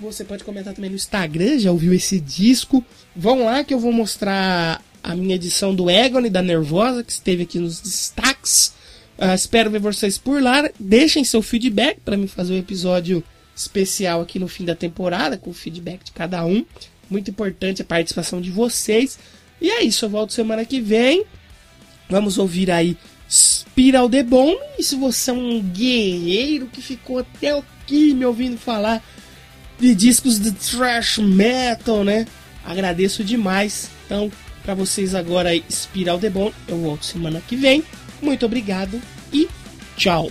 Você 0.00 0.24
pode 0.24 0.42
comentar 0.42 0.74
também 0.74 0.90
no 0.90 0.96
Instagram, 0.96 1.58
já 1.58 1.70
ouviu 1.70 1.94
esse 1.94 2.18
disco. 2.18 2.84
Vão 3.14 3.44
lá 3.44 3.62
que 3.62 3.72
eu 3.72 3.78
vou 3.78 3.92
mostrar 3.92 4.82
a 5.02 5.14
minha 5.14 5.36
edição 5.36 5.74
do 5.74 5.88
Egon 5.88 6.28
da 6.28 6.42
Nervosa, 6.42 7.04
que 7.04 7.12
esteve 7.12 7.44
aqui 7.44 7.58
nos 7.58 7.80
destaques. 7.80 8.74
Uh, 9.20 9.34
espero 9.34 9.70
ver 9.70 9.80
vocês 9.80 10.16
por 10.16 10.42
lá. 10.42 10.66
Deixem 10.78 11.22
seu 11.24 11.42
feedback 11.42 12.00
para 12.00 12.16
me 12.16 12.26
fazer 12.26 12.54
um 12.54 12.58
episódio 12.58 13.22
especial 13.54 14.22
aqui 14.22 14.38
no 14.38 14.48
fim 14.48 14.64
da 14.64 14.74
temporada, 14.74 15.36
com 15.36 15.50
o 15.50 15.54
feedback 15.54 16.04
de 16.04 16.12
cada 16.12 16.42
um. 16.46 16.64
Muito 17.10 17.30
importante 17.30 17.82
a 17.82 17.84
participação 17.84 18.40
de 18.40 18.50
vocês. 18.50 19.18
E 19.60 19.70
é 19.70 19.82
isso, 19.82 20.06
eu 20.06 20.08
volto 20.08 20.32
semana 20.32 20.64
que 20.64 20.80
vem. 20.80 21.24
Vamos 22.08 22.38
ouvir 22.38 22.70
aí 22.70 22.96
Spiral 23.28 24.08
the 24.08 24.22
Bone. 24.22 24.58
E 24.78 24.82
se 24.82 24.96
você 24.96 25.30
é 25.30 25.34
um 25.34 25.60
guerreiro 25.60 26.66
que 26.68 26.80
ficou 26.80 27.18
até 27.18 27.50
aqui 27.58 28.14
me 28.14 28.24
ouvindo 28.24 28.56
falar 28.56 29.04
de 29.78 29.94
discos 29.94 30.40
de 30.40 30.50
thrash 30.52 31.18
metal, 31.18 32.04
né? 32.04 32.26
Agradeço 32.64 33.22
demais. 33.22 33.90
Então, 34.06 34.32
para 34.62 34.74
vocês 34.74 35.14
agora, 35.14 35.50
Spiral 35.70 36.18
the 36.18 36.30
Bone. 36.30 36.54
Eu 36.66 36.78
volto 36.78 37.04
semana 37.04 37.42
que 37.46 37.54
vem. 37.54 37.84
Muito 38.22 38.46
obrigado 38.46 39.00
e 39.32 39.48
tchau! 39.96 40.30